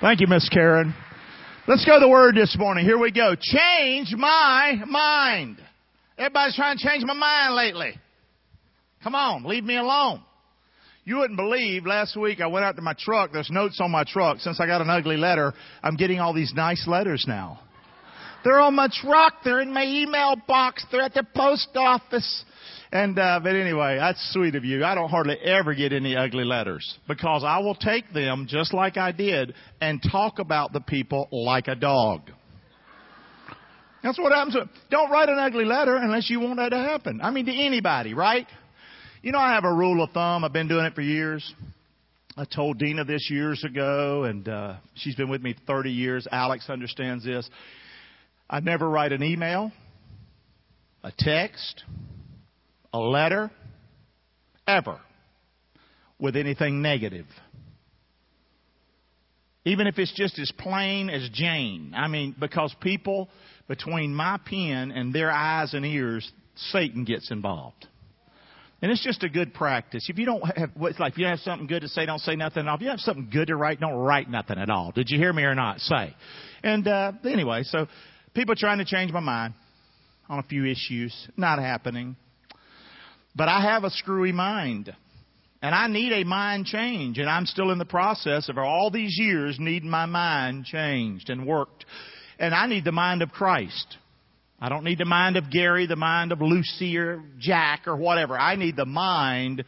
Thank 0.00 0.20
you, 0.20 0.26
Miss 0.28 0.48
Karen. 0.48 0.94
Let's 1.68 1.84
go 1.84 1.96
to 1.96 2.00
the 2.00 2.08
word 2.08 2.34
this 2.34 2.56
morning. 2.58 2.86
Here 2.86 2.96
we 2.96 3.12
go. 3.12 3.34
Change 3.38 4.14
my 4.16 4.80
mind. 4.86 5.58
Everybody's 6.16 6.56
trying 6.56 6.78
to 6.78 6.82
change 6.82 7.04
my 7.04 7.12
mind 7.12 7.54
lately. 7.54 7.92
Come 9.04 9.14
on, 9.14 9.44
leave 9.44 9.62
me 9.62 9.76
alone. 9.76 10.22
You 11.04 11.18
wouldn't 11.18 11.36
believe 11.36 11.84
last 11.84 12.16
week 12.16 12.40
I 12.40 12.46
went 12.46 12.64
out 12.64 12.76
to 12.76 12.82
my 12.82 12.94
truck. 12.98 13.32
There's 13.32 13.50
notes 13.50 13.78
on 13.78 13.90
my 13.90 14.04
truck. 14.08 14.38
Since 14.38 14.58
I 14.58 14.66
got 14.66 14.80
an 14.80 14.88
ugly 14.88 15.18
letter, 15.18 15.52
I'm 15.82 15.96
getting 15.96 16.18
all 16.18 16.32
these 16.32 16.54
nice 16.56 16.86
letters 16.86 17.26
now. 17.28 17.60
They're 18.42 18.60
on 18.60 18.74
my 18.74 18.88
truck. 19.02 19.34
They're 19.44 19.60
in 19.60 19.70
my 19.70 19.84
email 19.84 20.36
box. 20.48 20.82
They're 20.90 21.02
at 21.02 21.12
the 21.12 21.26
post 21.36 21.68
office. 21.74 22.44
And 22.92 23.16
uh, 23.18 23.38
but 23.42 23.54
anyway, 23.54 23.98
that's 23.98 24.32
sweet 24.32 24.56
of 24.56 24.64
you. 24.64 24.84
I 24.84 24.96
don't 24.96 25.08
hardly 25.08 25.36
ever 25.38 25.74
get 25.74 25.92
any 25.92 26.16
ugly 26.16 26.44
letters 26.44 26.98
because 27.06 27.44
I 27.44 27.58
will 27.60 27.76
take 27.76 28.12
them 28.12 28.46
just 28.48 28.74
like 28.74 28.96
I 28.96 29.12
did 29.12 29.54
and 29.80 30.02
talk 30.10 30.40
about 30.40 30.72
the 30.72 30.80
people 30.80 31.28
like 31.30 31.68
a 31.68 31.76
dog. 31.76 32.22
That's 34.02 34.18
what 34.18 34.32
happens. 34.32 34.56
Don't 34.90 35.10
write 35.10 35.28
an 35.28 35.38
ugly 35.38 35.64
letter 35.64 35.96
unless 35.96 36.30
you 36.30 36.40
want 36.40 36.56
that 36.56 36.70
to 36.70 36.78
happen. 36.78 37.20
I 37.22 37.30
mean, 37.30 37.46
to 37.46 37.52
anybody, 37.52 38.14
right? 38.14 38.46
You 39.22 39.30
know, 39.32 39.38
I 39.38 39.54
have 39.54 39.64
a 39.64 39.72
rule 39.72 40.02
of 40.02 40.10
thumb. 40.10 40.42
I've 40.42 40.52
been 40.52 40.68
doing 40.68 40.86
it 40.86 40.94
for 40.94 41.02
years. 41.02 41.54
I 42.36 42.44
told 42.44 42.78
Dina 42.78 43.04
this 43.04 43.28
years 43.30 43.62
ago, 43.64 44.24
and 44.24 44.48
uh, 44.48 44.76
she's 44.94 45.14
been 45.14 45.28
with 45.28 45.42
me 45.42 45.54
30 45.66 45.90
years. 45.90 46.26
Alex 46.32 46.70
understands 46.70 47.24
this. 47.24 47.48
I 48.48 48.60
never 48.60 48.88
write 48.88 49.12
an 49.12 49.22
email, 49.22 49.70
a 51.04 51.12
text, 51.16 51.84
a 52.92 52.98
letter, 52.98 53.50
ever, 54.66 55.00
with 56.18 56.36
anything 56.36 56.82
negative. 56.82 57.26
Even 59.64 59.86
if 59.86 59.98
it's 59.98 60.12
just 60.14 60.38
as 60.38 60.50
plain 60.58 61.10
as 61.10 61.28
Jane. 61.32 61.92
I 61.94 62.08
mean, 62.08 62.34
because 62.38 62.74
people, 62.80 63.28
between 63.68 64.14
my 64.14 64.38
pen 64.44 64.90
and 64.90 65.12
their 65.12 65.30
eyes 65.30 65.74
and 65.74 65.84
ears, 65.84 66.30
Satan 66.56 67.04
gets 67.04 67.30
involved. 67.30 67.86
And 68.82 68.90
it's 68.90 69.04
just 69.04 69.22
a 69.22 69.28
good 69.28 69.52
practice. 69.52 70.08
If 70.08 70.18
you 70.18 70.24
don't 70.24 70.40
have, 70.56 70.70
it's 70.80 70.98
like 70.98 71.12
if 71.12 71.18
you 71.18 71.26
have 71.26 71.40
something 71.40 71.66
good 71.66 71.82
to 71.82 71.88
say, 71.88 72.06
don't 72.06 72.20
say 72.20 72.34
nothing 72.34 72.62
at 72.62 72.68
all. 72.68 72.76
If 72.76 72.80
you 72.80 72.88
have 72.88 73.00
something 73.00 73.28
good 73.30 73.48
to 73.48 73.56
write, 73.56 73.78
don't 73.78 73.92
write 73.92 74.30
nothing 74.30 74.58
at 74.58 74.70
all. 74.70 74.90
Did 74.92 75.10
you 75.10 75.18
hear 75.18 75.32
me 75.32 75.42
or 75.42 75.54
not? 75.54 75.80
Say. 75.80 76.14
And 76.62 76.88
uh, 76.88 77.12
anyway, 77.24 77.62
so 77.64 77.86
people 78.32 78.54
trying 78.54 78.78
to 78.78 78.86
change 78.86 79.12
my 79.12 79.20
mind 79.20 79.52
on 80.30 80.38
a 80.38 80.42
few 80.44 80.64
issues, 80.64 81.14
not 81.36 81.58
happening. 81.58 82.16
But 83.34 83.48
I 83.48 83.60
have 83.62 83.84
a 83.84 83.90
screwy 83.90 84.32
mind. 84.32 84.94
And 85.62 85.74
I 85.74 85.88
need 85.88 86.12
a 86.12 86.24
mind 86.24 86.66
change. 86.66 87.18
And 87.18 87.28
I'm 87.28 87.46
still 87.46 87.70
in 87.70 87.78
the 87.78 87.84
process 87.84 88.48
of 88.48 88.56
all 88.56 88.90
these 88.90 89.16
years 89.18 89.56
needing 89.58 89.90
my 89.90 90.06
mind 90.06 90.64
changed 90.64 91.28
and 91.28 91.46
worked. 91.46 91.84
And 92.38 92.54
I 92.54 92.66
need 92.66 92.84
the 92.84 92.92
mind 92.92 93.22
of 93.22 93.30
Christ. 93.30 93.96
I 94.58 94.68
don't 94.68 94.84
need 94.84 94.98
the 94.98 95.04
mind 95.04 95.36
of 95.36 95.50
Gary, 95.50 95.86
the 95.86 95.96
mind 95.96 96.32
of 96.32 96.40
Lucy 96.40 96.96
or 96.96 97.22
Jack 97.38 97.86
or 97.86 97.96
whatever. 97.96 98.38
I 98.38 98.56
need 98.56 98.76
the 98.76 98.86
mind 98.86 99.64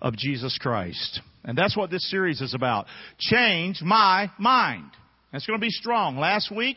of 0.00 0.16
Jesus 0.16 0.58
Christ. 0.60 1.20
And 1.44 1.56
that's 1.56 1.76
what 1.76 1.90
this 1.90 2.10
series 2.10 2.40
is 2.40 2.54
about. 2.54 2.86
Change 3.18 3.80
my 3.82 4.30
mind. 4.38 4.90
It's 5.32 5.46
going 5.46 5.58
to 5.58 5.64
be 5.64 5.70
strong. 5.70 6.16
Last 6.16 6.54
week, 6.54 6.76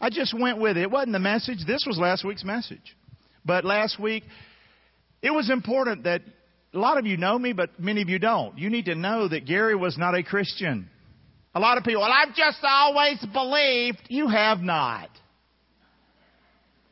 I 0.00 0.10
just 0.10 0.34
went 0.38 0.58
with 0.58 0.76
it. 0.76 0.82
It 0.82 0.90
wasn't 0.90 1.12
the 1.12 1.20
message. 1.20 1.58
This 1.66 1.84
was 1.86 1.98
last 1.98 2.24
week's 2.24 2.44
message. 2.44 2.96
But 3.44 3.64
last 3.64 3.98
week, 4.00 4.24
it 5.24 5.32
was 5.32 5.48
important 5.48 6.04
that 6.04 6.20
a 6.74 6.78
lot 6.78 6.98
of 6.98 7.06
you 7.06 7.16
know 7.16 7.38
me, 7.38 7.54
but 7.54 7.80
many 7.80 8.02
of 8.02 8.10
you 8.10 8.18
don't. 8.18 8.58
You 8.58 8.68
need 8.68 8.84
to 8.84 8.94
know 8.94 9.26
that 9.26 9.46
Gary 9.46 9.74
was 9.74 9.96
not 9.96 10.14
a 10.14 10.22
Christian. 10.22 10.90
A 11.54 11.60
lot 11.60 11.78
of 11.78 11.84
people, 11.84 12.02
well, 12.02 12.12
I've 12.12 12.34
just 12.34 12.58
always 12.62 13.24
believed. 13.32 14.00
You 14.08 14.28
have 14.28 14.60
not. 14.60 15.08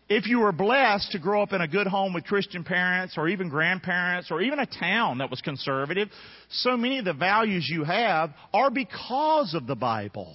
If 0.08 0.26
you 0.26 0.40
were 0.40 0.52
blessed 0.52 1.12
to 1.12 1.18
grow 1.18 1.42
up 1.42 1.52
in 1.52 1.60
a 1.60 1.68
good 1.68 1.86
home 1.86 2.14
with 2.14 2.24
Christian 2.24 2.64
parents 2.64 3.14
or 3.18 3.28
even 3.28 3.50
grandparents 3.50 4.30
or 4.30 4.40
even 4.40 4.58
a 4.58 4.66
town 4.66 5.18
that 5.18 5.28
was 5.28 5.42
conservative, 5.42 6.08
so 6.48 6.74
many 6.74 6.98
of 7.00 7.04
the 7.04 7.12
values 7.12 7.68
you 7.70 7.84
have 7.84 8.30
are 8.54 8.70
because 8.70 9.52
of 9.54 9.66
the 9.66 9.76
Bible. 9.76 10.34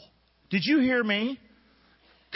Did 0.51 0.61
you 0.65 0.79
hear 0.79 1.03
me? 1.03 1.39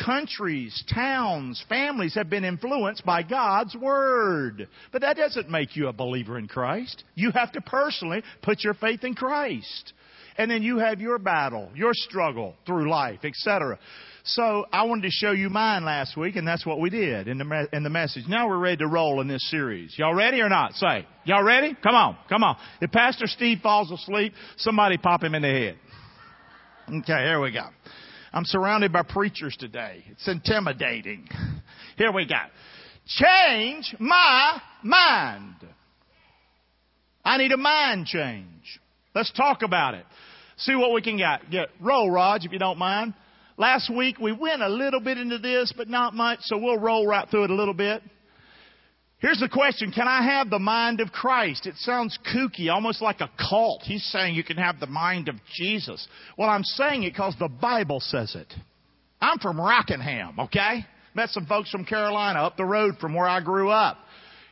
Countries, 0.03 0.83
towns, 0.93 1.63
families 1.69 2.15
have 2.15 2.29
been 2.29 2.43
influenced 2.43 3.05
by 3.05 3.23
God's 3.23 3.75
Word. 3.75 4.67
But 4.91 5.01
that 5.01 5.17
doesn't 5.17 5.49
make 5.49 5.75
you 5.75 5.87
a 5.87 5.93
believer 5.93 6.37
in 6.37 6.47
Christ. 6.47 7.03
You 7.15 7.31
have 7.31 7.51
to 7.53 7.61
personally 7.61 8.23
put 8.41 8.63
your 8.63 8.73
faith 8.73 9.03
in 9.03 9.13
Christ. 9.13 9.93
And 10.37 10.49
then 10.49 10.63
you 10.63 10.77
have 10.77 11.01
your 11.01 11.19
battle, 11.19 11.69
your 11.75 11.91
struggle 11.93 12.55
through 12.65 12.89
life, 12.89 13.19
etc. 13.23 13.77
So 14.23 14.65
I 14.71 14.83
wanted 14.83 15.03
to 15.03 15.11
show 15.11 15.31
you 15.31 15.49
mine 15.49 15.83
last 15.83 16.15
week, 16.15 16.35
and 16.35 16.47
that's 16.47 16.65
what 16.65 16.79
we 16.79 16.89
did 16.89 17.27
in 17.27 17.37
the, 17.37 17.67
in 17.73 17.83
the 17.83 17.89
message. 17.89 18.23
Now 18.27 18.47
we're 18.47 18.57
ready 18.57 18.77
to 18.77 18.87
roll 18.87 19.19
in 19.21 19.27
this 19.27 19.49
series. 19.49 19.93
Y'all 19.97 20.13
ready 20.13 20.41
or 20.41 20.49
not? 20.49 20.73
Say. 20.73 21.05
Y'all 21.25 21.43
ready? 21.43 21.75
Come 21.83 21.95
on, 21.95 22.17
come 22.29 22.43
on. 22.43 22.57
If 22.81 22.91
Pastor 22.91 23.27
Steve 23.27 23.59
falls 23.61 23.91
asleep, 23.91 24.33
somebody 24.57 24.97
pop 24.97 25.23
him 25.23 25.35
in 25.35 25.41
the 25.41 25.47
head. 25.47 25.79
Okay, 26.87 27.23
here 27.23 27.41
we 27.41 27.51
go. 27.51 27.67
I'm 28.33 28.45
surrounded 28.45 28.93
by 28.93 29.03
preachers 29.03 29.55
today. 29.59 30.03
It's 30.09 30.27
intimidating. 30.27 31.27
Here 31.97 32.11
we 32.11 32.25
go. 32.25 32.35
Change 33.07 33.95
my 33.99 34.61
mind. 34.83 35.55
I 37.25 37.37
need 37.37 37.51
a 37.51 37.57
mind 37.57 38.05
change. 38.05 38.79
Let's 39.13 39.31
talk 39.33 39.63
about 39.63 39.95
it. 39.95 40.05
See 40.57 40.75
what 40.75 40.93
we 40.93 41.01
can 41.01 41.17
get. 41.17 41.49
Get 41.51 41.69
roll, 41.81 42.09
Raj, 42.09 42.45
if 42.45 42.51
you 42.51 42.59
don't 42.59 42.77
mind. 42.77 43.13
Last 43.57 43.93
week 43.93 44.17
we 44.17 44.31
went 44.31 44.61
a 44.61 44.69
little 44.69 45.01
bit 45.01 45.17
into 45.17 45.37
this, 45.37 45.73
but 45.75 45.89
not 45.89 46.13
much, 46.13 46.39
so 46.41 46.57
we'll 46.57 46.79
roll 46.79 47.05
right 47.05 47.29
through 47.29 47.45
it 47.45 47.49
a 47.49 47.55
little 47.55 47.73
bit. 47.73 48.01
Here's 49.21 49.39
the 49.39 49.49
question. 49.49 49.91
Can 49.91 50.07
I 50.07 50.23
have 50.23 50.49
the 50.49 50.57
mind 50.57 50.99
of 50.99 51.11
Christ? 51.11 51.67
It 51.67 51.75
sounds 51.77 52.17
kooky, 52.33 52.73
almost 52.73 53.03
like 53.03 53.21
a 53.21 53.29
cult. 53.37 53.83
He's 53.83 54.03
saying 54.05 54.33
you 54.33 54.43
can 54.43 54.57
have 54.57 54.79
the 54.79 54.87
mind 54.87 55.29
of 55.29 55.35
Jesus. 55.55 56.07
Well, 56.39 56.49
I'm 56.49 56.63
saying 56.63 57.03
it 57.03 57.11
because 57.13 57.35
the 57.37 57.47
Bible 57.47 57.99
says 57.99 58.33
it. 58.33 58.51
I'm 59.21 59.37
from 59.37 59.61
Rockingham, 59.61 60.39
okay? 60.39 60.85
Met 61.13 61.29
some 61.29 61.45
folks 61.45 61.69
from 61.69 61.85
Carolina 61.85 62.39
up 62.39 62.57
the 62.57 62.65
road 62.65 62.95
from 62.99 63.13
where 63.13 63.27
I 63.27 63.41
grew 63.41 63.69
up. 63.69 63.99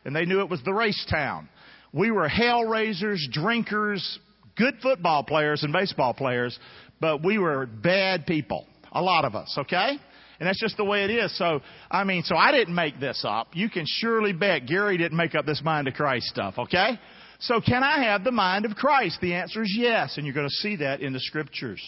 And 0.06 0.16
they 0.16 0.26
knew 0.26 0.42
it 0.42 0.50
was 0.50 0.62
the 0.64 0.74
race 0.74 1.04
town. 1.10 1.50
We 1.92 2.12
were 2.12 2.28
hell 2.28 2.64
raisers, 2.66 3.28
drinkers, 3.32 4.20
good 4.56 4.76
football 4.84 5.24
players 5.24 5.64
and 5.64 5.74
baseball 5.74 6.14
players, 6.14 6.60
but 7.02 7.24
we 7.24 7.40
were 7.40 7.66
bad 7.66 8.28
people. 8.28 8.68
A 8.92 9.02
lot 9.02 9.26
of 9.26 9.34
us, 9.34 9.52
okay? 9.58 9.98
And 10.40 10.48
that's 10.48 10.60
just 10.60 10.78
the 10.78 10.86
way 10.86 11.04
it 11.04 11.12
is. 11.12 11.38
So, 11.38 11.62
I 11.92 12.04
mean, 12.04 12.24
so 12.24 12.36
I 12.36 12.52
didn't 12.52 12.76
make 12.76 13.00
this 13.00 13.26
up. 13.28 13.50
You 13.54 13.70
can 13.70 13.86
surely 13.86 14.32
bet 14.32 14.68
Gary 14.68 14.98
didn't 14.98 15.18
make 15.18 15.36
up 15.36 15.46
this 15.46 15.62
mind 15.64 15.88
of 15.88 15.96
Christ 15.96 16.28
stuff, 16.28 16.56
okay? 16.58 17.00
So 17.40 17.62
can 17.62 17.84
I 17.84 18.04
have 18.06 18.24
the 18.24 18.32
mind 18.32 18.66
of 18.66 18.76
Christ? 18.76 19.20
The 19.22 19.34
answer 19.34 19.64
is 19.64 19.76
yes. 19.78 20.18
And 20.18 20.26
you're 20.26 20.36
going 20.36 20.48
to 20.48 20.56
see 20.56 20.78
that 20.78 21.02
in 21.02 21.14
the 21.14 21.20
scriptures. 21.20 21.82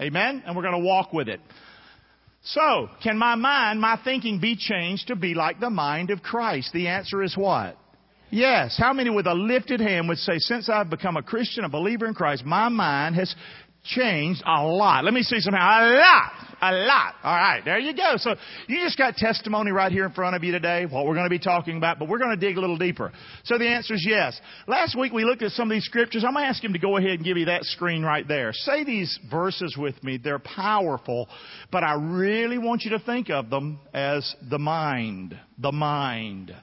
Amen? 0.00 0.42
And 0.46 0.56
we're 0.56 0.62
going 0.62 0.80
to 0.80 0.86
walk 0.86 1.12
with 1.12 1.28
it. 1.28 1.40
So, 2.44 2.88
can 3.02 3.18
my 3.18 3.34
mind, 3.34 3.80
my 3.80 4.00
thinking 4.04 4.40
be 4.40 4.56
changed 4.56 5.08
to 5.08 5.16
be 5.16 5.34
like 5.34 5.60
the 5.60 5.70
mind 5.70 6.10
of 6.10 6.22
Christ? 6.22 6.72
The 6.72 6.86
answer 6.86 7.22
is 7.22 7.36
what? 7.36 7.76
Yes. 8.30 8.76
How 8.78 8.92
many 8.92 9.10
with 9.10 9.26
a 9.26 9.34
lifted 9.34 9.80
hand 9.80 10.08
would 10.08 10.18
say, 10.18 10.38
since 10.38 10.68
I've 10.68 10.90
become 10.90 11.16
a 11.16 11.22
Christian, 11.22 11.64
a 11.64 11.68
believer 11.68 12.06
in 12.06 12.14
Christ, 12.14 12.44
my 12.44 12.68
mind 12.68 13.16
has 13.16 13.34
changed 13.88 14.42
a 14.46 14.64
lot. 14.64 15.04
Let 15.04 15.14
me 15.14 15.22
see 15.22 15.40
somehow. 15.40 15.58
A 15.58 15.84
lot. 15.96 16.32
A 16.60 16.72
lot. 16.72 17.14
All 17.22 17.36
right. 17.36 17.62
There 17.64 17.78
you 17.78 17.94
go. 17.94 18.14
So 18.16 18.34
you 18.66 18.80
just 18.82 18.98
got 18.98 19.14
testimony 19.14 19.70
right 19.70 19.92
here 19.92 20.04
in 20.04 20.12
front 20.12 20.34
of 20.34 20.42
you 20.42 20.52
today, 20.52 20.86
what 20.86 21.06
we're 21.06 21.14
going 21.14 21.26
to 21.26 21.30
be 21.30 21.38
talking 21.38 21.76
about, 21.76 21.98
but 21.98 22.08
we're 22.08 22.18
going 22.18 22.30
to 22.30 22.36
dig 22.36 22.56
a 22.56 22.60
little 22.60 22.76
deeper. 22.76 23.12
So 23.44 23.58
the 23.58 23.68
answer 23.68 23.94
is 23.94 24.04
yes. 24.08 24.40
Last 24.66 24.96
week 24.98 25.12
we 25.12 25.24
looked 25.24 25.42
at 25.42 25.52
some 25.52 25.70
of 25.70 25.74
these 25.74 25.84
scriptures. 25.84 26.24
I'm 26.26 26.34
going 26.34 26.44
to 26.44 26.48
ask 26.48 26.62
him 26.62 26.72
to 26.72 26.78
go 26.78 26.96
ahead 26.96 27.12
and 27.12 27.24
give 27.24 27.36
you 27.36 27.46
that 27.46 27.64
screen 27.64 28.02
right 28.02 28.26
there. 28.26 28.52
Say 28.52 28.84
these 28.84 29.18
verses 29.30 29.76
with 29.78 30.02
me. 30.02 30.18
They're 30.22 30.40
powerful, 30.40 31.28
but 31.70 31.84
I 31.84 31.94
really 31.94 32.58
want 32.58 32.82
you 32.82 32.90
to 32.90 32.98
think 32.98 33.30
of 33.30 33.50
them 33.50 33.78
as 33.94 34.34
the 34.50 34.58
mind. 34.58 35.38
The 35.58 35.72
mind. 35.72 36.54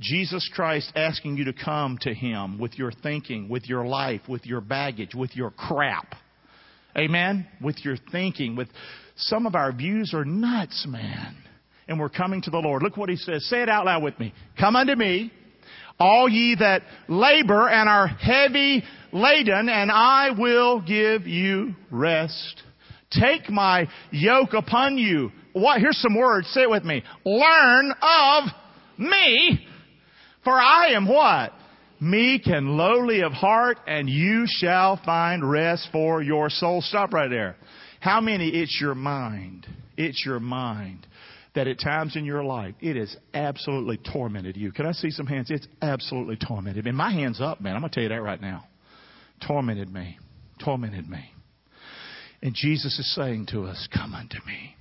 Jesus 0.00 0.48
Christ 0.54 0.92
asking 0.94 1.36
you 1.36 1.44
to 1.46 1.52
come 1.52 1.98
to 2.02 2.14
Him 2.14 2.58
with 2.58 2.78
your 2.78 2.92
thinking, 2.92 3.48
with 3.48 3.68
your 3.68 3.84
life, 3.84 4.22
with 4.28 4.46
your 4.46 4.60
baggage, 4.60 5.14
with 5.14 5.34
your 5.34 5.50
crap. 5.50 6.14
Amen? 6.98 7.46
With 7.60 7.84
your 7.84 7.96
thinking, 8.10 8.56
with 8.56 8.68
some 9.16 9.46
of 9.46 9.54
our 9.54 9.72
views 9.72 10.12
are 10.14 10.24
nuts, 10.24 10.86
man. 10.88 11.36
And 11.86 11.98
we're 11.98 12.08
coming 12.08 12.42
to 12.42 12.50
the 12.50 12.58
Lord. 12.58 12.82
Look 12.82 12.96
what 12.96 13.08
he 13.08 13.16
says. 13.16 13.48
Say 13.48 13.62
it 13.62 13.68
out 13.68 13.86
loud 13.86 14.02
with 14.02 14.18
me. 14.18 14.34
Come 14.58 14.76
unto 14.76 14.94
me, 14.94 15.32
all 15.98 16.28
ye 16.28 16.56
that 16.58 16.82
labor 17.08 17.68
and 17.68 17.88
are 17.88 18.08
heavy 18.08 18.82
laden, 19.12 19.68
and 19.68 19.90
I 19.90 20.30
will 20.36 20.80
give 20.80 21.26
you 21.26 21.74
rest. 21.90 22.62
Take 23.10 23.48
my 23.48 23.86
yoke 24.10 24.52
upon 24.52 24.98
you. 24.98 25.30
What? 25.52 25.80
Here's 25.80 25.98
some 25.98 26.16
words. 26.16 26.48
Say 26.48 26.62
it 26.62 26.70
with 26.70 26.84
me. 26.84 27.02
Learn 27.24 27.92
of 28.02 28.44
me, 28.98 29.66
for 30.44 30.52
I 30.52 30.90
am 30.94 31.08
what? 31.08 31.52
Meek 32.00 32.46
and 32.46 32.76
lowly 32.76 33.22
of 33.22 33.32
heart, 33.32 33.78
and 33.86 34.08
you 34.08 34.44
shall 34.46 35.00
find 35.04 35.48
rest 35.48 35.88
for 35.92 36.22
your 36.22 36.50
soul. 36.50 36.80
Stop 36.80 37.12
right 37.12 37.28
there. 37.28 37.56
How 38.00 38.20
many 38.20 38.48
it's 38.48 38.78
your 38.80 38.94
mind? 38.94 39.66
It's 39.96 40.24
your 40.24 40.40
mind 40.40 41.06
that 41.54 41.66
at 41.66 41.80
times 41.80 42.14
in 42.14 42.24
your 42.24 42.44
life 42.44 42.74
it 42.80 42.96
has 42.96 43.16
absolutely 43.34 43.98
tormented 44.12 44.56
you. 44.56 44.70
Can 44.70 44.86
I 44.86 44.92
see 44.92 45.10
some 45.10 45.26
hands? 45.26 45.50
It's 45.50 45.66
absolutely 45.82 46.36
tormented 46.36 46.84
me. 46.84 46.92
My 46.92 47.12
hand's 47.12 47.40
up, 47.40 47.60
man. 47.60 47.74
I'm 47.74 47.80
going 47.80 47.90
to 47.90 47.94
tell 47.94 48.02
you 48.04 48.10
that 48.10 48.22
right 48.22 48.40
now. 48.40 48.66
Tormented 49.46 49.92
me. 49.92 50.18
Tormented 50.64 51.08
me. 51.08 51.32
And 52.42 52.54
Jesus 52.54 52.96
is 52.98 53.14
saying 53.14 53.46
to 53.50 53.64
us, 53.64 53.88
Come 53.92 54.14
unto 54.14 54.36
me. 54.46 54.76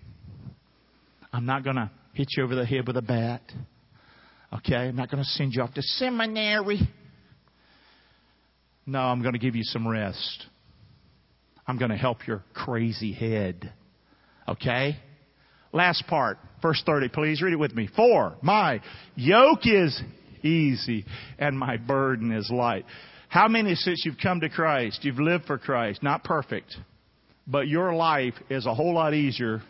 I'm 1.34 1.46
not 1.46 1.64
going 1.64 1.78
to 1.78 1.90
hit 2.14 2.28
you 2.38 2.44
over 2.44 2.56
the 2.56 2.66
head 2.66 2.86
with 2.88 2.98
a 2.98 3.02
bat. 3.02 3.42
Okay? 4.54 4.76
I'm 4.76 4.96
not 4.96 5.10
going 5.10 5.24
to 5.24 5.30
send 5.30 5.54
you 5.54 5.62
off 5.62 5.74
to 5.74 5.82
seminary. 5.82 6.80
No, 8.88 9.00
I'm 9.00 9.22
going 9.22 9.34
to 9.34 9.40
give 9.40 9.56
you 9.56 9.64
some 9.64 9.86
rest. 9.86 10.46
I'm 11.68 11.78
going 11.78 11.92
to 11.92 11.98
help 11.98 12.26
your 12.26 12.44
crazy 12.54 13.12
head. 13.12 13.74
Okay? 14.48 14.98
Last 15.74 16.08
part, 16.08 16.38
verse 16.62 16.82
30, 16.86 17.10
please 17.10 17.42
read 17.42 17.52
it 17.52 17.58
with 17.60 17.76
me. 17.76 17.90
For 17.94 18.38
my 18.42 18.80
yoke 19.16 19.66
is 19.66 20.02
easy 20.42 21.06
and 21.38 21.60
my 21.60 21.76
burden 21.76 22.32
is 22.32 22.50
light. 22.50 22.86
How 23.28 23.50
many 23.50 23.76
since 23.76 24.04
you've 24.06 24.18
come 24.24 24.40
to 24.40 24.50
Christ, 24.50 25.04
you've 25.04 25.20
lived 25.20 25.46
for 25.46 25.58
Christ, 25.58 26.02
not 26.02 26.24
perfect, 26.24 26.74
but 27.46 27.68
your 27.68 27.94
life 27.94 28.36
is 28.50 28.66
a 28.66 28.74
whole 28.74 28.94
lot 28.94 29.14
easier 29.14 29.62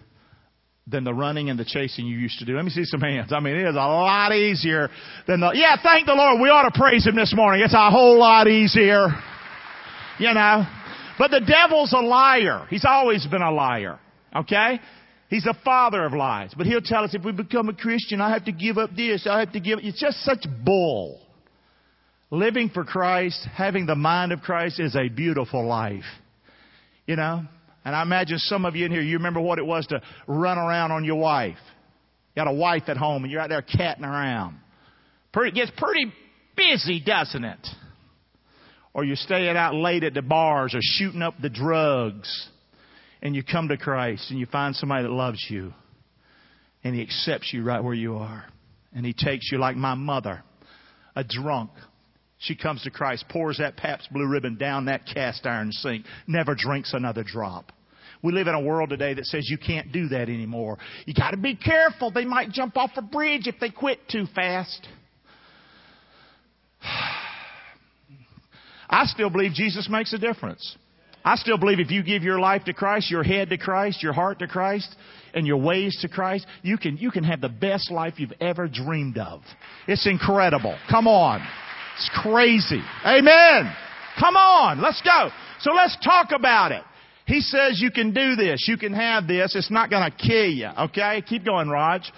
than 0.89 1.03
the 1.03 1.13
running 1.13 1.49
and 1.49 1.59
the 1.59 1.65
chasing 1.65 2.05
you 2.05 2.17
used 2.17 2.39
to 2.39 2.45
do. 2.45 2.55
Let 2.55 2.63
me 2.63 2.71
see 2.71 2.85
some 2.85 3.01
hands. 3.01 3.33
I 3.33 3.41
mean, 3.41 3.55
it 3.55 3.67
is 3.67 3.75
a 3.75 3.79
lot 3.79 4.31
easier 4.33 4.89
than 5.27 5.41
the, 5.41 5.51
yeah, 5.53 5.75
thank 5.83 6.05
the 6.05 6.13
Lord. 6.13 6.41
We 6.41 6.49
ought 6.49 6.69
to 6.69 6.79
praise 6.79 7.05
Him 7.05 7.15
this 7.15 7.33
morning. 7.35 7.61
It's 7.63 7.73
a 7.73 7.89
whole 7.91 8.17
lot 8.17 8.47
easier. 8.47 9.07
You 10.17 10.33
know? 10.33 10.65
But 11.19 11.31
the 11.31 11.41
devil's 11.41 11.93
a 11.93 11.99
liar. 11.99 12.65
He's 12.69 12.85
always 12.85 13.25
been 13.27 13.41
a 13.41 13.51
liar. 13.51 13.99
Okay? 14.35 14.79
He's 15.29 15.43
the 15.43 15.55
father 15.65 16.05
of 16.05 16.13
lies. 16.13 16.53
But 16.55 16.67
he'll 16.67 16.81
tell 16.81 17.03
us 17.03 17.13
if 17.13 17.23
we 17.23 17.33
become 17.33 17.67
a 17.67 17.73
Christian, 17.73 18.21
I 18.21 18.31
have 18.31 18.45
to 18.45 18.53
give 18.53 18.77
up 18.77 18.91
this, 18.95 19.27
I 19.29 19.39
have 19.39 19.51
to 19.53 19.59
give, 19.59 19.79
it's 19.81 19.99
just 19.99 20.23
such 20.23 20.45
bull. 20.63 21.19
Living 22.29 22.69
for 22.69 22.83
Christ, 22.83 23.45
having 23.53 23.85
the 23.85 23.95
mind 23.95 24.31
of 24.31 24.41
Christ 24.41 24.79
is 24.79 24.95
a 24.95 25.09
beautiful 25.09 25.65
life. 25.65 26.03
You 27.05 27.17
know? 27.17 27.43
And 27.87 27.95
I 27.95 28.01
imagine 28.01 28.37
some 28.37 28.65
of 28.65 28.75
you 28.75 28.85
in 28.85 28.91
here, 28.91 28.99
you 28.99 29.15
remember 29.15 29.39
what 29.39 29.59
it 29.59 29.65
was 29.65 29.87
to 29.87 30.01
run 30.27 30.57
around 30.57 30.91
on 30.91 31.05
your 31.05 31.15
wife. 31.15 31.55
You 32.35 32.43
got 32.43 32.51
a 32.51 32.53
wife 32.53 32.83
at 32.87 32.97
home 32.97 33.23
and 33.23 33.31
you're 33.31 33.39
out 33.39 33.47
there 33.47 33.61
catting 33.61 34.03
around. 34.03 34.57
Pretty, 35.31 35.55
gets 35.55 35.71
pretty 35.77 36.11
busy, 36.57 36.99
doesn't 36.99 37.45
it? 37.45 37.65
Or 38.93 39.05
you're 39.05 39.15
staying 39.15 39.55
out 39.55 39.73
late 39.73 40.03
at 40.03 40.13
the 40.13 40.21
bars 40.21 40.75
or 40.75 40.79
shooting 40.81 41.21
up 41.21 41.35
the 41.41 41.49
drugs. 41.49 42.49
And 43.21 43.33
you 43.33 43.41
come 43.41 43.69
to 43.69 43.77
Christ 43.77 44.31
and 44.31 44.37
you 44.37 44.47
find 44.47 44.75
somebody 44.75 45.03
that 45.03 45.09
loves 45.09 45.45
you. 45.49 45.73
And 46.83 46.93
He 46.93 47.01
accepts 47.01 47.53
you 47.53 47.63
right 47.63 47.81
where 47.81 47.93
you 47.93 48.17
are. 48.17 48.43
And 48.93 49.05
He 49.05 49.13
takes 49.13 49.49
you 49.49 49.59
like 49.59 49.77
my 49.77 49.93
mother, 49.93 50.43
a 51.15 51.23
drunk, 51.23 51.69
she 52.39 52.55
comes 52.55 52.83
to 52.83 52.91
Christ, 52.91 53.25
pours 53.29 53.57
that 53.57 53.77
Pabst 53.77 54.11
Blue 54.11 54.27
Ribbon 54.27 54.57
down 54.57 54.85
that 54.85 55.05
cast 55.05 55.45
iron 55.45 55.71
sink, 55.71 56.05
never 56.27 56.53
drinks 56.53 56.93
another 56.93 57.23
drop. 57.23 57.71
We 58.21 58.33
live 58.33 58.47
in 58.47 58.55
a 58.55 58.61
world 58.61 58.89
today 58.89 59.13
that 59.13 59.25
says 59.25 59.47
you 59.49 59.57
can't 59.57 59.91
do 59.91 60.07
that 60.09 60.29
anymore. 60.29 60.77
You 61.05 61.13
got 61.13 61.31
to 61.31 61.37
be 61.37 61.55
careful. 61.55 62.11
They 62.11 62.25
might 62.25 62.51
jump 62.51 62.75
off 62.77 62.91
a 62.95 63.01
bridge 63.01 63.47
if 63.47 63.55
they 63.59 63.69
quit 63.69 63.99
too 64.09 64.25
fast. 64.33 64.87
I 68.89 69.05
still 69.05 69.29
believe 69.29 69.51
Jesus 69.53 69.87
makes 69.89 70.13
a 70.13 70.17
difference. 70.17 70.77
I 71.23 71.35
still 71.35 71.57
believe 71.57 71.81
if 71.81 71.91
you 71.91 72.03
give 72.03 72.23
your 72.23 72.39
life 72.39 72.63
to 72.65 72.73
Christ, 72.73 73.11
your 73.11 73.23
head 73.23 73.49
to 73.49 73.57
Christ, 73.57 74.01
your 74.01 74.13
heart 74.13 74.39
to 74.39 74.47
Christ, 74.47 74.95
and 75.33 75.45
your 75.45 75.57
ways 75.57 75.97
to 76.01 76.07
Christ, 76.07 76.47
you 76.61 76.77
can, 76.77 76.95
you 76.95 77.11
can 77.11 77.25
have 77.25 77.41
the 77.41 77.49
best 77.49 77.91
life 77.91 78.13
you've 78.17 78.31
ever 78.39 78.69
dreamed 78.69 79.17
of. 79.17 79.41
It's 79.87 80.07
incredible. 80.07 80.77
Come 80.89 81.05
on. 81.05 81.45
It's 81.97 82.09
crazy. 82.23 82.81
Amen. 83.05 83.73
Come 84.19 84.37
on. 84.37 84.81
Let's 84.81 85.01
go. 85.01 85.29
So 85.59 85.73
let's 85.73 85.97
talk 86.03 86.29
about 86.33 86.71
it. 86.71 86.83
He 87.27 87.41
says 87.41 87.79
you 87.81 87.91
can 87.91 88.13
do 88.13 88.35
this. 88.35 88.65
You 88.68 88.77
can 88.77 88.94
have 88.94 89.27
this. 89.27 89.53
It's 89.53 89.69
not 89.69 89.89
going 89.89 90.09
to 90.09 90.18
kill 90.18 90.50
you. 90.50 90.69
Okay? 90.79 91.21
Keep 91.27 91.44
going, 91.45 91.68
Raj. 91.68 92.09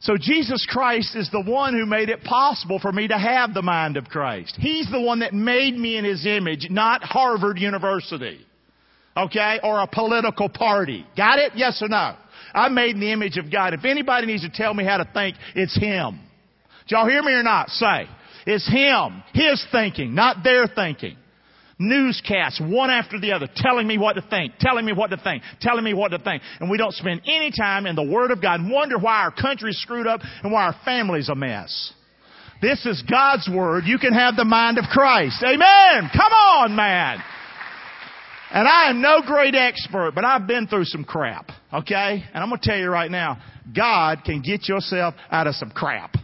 So 0.00 0.16
Jesus 0.18 0.66
Christ 0.68 1.14
is 1.14 1.30
the 1.30 1.42
one 1.42 1.74
who 1.74 1.84
made 1.84 2.08
it 2.08 2.24
possible 2.24 2.78
for 2.78 2.90
me 2.90 3.06
to 3.08 3.18
have 3.18 3.52
the 3.52 3.62
mind 3.62 3.98
of 3.98 4.06
Christ. 4.06 4.56
He's 4.58 4.90
the 4.90 5.00
one 5.00 5.20
that 5.20 5.34
made 5.34 5.76
me 5.76 5.98
in 5.98 6.04
His 6.04 6.24
image, 6.26 6.68
not 6.70 7.02
Harvard 7.04 7.58
University. 7.58 8.40
Okay? 9.14 9.60
Or 9.62 9.80
a 9.80 9.86
political 9.86 10.48
party. 10.48 11.06
Got 11.16 11.38
it? 11.38 11.52
Yes 11.54 11.82
or 11.82 11.88
no? 11.88 12.16
I'm 12.54 12.74
made 12.74 12.94
in 12.94 13.00
the 13.00 13.12
image 13.12 13.36
of 13.36 13.52
God. 13.52 13.74
If 13.74 13.84
anybody 13.84 14.26
needs 14.26 14.42
to 14.42 14.50
tell 14.50 14.72
me 14.72 14.84
how 14.84 14.96
to 14.96 15.08
think, 15.12 15.36
it's 15.54 15.78
Him. 15.78 16.20
Y'all 16.86 17.08
hear 17.08 17.22
me 17.22 17.32
or 17.32 17.42
not? 17.42 17.68
Say. 17.68 18.06
It's 18.46 18.66
Him. 18.66 19.22
His 19.34 19.64
thinking, 19.70 20.14
not 20.14 20.42
their 20.42 20.66
thinking. 20.66 21.16
Newscasts, 21.78 22.60
one 22.60 22.90
after 22.90 23.20
the 23.20 23.32
other, 23.32 23.48
telling 23.54 23.86
me 23.86 23.98
what 23.98 24.14
to 24.14 24.22
think, 24.22 24.54
telling 24.58 24.86
me 24.86 24.92
what 24.94 25.10
to 25.10 25.18
think, 25.18 25.42
telling 25.60 25.84
me 25.84 25.92
what 25.92 26.08
to 26.08 26.18
think. 26.18 26.42
And 26.58 26.70
we 26.70 26.78
don't 26.78 26.94
spend 26.94 27.22
any 27.26 27.50
time 27.50 27.86
in 27.86 27.94
the 27.96 28.02
Word 28.02 28.30
of 28.30 28.40
God 28.40 28.60
and 28.60 28.70
wonder 28.70 28.98
why 28.98 29.18
our 29.22 29.30
country's 29.30 29.76
screwed 29.78 30.06
up 30.06 30.20
and 30.42 30.50
why 30.50 30.64
our 30.64 30.76
family's 30.84 31.28
a 31.28 31.34
mess. 31.34 31.92
This 32.62 32.86
is 32.86 33.02
God's 33.08 33.48
Word. 33.52 33.84
You 33.84 33.98
can 33.98 34.14
have 34.14 34.36
the 34.36 34.46
mind 34.46 34.78
of 34.78 34.84
Christ. 34.84 35.42
Amen. 35.42 36.10
Come 36.12 36.32
on, 36.32 36.74
man. 36.74 37.22
And 38.52 38.66
I 38.66 38.88
am 38.88 39.02
no 39.02 39.20
great 39.26 39.54
expert, 39.54 40.12
but 40.14 40.24
I've 40.24 40.46
been 40.46 40.66
through 40.66 40.84
some 40.86 41.04
crap. 41.04 41.50
Okay? 41.74 42.24
And 42.32 42.42
I'm 42.42 42.48
going 42.48 42.60
to 42.60 42.68
tell 42.68 42.78
you 42.78 42.88
right 42.88 43.10
now, 43.10 43.38
God 43.74 44.22
can 44.24 44.40
get 44.40 44.66
yourself 44.66 45.14
out 45.30 45.46
of 45.46 45.54
some 45.56 45.70
crap 45.70 46.14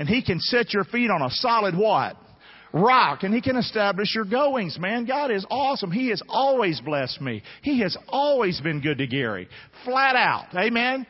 and 0.00 0.08
He 0.08 0.22
can 0.22 0.40
set 0.40 0.72
your 0.72 0.84
feet 0.84 1.10
on 1.10 1.20
a 1.22 1.28
solid 1.30 1.76
what? 1.76 2.16
Rock. 2.72 3.22
And 3.22 3.34
He 3.34 3.40
can 3.40 3.56
establish 3.56 4.14
your 4.14 4.24
goings, 4.24 4.78
man. 4.78 5.06
God 5.06 5.30
is 5.30 5.46
awesome. 5.50 5.90
He 5.90 6.10
has 6.10 6.22
always 6.28 6.80
blessed 6.80 7.20
me. 7.20 7.42
He 7.62 7.80
has 7.80 7.96
always 8.08 8.60
been 8.60 8.80
good 8.80 8.98
to 8.98 9.06
Gary. 9.06 9.48
Flat 9.84 10.16
out. 10.16 10.46
Amen? 10.54 11.06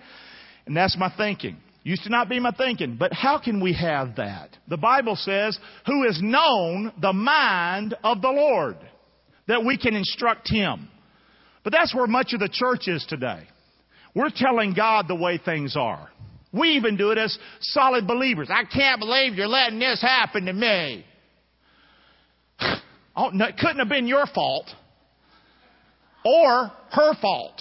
And 0.67 0.77
that's 0.77 0.97
my 0.97 1.13
thinking. 1.17 1.57
Used 1.83 2.05
to 2.05 2.11
not 2.11 2.29
be 2.29 2.39
my 2.41 2.51
thinking, 2.51 2.97
but 2.99 3.13
how 3.13 3.39
can 3.39 3.61
we 3.63 3.73
have 3.73 4.17
that? 4.17 4.51
The 4.69 4.77
Bible 4.77 5.17
says, 5.17 5.59
who 5.87 6.05
has 6.05 6.21
known 6.23 6.93
the 7.01 7.15
mind 7.15 7.95
of 8.05 8.21
the 8.21 8.29
Lord? 8.29 8.77
That 9.49 9.65
we 9.65 9.79
can 9.79 9.95
instruct 9.95 10.51
Him. 10.51 10.89
But 11.65 11.73
that's 11.73 11.95
where 11.95 12.07
much 12.07 12.33
of 12.35 12.41
the 12.41 12.51
church 12.53 12.87
is 12.87 13.05
today. 13.09 13.45
We're 14.15 14.31
telling 14.35 14.75
God 14.75 15.07
the 15.09 15.15
way 15.15 15.41
things 15.43 15.75
are. 15.77 16.11
We 16.53 16.71
even 16.71 16.97
do 16.97 17.13
it 17.13 17.19
as 17.19 17.37
solid 17.61 18.07
believers. 18.07 18.49
I 18.51 18.65
can't 18.65 19.01
believe 19.01 19.35
you're 19.35 19.47
letting 19.47 19.79
this 19.79 20.03
happen 20.03 20.47
to 20.47 20.53
me. 20.53 21.05
Oh, 23.17 23.31
no, 23.31 23.47
it 23.47 23.57
couldn't 23.59 23.79
have 23.79 23.89
been 23.89 24.07
your 24.07 24.27
fault 24.27 24.69
or 26.25 26.71
her 26.91 27.15
fault. 27.21 27.61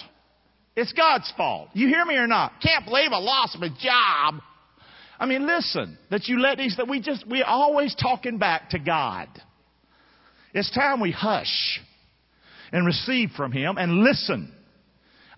It's 0.76 0.92
God's 0.92 1.32
fault. 1.36 1.68
You 1.72 1.88
hear 1.88 2.04
me 2.04 2.16
or 2.16 2.26
not? 2.26 2.52
Can't 2.62 2.84
believe 2.84 3.10
I 3.12 3.18
lost 3.18 3.58
my 3.58 3.68
job. 3.68 4.42
I 5.18 5.26
mean, 5.26 5.46
listen, 5.46 5.98
that 6.10 6.28
you 6.28 6.40
let 6.40 6.58
these, 6.58 6.76
that 6.76 6.88
we 6.88 7.00
just, 7.00 7.26
we're 7.26 7.44
always 7.44 7.94
talking 7.94 8.38
back 8.38 8.70
to 8.70 8.78
God. 8.78 9.28
It's 10.54 10.70
time 10.74 11.00
we 11.00 11.10
hush 11.10 11.80
and 12.72 12.86
receive 12.86 13.30
from 13.36 13.52
Him 13.52 13.76
and 13.76 14.02
listen. 14.02 14.52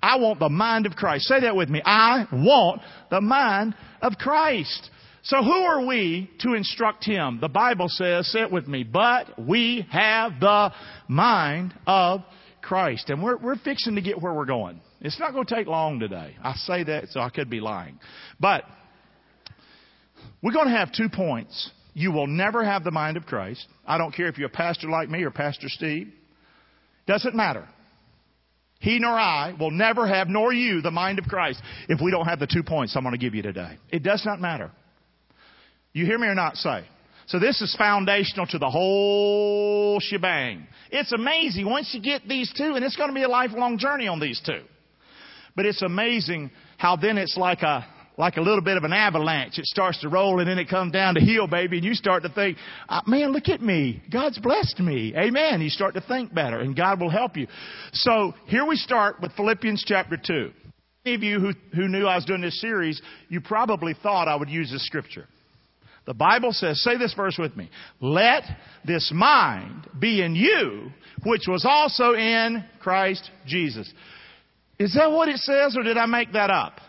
I 0.00 0.16
want 0.18 0.38
the 0.38 0.48
mind 0.48 0.86
of 0.86 0.92
Christ. 0.92 1.24
Say 1.24 1.40
that 1.40 1.56
with 1.56 1.68
me. 1.68 1.82
I 1.84 2.26
want 2.32 2.82
the 3.10 3.20
mind 3.20 3.74
of 4.00 4.14
Christ. 4.14 4.90
So 5.24 5.42
who 5.42 5.52
are 5.52 5.86
we 5.86 6.30
to 6.40 6.54
instruct 6.54 7.04
him? 7.04 7.38
The 7.40 7.48
Bible 7.48 7.86
says, 7.88 8.30
say 8.32 8.40
it 8.40 8.50
with 8.50 8.66
me, 8.66 8.82
but 8.82 9.38
we 9.38 9.86
have 9.90 10.40
the 10.40 10.72
mind 11.06 11.74
of 11.86 12.22
Christ. 12.60 13.08
And 13.08 13.22
we're, 13.22 13.36
we're 13.36 13.56
fixing 13.56 13.94
to 13.94 14.00
get 14.00 14.20
where 14.20 14.34
we're 14.34 14.46
going. 14.46 14.80
It's 15.00 15.20
not 15.20 15.32
going 15.32 15.46
to 15.46 15.54
take 15.54 15.68
long 15.68 16.00
today. 16.00 16.36
I 16.42 16.54
say 16.54 16.84
that 16.84 17.08
so 17.10 17.20
I 17.20 17.30
could 17.30 17.48
be 17.48 17.60
lying. 17.60 18.00
But 18.40 18.64
we're 20.42 20.52
going 20.52 20.66
to 20.66 20.76
have 20.76 20.92
two 20.92 21.08
points. 21.08 21.70
You 21.94 22.10
will 22.10 22.26
never 22.26 22.64
have 22.64 22.82
the 22.82 22.90
mind 22.90 23.16
of 23.16 23.26
Christ. 23.26 23.64
I 23.86 23.98
don't 23.98 24.12
care 24.12 24.26
if 24.26 24.38
you're 24.38 24.48
a 24.48 24.50
pastor 24.50 24.88
like 24.88 25.08
me 25.08 25.22
or 25.22 25.30
Pastor 25.30 25.68
Steve. 25.68 26.12
Doesn't 27.06 27.34
matter. 27.34 27.68
He 28.80 28.98
nor 28.98 29.12
I 29.12 29.54
will 29.58 29.70
never 29.70 30.08
have, 30.08 30.28
nor 30.28 30.52
you, 30.52 30.80
the 30.80 30.90
mind 30.90 31.20
of 31.20 31.26
Christ 31.26 31.62
if 31.88 32.00
we 32.02 32.10
don't 32.10 32.26
have 32.26 32.40
the 32.40 32.48
two 32.48 32.64
points 32.64 32.96
I'm 32.96 33.04
going 33.04 33.12
to 33.12 33.18
give 33.18 33.36
you 33.36 33.42
today. 33.42 33.78
It 33.90 34.02
does 34.02 34.24
not 34.26 34.40
matter. 34.40 34.72
You 35.92 36.06
hear 36.06 36.18
me 36.18 36.26
or 36.26 36.34
not 36.34 36.56
say? 36.56 36.84
So 37.26 37.38
this 37.38 37.62
is 37.62 37.74
foundational 37.76 38.46
to 38.48 38.58
the 38.58 38.68
whole 38.68 40.00
shebang. 40.00 40.66
It's 40.90 41.12
amazing 41.12 41.66
once 41.66 41.90
you 41.94 42.02
get 42.02 42.28
these 42.28 42.52
two, 42.56 42.74
and 42.74 42.84
it's 42.84 42.96
going 42.96 43.10
to 43.10 43.14
be 43.14 43.22
a 43.22 43.28
lifelong 43.28 43.78
journey 43.78 44.08
on 44.08 44.20
these 44.20 44.40
two. 44.44 44.62
But 45.54 45.66
it's 45.66 45.82
amazing 45.82 46.50
how 46.78 46.96
then 46.96 47.18
it's 47.18 47.36
like 47.36 47.62
a, 47.62 47.86
like 48.16 48.36
a 48.36 48.40
little 48.40 48.62
bit 48.62 48.76
of 48.76 48.84
an 48.84 48.92
avalanche. 48.92 49.58
It 49.58 49.66
starts 49.66 50.00
to 50.00 50.08
roll 50.08 50.40
and 50.40 50.48
then 50.48 50.58
it 50.58 50.68
comes 50.68 50.92
down 50.92 51.14
to 51.14 51.20
hill, 51.20 51.46
baby, 51.46 51.76
and 51.76 51.84
you 51.84 51.94
start 51.94 52.22
to 52.22 52.28
think, 52.30 52.56
uh, 52.88 53.02
man, 53.06 53.32
look 53.32 53.48
at 53.48 53.60
me. 53.60 54.02
God's 54.10 54.38
blessed 54.38 54.80
me. 54.80 55.14
Amen. 55.16 55.60
You 55.60 55.68
start 55.68 55.94
to 55.94 56.00
think 56.00 56.34
better 56.34 56.60
and 56.60 56.74
God 56.74 57.00
will 57.00 57.10
help 57.10 57.36
you. 57.36 57.46
So 57.92 58.34
here 58.46 58.66
we 58.66 58.76
start 58.76 59.20
with 59.20 59.32
Philippians 59.32 59.84
chapter 59.86 60.16
2. 60.16 60.50
Any 61.04 61.14
of 61.14 61.22
you 61.22 61.40
who, 61.40 61.52
who 61.74 61.88
knew 61.88 62.06
I 62.06 62.16
was 62.16 62.24
doing 62.24 62.40
this 62.40 62.60
series, 62.60 63.00
you 63.28 63.40
probably 63.40 63.94
thought 64.02 64.28
I 64.28 64.36
would 64.36 64.48
use 64.48 64.70
this 64.70 64.86
scripture. 64.86 65.26
The 66.04 66.14
Bible 66.14 66.52
says, 66.52 66.82
say 66.82 66.96
this 66.96 67.14
verse 67.14 67.38
with 67.38 67.56
me. 67.56 67.70
Let 68.00 68.42
this 68.84 69.12
mind 69.14 69.86
be 69.98 70.20
in 70.22 70.34
you, 70.34 70.90
which 71.24 71.42
was 71.46 71.64
also 71.64 72.14
in 72.14 72.64
Christ 72.80 73.30
Jesus. 73.46 73.92
Is 74.78 74.94
that 74.94 75.10
what 75.10 75.28
it 75.28 75.38
says 75.38 75.76
or 75.76 75.84
did 75.84 75.96
I 75.96 76.06
make 76.06 76.32
that 76.32 76.50
up? 76.50 76.80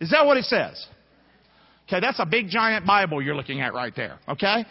Is 0.00 0.10
that 0.10 0.26
what 0.26 0.36
it 0.36 0.44
says? 0.44 0.86
Okay, 1.88 2.00
that's 2.00 2.18
a 2.18 2.26
big 2.26 2.48
giant 2.48 2.86
Bible 2.86 3.22
you're 3.22 3.36
looking 3.36 3.60
at 3.60 3.72
right 3.72 3.94
there. 3.96 4.18
Okay? 4.28 4.64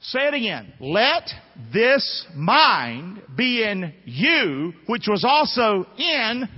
Say 0.00 0.26
it 0.26 0.34
again. 0.34 0.72
Let 0.80 1.28
this 1.72 2.26
mind 2.34 3.22
be 3.36 3.62
in 3.62 3.92
you, 4.04 4.72
which 4.86 5.06
was 5.08 5.24
also 5.24 5.86
in. 5.96 6.48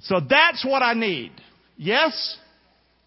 So 0.00 0.20
that's 0.20 0.64
what 0.64 0.82
I 0.82 0.94
need. 0.94 1.32
Yes? 1.76 2.38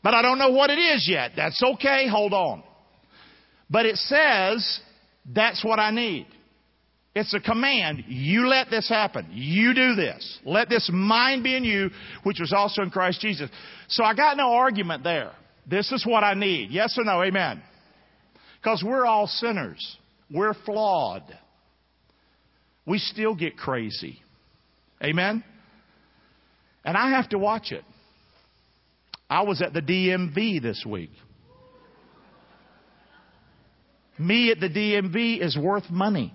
But 0.02 0.14
I 0.14 0.22
don't 0.22 0.38
know 0.38 0.52
what 0.52 0.70
it 0.70 0.80
is 0.80 1.08
yet. 1.10 1.32
That's 1.36 1.62
okay. 1.62 2.08
Hold 2.08 2.34
on. 2.34 2.64
But 3.70 3.86
it 3.86 3.98
says 3.98 4.80
that's 5.34 5.64
what 5.64 5.80
I 5.80 5.92
need. 5.92 6.28
It's 7.16 7.34
a 7.34 7.40
command. 7.40 8.06
You 8.08 8.48
let 8.48 8.70
this 8.70 8.88
happen. 8.88 9.28
You 9.32 9.74
do 9.74 9.96
this. 9.96 10.40
Let 10.46 10.70
this 10.70 10.90
mind 10.94 11.44
be 11.44 11.56
in 11.56 11.64
you, 11.64 11.90
which 12.24 12.40
was 12.40 12.54
also 12.54 12.82
in 12.82 12.92
Christ 12.92 13.20
Jesus. 13.20 13.50
So 13.90 14.04
I 14.04 14.14
got 14.14 14.38
no 14.38 14.54
argument 14.54 15.04
there. 15.04 15.32
This 15.68 15.92
is 15.92 16.06
what 16.06 16.24
I 16.24 16.34
need. 16.34 16.72
Yes 16.72 16.96
or 16.98 17.04
no? 17.04 17.22
Amen. 17.24 17.62
Because 18.62 18.84
we're 18.86 19.06
all 19.06 19.28
sinners. 19.28 19.98
We're 20.32 20.54
flawed. 20.66 21.24
We 22.86 23.00
still 23.00 23.36
get 23.36 23.58
crazy. 23.58 24.20
Amen? 25.04 25.44
And 26.86 26.96
I 26.96 27.12
have 27.12 27.30
to 27.30 27.38
watch 27.38 27.72
it. 27.72 27.84
I 29.30 29.44
was 29.44 29.62
at 29.62 29.74
the 29.74 29.82
DMV 29.82 30.62
this 30.62 30.84
week. 30.88 31.12
Me 34.18 34.52
at 34.52 34.60
the 34.60 34.70
DMV 34.70 35.42
is 35.42 35.58
worth 35.58 35.90
money. 35.90 36.34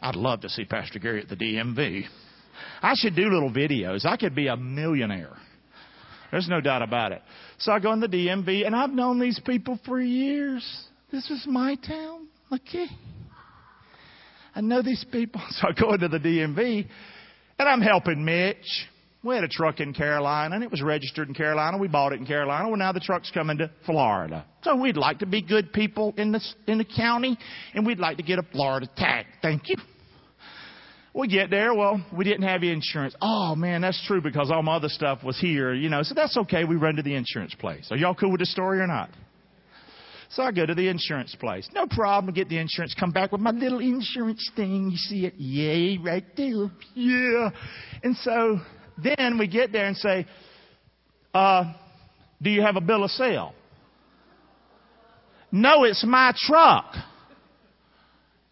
I'd 0.00 0.16
love 0.16 0.40
to 0.42 0.48
see 0.48 0.64
Pastor 0.64 0.98
Gary 0.98 1.22
at 1.22 1.28
the 1.28 1.36
DMV. 1.36 2.04
I 2.80 2.94
should 2.94 3.14
do 3.14 3.24
little 3.24 3.50
videos. 3.50 4.04
I 4.04 4.16
could 4.16 4.34
be 4.34 4.48
a 4.48 4.56
millionaire. 4.56 5.36
There's 6.30 6.48
no 6.48 6.60
doubt 6.60 6.82
about 6.82 7.12
it. 7.12 7.22
So 7.58 7.72
I 7.72 7.78
go 7.78 7.92
in 7.92 8.00
the 8.00 8.08
DMV, 8.08 8.66
and 8.66 8.74
I've 8.74 8.90
known 8.90 9.20
these 9.20 9.38
people 9.44 9.78
for 9.84 10.00
years. 10.00 10.66
This 11.10 11.30
is 11.30 11.44
my 11.46 11.74
town. 11.74 12.28
Okay. 12.50 12.86
I 14.54 14.60
know 14.60 14.82
these 14.82 15.04
people. 15.10 15.40
So 15.50 15.68
I 15.68 15.72
go 15.78 15.92
into 15.92 16.08
the 16.08 16.18
DMV, 16.18 16.86
and 17.58 17.68
I'm 17.68 17.82
helping 17.82 18.24
Mitch. 18.24 18.88
We 19.24 19.36
had 19.36 19.44
a 19.44 19.48
truck 19.48 19.78
in 19.78 19.94
Carolina 19.94 20.56
and 20.56 20.64
it 20.64 20.70
was 20.70 20.82
registered 20.82 21.28
in 21.28 21.34
Carolina. 21.34 21.78
We 21.78 21.86
bought 21.86 22.12
it 22.12 22.18
in 22.18 22.26
Carolina. 22.26 22.68
Well, 22.68 22.76
now 22.76 22.90
the 22.92 23.00
truck's 23.00 23.30
coming 23.30 23.58
to 23.58 23.70
Florida. 23.86 24.44
So 24.62 24.74
we'd 24.74 24.96
like 24.96 25.20
to 25.20 25.26
be 25.26 25.42
good 25.42 25.72
people 25.72 26.12
in 26.16 26.32
the, 26.32 26.40
in 26.66 26.78
the 26.78 26.84
county 26.84 27.38
and 27.74 27.86
we'd 27.86 28.00
like 28.00 28.16
to 28.16 28.24
get 28.24 28.40
a 28.40 28.42
Florida 28.42 28.88
tag. 28.96 29.26
Thank 29.40 29.68
you. 29.68 29.76
We 31.14 31.28
get 31.28 31.50
there. 31.50 31.74
Well, 31.74 32.04
we 32.16 32.24
didn't 32.24 32.44
have 32.48 32.62
insurance. 32.62 33.14
Oh 33.20 33.54
man, 33.54 33.82
that's 33.82 34.02
true 34.06 34.22
because 34.22 34.50
all 34.50 34.62
my 34.62 34.76
other 34.76 34.88
stuff 34.88 35.22
was 35.22 35.38
here, 35.38 35.74
you 35.74 35.88
know, 35.88 36.02
so 36.02 36.14
that's 36.14 36.36
okay. 36.38 36.64
We 36.64 36.76
run 36.76 36.96
to 36.96 37.02
the 37.02 37.14
insurance 37.14 37.54
place. 37.54 37.88
Are 37.90 37.96
y'all 37.96 38.14
cool 38.14 38.30
with 38.30 38.40
the 38.40 38.46
story 38.46 38.80
or 38.80 38.86
not? 38.86 39.10
So 40.30 40.42
I 40.42 40.50
go 40.50 40.64
to 40.64 40.74
the 40.74 40.88
insurance 40.88 41.36
place. 41.38 41.68
No 41.74 41.86
problem. 41.86 42.32
Get 42.32 42.48
the 42.48 42.56
insurance. 42.56 42.94
Come 42.98 43.10
back 43.10 43.32
with 43.32 43.42
my 43.42 43.50
little 43.50 43.80
insurance 43.80 44.50
thing. 44.56 44.90
You 44.90 44.96
see 44.96 45.26
it? 45.26 45.34
Yay, 45.36 45.98
right 45.98 46.24
there. 46.34 46.70
Yeah. 46.94 47.50
And 48.02 48.16
so 48.16 48.58
then 48.96 49.38
we 49.38 49.46
get 49.46 49.72
there 49.72 49.86
and 49.86 49.96
say, 49.96 50.26
uh, 51.34 51.72
do 52.40 52.50
you 52.50 52.62
have 52.62 52.76
a 52.76 52.80
bill 52.80 53.04
of 53.04 53.10
sale? 53.10 53.54
No, 55.50 55.84
it's 55.84 56.04
my 56.04 56.32
truck. 56.36 56.94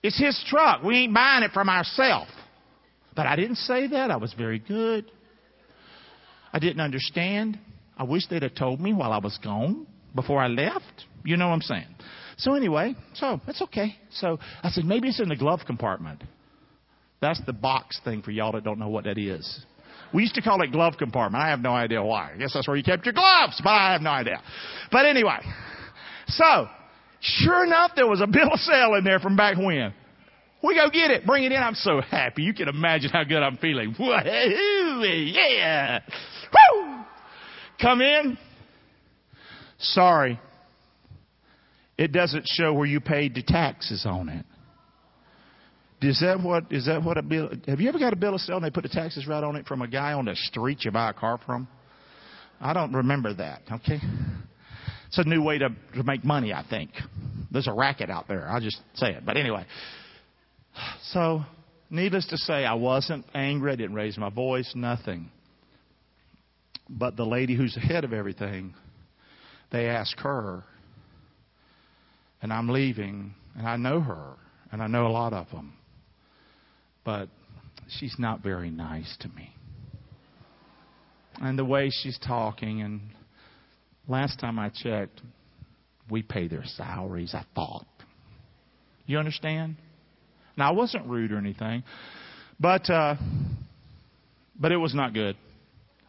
It's 0.03 0.19
his 0.19 0.43
truck. 0.49 0.83
We 0.83 0.99
ain't 0.99 1.15
buying 1.15 1.43
it 1.43 1.53
from 1.53 1.69
ourselves. 1.69 2.31
But 3.15 3.27
I 3.27 3.37
didn't 3.37 3.57
say 3.57 3.89
that. 3.89 4.11
I 4.11 4.17
was 4.17 4.33
very 4.35 4.59
good. 4.59 5.11
I 6.53 6.59
didn't 6.59 6.81
understand. 6.81 7.59
I 7.97 8.05
wish 8.05 8.27
they'd 8.29 8.43
have 8.43 8.55
told 8.55 8.81
me 8.81 8.93
while 8.93 9.13
I 9.13 9.19
was 9.19 9.39
gone 9.43 9.87
before 10.15 10.41
I 10.41 10.49
left. 10.49 11.05
You 11.25 11.37
know 11.37 11.49
what 11.49 11.55
I'm 11.55 11.61
saying? 11.63 11.87
So 12.39 12.55
anyway, 12.55 12.95
so 13.15 13.41
that's 13.47 13.61
okay. 13.63 13.97
So 14.13 14.39
I 14.63 14.71
said, 14.71 14.85
maybe 14.85 15.09
it's 15.09 15.21
in 15.21 15.29
the 15.29 15.37
glove 15.37 15.61
compartment. 15.67 16.23
That's 17.21 17.41
the 17.45 17.53
box 17.53 18.01
thing 18.03 18.23
for 18.23 18.31
y'all 18.31 18.53
that 18.53 18.65
don't 18.65 18.79
know 18.79 18.89
what 18.89 19.05
that 19.05 19.19
is. 19.19 19.65
We 20.13 20.23
used 20.23 20.35
to 20.35 20.43
call 20.43 20.61
it 20.63 20.73
glove 20.73 20.95
compartment. 20.99 21.43
I 21.43 21.49
have 21.51 21.61
no 21.61 21.73
idea 21.73 22.03
why. 22.03 22.33
I 22.35 22.39
guess 22.39 22.53
that's 22.53 22.67
where 22.67 22.77
you 22.77 22.83
kept 22.83 23.07
your 23.07 23.13
gloves, 23.13 23.61
but 23.63 23.71
I 23.71 23.93
have 23.93 24.03
no 24.03 24.11
idea. 24.11 24.41
But 24.91 25.07
anyway, 25.07 25.39
so 26.27 26.69
sure 27.21 27.65
enough, 27.65 27.93
there 27.95 28.07
was 28.07 28.21
a 28.21 28.27
bill 28.27 28.53
of 28.53 28.61
sale 28.61 28.95
in 28.95 29.05
there 29.05 29.21
from 29.21 29.37
back 29.37 29.57
when. 29.57 29.95
We 30.63 30.75
go 30.75 30.91
get 30.91 31.11
it, 31.11 31.25
bring 31.25 31.45
it 31.45 31.53
in. 31.53 31.59
I'm 31.59 31.75
so 31.75 32.01
happy. 32.01 32.43
You 32.43 32.53
can 32.53 32.69
imagine 32.69 33.11
how 33.11 33.25
good 33.25 33.43
I'm 33.43 33.57
feeling. 33.57 33.95
Woo-hoo, 33.99 35.03
Yeah. 35.05 36.01
Woo! 36.53 36.97
Come 37.81 38.03
in. 38.03 38.37
Sorry. 39.79 40.39
It 41.97 42.13
doesn't 42.13 42.47
show 42.47 42.75
where 42.75 42.87
you 42.87 43.01
paid 43.01 43.35
the 43.35 43.43
taxes 43.43 44.05
on 44.07 44.29
it. 44.29 44.45
Is 46.03 46.21
that 46.21 46.43
what 46.43 46.73
is 46.73 46.87
that 46.87 47.03
what 47.03 47.19
a 47.19 47.23
bill? 47.23 47.51
Have 47.67 47.81
you 47.81 47.89
ever 47.89 47.99
got 47.99 48.15
a 48.15 48.17
bill 48.17 48.35
of 48.35 48.41
sale 48.41 48.57
and 48.57 48.65
they 48.65 48.71
put 48.71 48.85
the 48.85 48.89
taxes 48.89 49.27
right 49.27 49.45
on 49.45 49.57
it 49.57 49.67
from 49.67 49.83
a 49.83 49.89
guy 49.89 50.15
on 50.15 50.25
the 50.25 50.35
street 50.35 50.85
you 50.85 50.91
buy 50.91 51.11
a 51.11 51.13
car 51.13 51.39
from? 51.45 51.69
I 52.59 52.73
don't 52.73 52.95
remember 52.95 53.35
that. 53.35 53.63
Okay, 53.71 54.01
it's 55.09 55.19
a 55.19 55.25
new 55.25 55.43
way 55.43 55.59
to 55.59 55.69
to 55.69 56.03
make 56.03 56.25
money. 56.25 56.55
I 56.55 56.65
think 56.69 56.91
there's 57.51 57.67
a 57.67 57.73
racket 57.73 58.09
out 58.09 58.29
there. 58.29 58.49
I'll 58.49 58.63
just 58.63 58.81
say 58.95 59.11
it. 59.11 59.27
But 59.27 59.37
anyway, 59.37 59.67
so 61.13 61.43
needless 61.91 62.27
to 62.29 62.39
say, 62.39 62.65
I 62.65 62.75
wasn't 62.75 63.27
angry. 63.35 63.73
I 63.73 63.77
didn't 63.77 63.95
raise 63.95 64.17
my 64.17 64.31
voice. 64.31 64.73
Nothing. 64.75 65.29
But 66.89 67.17
the 67.17 67.27
lady 67.27 67.55
who's 67.55 67.75
the 67.75 67.81
head 67.81 68.05
of 68.05 68.15
everything, 68.15 68.75
they 69.71 69.87
ask 69.87 70.19
her, 70.21 70.65
and 72.41 72.53
I'm 72.53 72.71
leaving, 72.71 73.35
and 73.55 73.69
I 73.69 73.77
know 73.77 74.01
her, 74.01 74.33
and 74.73 74.83
I 74.83 74.87
know 74.87 75.07
a 75.07 75.13
lot 75.13 75.35
of 75.35 75.51
them 75.51 75.75
but 77.05 77.29
she's 77.89 78.17
not 78.19 78.43
very 78.43 78.71
nice 78.71 79.17
to 79.21 79.29
me. 79.29 79.55
And 81.41 81.59
the 81.59 81.65
way 81.65 81.91
she's 81.91 82.19
talking, 82.19 82.83
and 82.83 83.01
last 84.07 84.39
time 84.41 84.59
I 84.59 84.69
checked, 84.69 85.21
we 86.11 86.23
pay 86.23 86.49
their 86.49 86.65
salaries, 86.65 87.35
I 87.35 87.45
thought. 87.55 87.87
You 89.07 89.19
understand? 89.19 89.77
Now, 90.57 90.71
I 90.71 90.73
wasn't 90.73 91.07
rude 91.07 91.33
or 91.33 91.39
anything, 91.39 91.83
but, 92.59 92.89
uh, 92.91 93.17
but 94.59 94.73
it 94.73 94.77
was 94.77 94.95
not 94.95 95.15
good. 95.15 95.37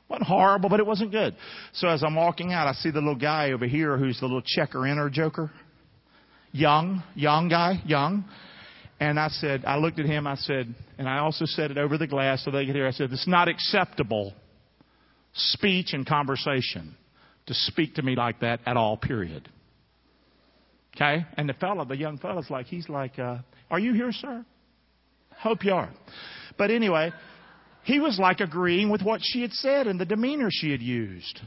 Wasn't 0.09 0.27
horrible, 0.27 0.69
but 0.69 0.81
it 0.81 0.85
wasn't 0.85 1.11
good. 1.11 1.35
So 1.71 1.87
as 1.87 2.03
I'm 2.03 2.15
walking 2.15 2.51
out, 2.51 2.67
I 2.67 2.73
see 2.73 2.91
the 2.91 2.99
little 2.99 3.15
guy 3.15 3.51
over 3.53 3.65
here 3.65 3.97
who's 3.97 4.19
the 4.19 4.25
little 4.25 4.41
checker 4.45 4.85
inner 4.85 5.09
joker. 5.09 5.49
Young, 6.51 7.01
young 7.15 7.47
guy, 7.47 7.81
young. 7.85 8.25
And 9.01 9.19
I 9.19 9.29
said, 9.29 9.63
I 9.65 9.77
looked 9.77 9.97
at 9.97 10.05
him, 10.05 10.27
I 10.27 10.35
said, 10.35 10.75
and 10.99 11.09
I 11.09 11.17
also 11.17 11.45
said 11.45 11.71
it 11.71 11.79
over 11.79 11.97
the 11.97 12.05
glass 12.05 12.45
so 12.45 12.51
they 12.51 12.67
could 12.67 12.75
hear. 12.75 12.85
I 12.85 12.91
said, 12.91 13.11
it's 13.11 13.27
not 13.27 13.47
acceptable 13.47 14.31
speech 15.33 15.93
and 15.93 16.05
conversation 16.05 16.95
to 17.47 17.53
speak 17.55 17.95
to 17.95 18.03
me 18.03 18.15
like 18.15 18.41
that 18.41 18.59
at 18.63 18.77
all, 18.77 18.97
period. 18.97 19.49
Okay? 20.95 21.25
And 21.35 21.49
the 21.49 21.53
fellow, 21.53 21.83
the 21.83 21.97
young 21.97 22.19
fellow's 22.19 22.51
like, 22.51 22.67
he's 22.67 22.87
like, 22.89 23.17
uh, 23.17 23.39
are 23.71 23.79
you 23.79 23.93
here, 23.93 24.11
sir? 24.11 24.45
Hope 25.35 25.65
you 25.65 25.73
are. 25.73 25.89
But 26.59 26.69
anyway, 26.69 27.11
he 27.81 27.99
was 27.99 28.19
like 28.19 28.39
agreeing 28.39 28.91
with 28.91 29.01
what 29.01 29.21
she 29.23 29.41
had 29.41 29.51
said 29.53 29.87
and 29.87 29.99
the 29.99 30.05
demeanor 30.05 30.49
she 30.51 30.69
had 30.69 30.81
used. 30.81 31.41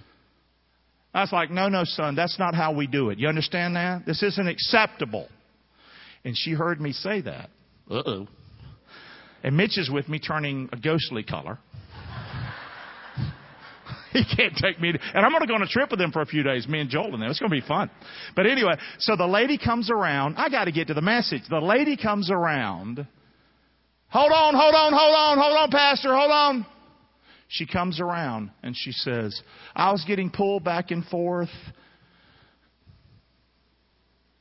I 1.15 1.21
was 1.21 1.31
like, 1.33 1.53
no, 1.53 1.69
no, 1.69 1.85
son, 1.85 2.17
that's 2.17 2.37
not 2.37 2.57
how 2.57 2.75
we 2.75 2.89
do 2.89 3.11
it. 3.11 3.21
You 3.21 3.29
understand 3.29 3.77
that? 3.77 4.05
This 4.05 4.25
isn't 4.25 4.49
acceptable. 4.49 5.29
And 6.25 6.37
she 6.37 6.53
heard 6.53 6.81
me 6.81 6.93
say 6.93 7.21
that. 7.23 7.51
Uh 7.91 8.03
oh. 8.07 8.29
And 9.43 9.57
Mitch 9.57 9.77
is 9.79 9.91
with 9.91 10.09
me 10.09 10.19
turning 10.19 10.71
a 10.73 10.77
ghostly 10.77 11.23
color. 11.23 11.59
he 14.13 14.25
can't 14.25 14.57
take 14.57 14.81
me. 14.81 14.93
To, 14.93 14.99
and 15.15 15.27
I'm 15.27 15.33
going 15.33 15.43
to 15.43 15.47
go 15.47 15.55
on 15.55 15.63
a 15.63 15.67
trip 15.67 15.91
with 15.91 16.01
him 16.01 16.13
for 16.13 16.23
a 16.23 16.27
few 16.27 16.43
days, 16.43 16.67
me 16.67 16.81
and 16.81 16.89
Joel 16.89 17.13
and 17.13 17.23
them. 17.23 17.31
It's 17.31 17.39
going 17.39 17.51
to 17.51 17.61
be 17.61 17.67
fun. 17.67 17.91
But 18.35 18.47
anyway, 18.47 18.73
so 18.99 19.17
the 19.17 19.27
lady 19.27 19.59
comes 19.59 19.91
around. 19.91 20.37
I 20.37 20.49
got 20.49 20.65
to 20.65 20.73
get 20.73 20.87
to 20.87 20.95
the 20.95 21.03
message. 21.03 21.43
The 21.51 21.61
lady 21.61 21.99
comes 21.99 22.31
around. 22.31 23.07
Hold 24.09 24.33
on, 24.33 24.55
hold 24.55 24.75
on, 24.75 24.93
hold 24.93 25.15
on, 25.15 25.39
hold 25.39 25.57
on, 25.59 25.71
Pastor, 25.71 26.15
hold 26.15 26.31
on. 26.31 26.67
she 27.49 27.67
comes 27.67 28.01
around 28.01 28.51
and 28.63 28.77
she 28.77 28.93
says, 28.93 29.41
I 29.75 29.91
was 29.93 30.05
getting 30.07 30.31
pulled 30.31 30.65
back 30.65 30.91
and 30.91 31.05
forth. 31.05 31.51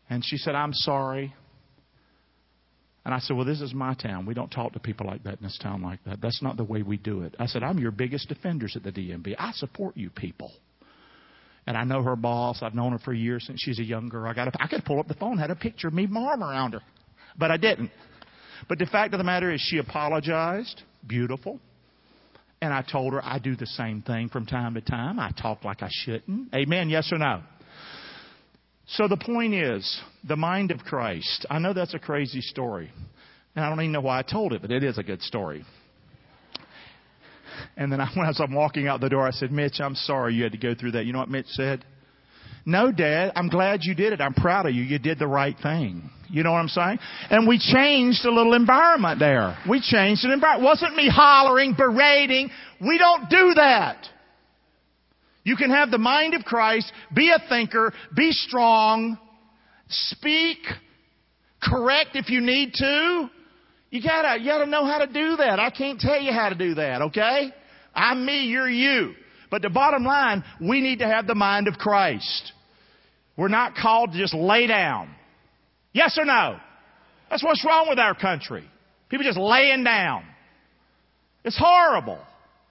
And 0.10 0.24
she 0.24 0.38
said, 0.38 0.54
I'm 0.54 0.74
sorry. 0.74 1.34
And 3.06 3.14
I 3.14 3.20
said, 3.20 3.36
Well, 3.36 3.46
this 3.46 3.62
is 3.62 3.74
my 3.74 3.94
town. 3.96 4.26
We 4.26 4.34
don't 4.34 4.50
talk 4.50 4.74
to 4.74 4.80
people 4.80 5.08
like 5.08 5.24
that 5.24 5.38
in 5.38 5.44
this 5.44 5.60
town 5.62 5.82
like 5.82 6.00
that. 6.06 6.22
That's 6.22 6.42
not 6.42 6.58
the 6.58 6.64
way 6.64 6.84
we 6.84 6.98
do 6.98 7.22
it. 7.24 7.36
I 7.40 7.48
said, 7.48 7.64
I'm 7.64 7.80
your 7.80 7.92
biggest 7.92 8.30
defenders 8.30 8.76
at 8.76 8.84
the 8.84 8.92
DMV. 8.92 9.36
I 9.38 9.52
support 9.54 9.98
you 9.98 10.10
people. 10.10 10.52
And 11.66 11.78
I 11.78 11.84
know 11.84 12.02
her 12.04 12.16
boss. 12.16 12.60
I've 12.62 12.76
known 12.76 12.92
her 12.92 13.00
for 13.00 13.14
years 13.14 13.46
since 13.46 13.62
she's 13.62 13.80
a 13.80 13.84
young 13.84 14.10
girl. 14.10 14.30
I 14.30 14.34
got 14.34 14.50
a, 14.50 14.52
I 14.62 14.68
could 14.68 14.84
pull 14.86 15.00
up 15.00 15.08
the 15.08 15.14
phone, 15.14 15.38
had 15.38 15.52
a 15.52 15.56
picture 15.56 15.88
of 15.88 15.94
me 15.94 16.08
mom 16.08 16.44
around 16.44 16.74
her. 16.74 16.82
But 17.38 17.52
I 17.52 17.58
didn't. 17.58 17.92
But 18.68 18.80
the 18.80 18.86
fact 18.86 19.14
of 19.14 19.18
the 19.18 19.24
matter 19.24 19.52
is 19.52 19.62
she 19.62 19.78
apologized. 19.78 20.82
Beautiful. 21.06 21.60
And 22.62 22.74
I 22.74 22.82
told 22.82 23.14
her 23.14 23.24
I 23.24 23.40
do 23.40 23.56
the 23.56 23.66
same 23.66 24.02
thing 24.02 24.30
from 24.30 24.46
time 24.46 24.76
to 24.76 24.82
time. 24.82 25.20
I 25.20 25.32
talk 25.32 25.66
like 25.66 25.84
I 25.84 25.90
shouldn't. 25.92 26.54
Amen. 26.54 26.90
Yes 26.90 27.10
or 27.12 27.18
no? 27.18 27.42
So 28.88 29.08
the 29.08 29.18
point 29.18 29.54
is, 29.54 30.02
the 30.28 30.36
mind 30.36 30.72
of 30.72 30.80
Christ. 30.80 31.46
I 31.50 31.60
know 31.60 31.74
that's 31.74 31.94
a 31.94 32.00
crazy 32.00 32.42
story. 32.42 32.92
And 33.56 33.64
I 33.64 33.70
don't 33.70 33.80
even 33.80 33.92
know 33.92 34.02
why 34.02 34.20
I 34.20 34.24
told 34.24 34.54
it, 34.54 34.62
but 34.62 34.72
it 34.72 34.84
is 34.84 34.98
a 34.98 35.04
good 35.04 35.22
story. 35.22 35.64
And 37.78 37.92
then 37.92 38.02
I, 38.02 38.10
when 38.16 38.26
I 38.26 38.30
was 38.30 38.42
walking 38.50 38.88
out 38.88 39.02
the 39.02 39.10
door, 39.10 39.28
I 39.28 39.32
said, 39.32 39.52
Mitch, 39.52 39.80
I'm 39.80 39.96
sorry 39.96 40.34
you 40.34 40.44
had 40.44 40.52
to 40.54 40.58
go 40.58 40.76
through 40.76 40.92
that. 40.92 41.06
You 41.06 41.14
know 41.14 41.20
what 41.20 41.30
Mitch 41.30 41.48
said? 41.48 41.86
No, 42.66 42.92
Dad, 42.92 43.34
I'm 43.36 43.50
glad 43.50 43.82
you 43.84 43.94
did 43.94 44.14
it. 44.14 44.22
I'm 44.22 44.34
proud 44.34 44.66
of 44.66 44.74
you. 44.74 44.84
You 44.84 44.98
did 44.98 45.20
the 45.20 45.28
right 45.28 45.56
thing. 45.62 46.10
You 46.30 46.44
know 46.44 46.54
what 46.54 46.60
I'm 46.60 46.70
saying? 46.70 47.00
And 47.30 47.48
we 47.48 47.60
changed 47.60 48.26
a 48.26 48.32
little 48.32 48.54
environment 48.54 49.20
there. 49.20 49.58
We 49.70 49.82
changed 49.82 50.24
an 50.24 50.32
environment. 50.32 50.64
It 50.64 50.66
wasn't 50.66 50.96
me 50.96 51.10
hollering, 51.10 51.74
berating. 51.74 52.50
We 52.80 52.98
don't 52.98 53.30
do 53.30 53.54
that. 53.56 54.08
You 55.44 55.56
can 55.56 55.70
have 55.70 55.92
the 55.92 55.98
mind 55.98 56.34
of 56.34 56.44
Christ, 56.44 56.92
be 57.14 57.30
a 57.30 57.50
thinker, 57.50 57.94
be 58.16 58.32
strong, 58.32 59.18
speak, 59.90 60.60
correct 61.62 62.12
if 62.16 62.30
you 62.30 62.42
need 62.42 62.74
to. 62.76 63.30
You 63.90 64.02
gotta, 64.02 64.40
you 64.40 64.48
gotta 64.48 64.66
know 64.66 64.86
how 64.86 65.00
to 65.00 65.08
do 65.08 65.36
that. 65.38 65.60
I 65.60 65.70
can't 65.70 66.00
tell 66.00 66.20
you 66.20 66.32
how 66.32 66.50
to 66.50 66.56
do 66.56 66.76
that, 66.76 67.02
okay? 67.04 67.52
I'm 67.94 68.26
me, 68.26 68.46
you're 68.46 68.70
you. 68.70 69.14
But 69.52 69.62
the 69.62 69.70
bottom 69.70 70.04
line, 70.04 70.44
we 70.60 70.82
need 70.82 71.00
to 71.00 71.08
have 71.08 71.28
the 71.28 71.36
mind 71.36 71.68
of 71.68 71.76
Christ. 71.76 72.54
We're 73.38 73.50
not 73.50 73.76
called 73.76 74.14
to 74.14 74.18
just 74.18 74.34
lay 74.34 74.66
down. 74.66 75.14
Yes 75.92 76.18
or 76.18 76.26
no? 76.26 76.58
That's 77.30 77.44
what's 77.44 77.64
wrong 77.66 77.88
with 77.90 78.00
our 78.00 78.16
country. 78.16 78.64
People 79.10 79.26
just 79.26 79.38
laying 79.38 79.84
down. 79.84 80.24
It's 81.44 81.58
horrible. 81.58 82.20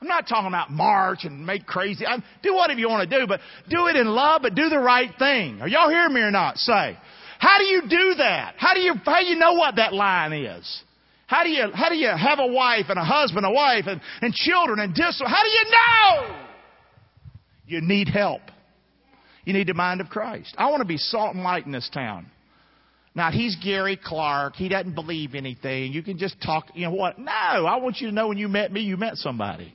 I'm 0.03 0.09
not 0.09 0.27
talking 0.27 0.49
about 0.49 0.73
march 0.73 1.21
and 1.23 1.47
make 1.47 1.65
crazy. 1.65 2.05
I, 2.05 2.19
do 2.43 2.55
whatever 2.55 2.81
you 2.81 2.89
want 2.89 3.09
to 3.09 3.21
do, 3.21 3.25
but 3.29 3.39
do 3.69 3.87
it 3.87 3.95
in 3.95 4.09
love, 4.09 4.43
but 4.43 4.57
do 4.57 4.69
the 4.69 4.81
right 4.81 5.11
thing. 5.17 5.61
Are 5.61 5.69
y'all 5.69 5.89
hearing 5.89 6.13
me 6.13 6.21
or 6.23 6.33
not? 6.33 6.59
Say. 6.59 6.99
How 7.39 7.59
do 7.59 7.65
you 7.65 7.83
do 7.83 8.15
that? 8.19 8.55
How 8.57 8.75
do 8.75 8.81
you, 8.81 8.95
how 9.05 9.21
do 9.21 9.27
you 9.27 9.37
know 9.37 9.53
what 9.53 9.77
that 9.77 9.93
line 9.93 10.33
is? 10.33 10.83
How 11.29 11.45
do 11.45 11.51
you, 11.51 11.69
how 11.73 11.89
do 11.89 11.95
you 11.95 12.09
have 12.09 12.41
a 12.41 12.47
wife 12.49 12.87
and 12.89 12.99
a 12.99 13.05
husband, 13.05 13.47
a 13.47 13.51
wife 13.53 13.85
and, 13.87 14.01
and 14.21 14.35
children 14.35 14.81
and 14.81 14.93
discipline? 14.93 15.31
How 15.31 15.43
do 15.45 15.49
you 15.49 15.65
know? 15.71 16.37
You 17.67 17.81
need 17.81 18.09
help. 18.09 18.43
You 19.45 19.53
need 19.53 19.69
the 19.69 19.75
mind 19.75 20.01
of 20.01 20.09
Christ. 20.09 20.53
I 20.59 20.69
want 20.69 20.81
to 20.81 20.85
be 20.85 20.99
salt 20.99 21.37
and 21.37 21.45
light 21.45 21.65
in 21.65 21.71
this 21.71 21.89
town. 21.95 22.27
Now, 23.15 23.31
he's 23.31 23.57
Gary 23.63 23.99
Clark. 24.03 24.57
He 24.57 24.69
doesn't 24.69 24.95
believe 24.95 25.37
anything. 25.37 25.93
You 25.93 26.03
can 26.03 26.19
just 26.19 26.41
talk, 26.43 26.67
you 26.75 26.87
know 26.87 26.93
what? 26.93 27.21
No, 27.21 27.31
I 27.31 27.77
want 27.77 28.01
you 28.01 28.09
to 28.09 28.13
know 28.13 28.29
when 28.29 28.39
you 28.39 28.49
met 28.49 28.73
me, 28.73 28.81
you 28.81 28.97
met 28.97 29.17
somebody. 29.17 29.75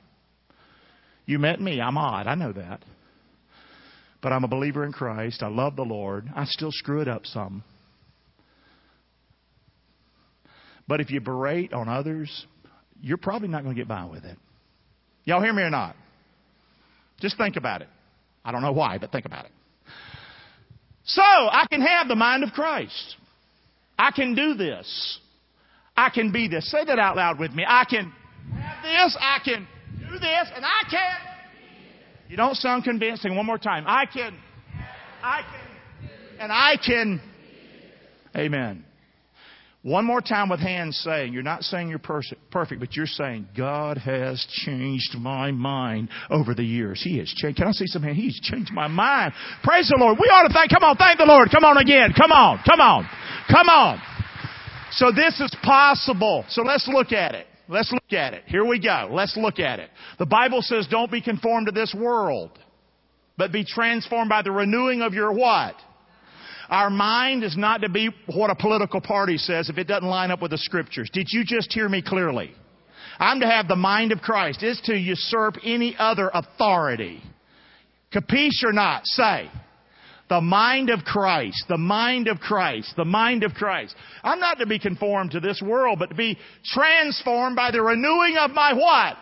You 1.28 1.38
met 1.38 1.60
me. 1.60 1.78
I'm 1.78 1.98
odd. 1.98 2.26
I 2.26 2.34
know 2.36 2.52
that. 2.54 2.82
But 4.22 4.32
I'm 4.32 4.44
a 4.44 4.48
believer 4.48 4.86
in 4.86 4.92
Christ. 4.92 5.42
I 5.42 5.48
love 5.48 5.76
the 5.76 5.82
Lord. 5.82 6.26
I 6.34 6.46
still 6.46 6.72
screw 6.72 7.02
it 7.02 7.06
up 7.06 7.26
some. 7.26 7.62
But 10.88 11.02
if 11.02 11.10
you 11.10 11.20
berate 11.20 11.74
on 11.74 11.86
others, 11.86 12.46
you're 13.02 13.18
probably 13.18 13.48
not 13.48 13.62
going 13.62 13.76
to 13.76 13.78
get 13.78 13.86
by 13.86 14.06
with 14.06 14.24
it. 14.24 14.38
Y'all 15.24 15.42
hear 15.42 15.52
me 15.52 15.60
or 15.60 15.68
not? 15.68 15.96
Just 17.20 17.36
think 17.36 17.56
about 17.56 17.82
it. 17.82 17.88
I 18.42 18.50
don't 18.50 18.62
know 18.62 18.72
why, 18.72 18.96
but 18.96 19.12
think 19.12 19.26
about 19.26 19.44
it. 19.44 19.52
So, 21.04 21.20
I 21.22 21.66
can 21.70 21.82
have 21.82 22.08
the 22.08 22.16
mind 22.16 22.42
of 22.42 22.52
Christ. 22.52 23.16
I 23.98 24.12
can 24.12 24.34
do 24.34 24.54
this. 24.54 25.18
I 25.94 26.08
can 26.08 26.32
be 26.32 26.48
this. 26.48 26.70
Say 26.70 26.86
that 26.86 26.98
out 26.98 27.16
loud 27.16 27.38
with 27.38 27.52
me. 27.52 27.66
I 27.68 27.84
can 27.84 28.14
have 28.54 28.82
this. 28.82 29.16
I 29.20 29.40
can 29.44 29.68
do 30.08 30.18
this, 30.18 30.48
and 30.54 30.64
I 30.64 30.90
can. 30.90 31.16
You 32.28 32.36
don't 32.36 32.56
sound 32.56 32.84
convincing. 32.84 33.36
One 33.36 33.46
more 33.46 33.58
time. 33.58 33.84
I 33.86 34.06
can. 34.06 34.38
I 35.22 35.42
can. 35.42 36.10
And 36.40 36.52
I 36.52 36.76
can. 36.84 37.20
Amen. 38.36 38.84
One 39.82 40.04
more 40.04 40.20
time 40.20 40.48
with 40.48 40.60
hands 40.60 41.00
saying, 41.04 41.32
you're 41.32 41.42
not 41.42 41.62
saying 41.62 41.88
you're 41.88 42.00
perfect, 42.00 42.80
but 42.80 42.94
you're 42.96 43.06
saying, 43.06 43.48
God 43.56 43.96
has 43.96 44.44
changed 44.66 45.16
my 45.16 45.52
mind 45.52 46.10
over 46.30 46.52
the 46.52 46.64
years. 46.64 47.00
He 47.02 47.18
has 47.18 47.28
changed. 47.28 47.58
Can 47.58 47.68
I 47.68 47.72
see 47.72 47.86
some 47.86 48.02
hands? 48.02 48.16
He's 48.16 48.38
changed 48.40 48.72
my 48.72 48.88
mind. 48.88 49.32
Praise 49.62 49.88
the 49.88 49.96
Lord. 49.98 50.18
We 50.20 50.26
ought 50.26 50.48
to 50.48 50.52
thank, 50.52 50.70
come 50.70 50.82
on, 50.82 50.96
thank 50.96 51.18
the 51.18 51.24
Lord. 51.24 51.48
Come 51.50 51.64
on 51.64 51.78
again. 51.78 52.12
Come 52.18 52.32
on, 52.32 52.60
come 52.68 52.80
on, 52.80 53.08
come 53.50 53.68
on. 53.68 54.02
So 54.90 55.12
this 55.12 55.40
is 55.40 55.54
possible. 55.62 56.44
So 56.48 56.62
let's 56.62 56.88
look 56.92 57.12
at 57.12 57.34
it. 57.34 57.46
Let's 57.68 57.92
look 57.92 58.12
at 58.12 58.34
it. 58.34 58.44
Here 58.46 58.64
we 58.64 58.80
go. 58.80 59.08
Let's 59.10 59.36
look 59.36 59.58
at 59.58 59.78
it. 59.78 59.90
The 60.18 60.26
Bible 60.26 60.62
says 60.62 60.86
don't 60.90 61.10
be 61.10 61.20
conformed 61.20 61.66
to 61.66 61.72
this 61.72 61.94
world, 61.96 62.58
but 63.36 63.52
be 63.52 63.64
transformed 63.64 64.30
by 64.30 64.42
the 64.42 64.50
renewing 64.50 65.02
of 65.02 65.12
your 65.12 65.32
what? 65.32 65.74
Our 66.70 66.90
mind 66.90 67.44
is 67.44 67.56
not 67.56 67.82
to 67.82 67.88
be 67.88 68.10
what 68.26 68.50
a 68.50 68.54
political 68.54 69.00
party 69.00 69.38
says 69.38 69.68
if 69.68 69.78
it 69.78 69.86
doesn't 69.86 70.08
line 70.08 70.30
up 70.30 70.42
with 70.42 70.50
the 70.50 70.58
scriptures. 70.58 71.08
Did 71.12 71.26
you 71.30 71.44
just 71.44 71.72
hear 71.72 71.88
me 71.88 72.02
clearly? 72.02 72.52
I'm 73.18 73.40
to 73.40 73.46
have 73.46 73.68
the 73.68 73.76
mind 73.76 74.12
of 74.12 74.20
Christ. 74.20 74.62
Is 74.62 74.80
to 74.84 74.94
usurp 74.94 75.56
any 75.64 75.96
other 75.98 76.30
authority. 76.32 77.22
Capiche 78.12 78.64
or 78.64 78.72
not? 78.72 79.02
Say. 79.04 79.50
The 80.28 80.40
mind 80.42 80.90
of 80.90 81.00
Christ, 81.04 81.64
the 81.68 81.78
mind 81.78 82.28
of 82.28 82.38
Christ, 82.38 82.94
the 82.96 83.04
mind 83.04 83.44
of 83.44 83.54
Christ. 83.54 83.94
I'm 84.22 84.40
not 84.40 84.58
to 84.58 84.66
be 84.66 84.78
conformed 84.78 85.30
to 85.30 85.40
this 85.40 85.62
world, 85.64 85.98
but 85.98 86.10
to 86.10 86.14
be 86.14 86.38
transformed 86.64 87.56
by 87.56 87.70
the 87.70 87.80
renewing 87.80 88.36
of 88.36 88.50
my 88.50 88.74
what? 88.74 89.16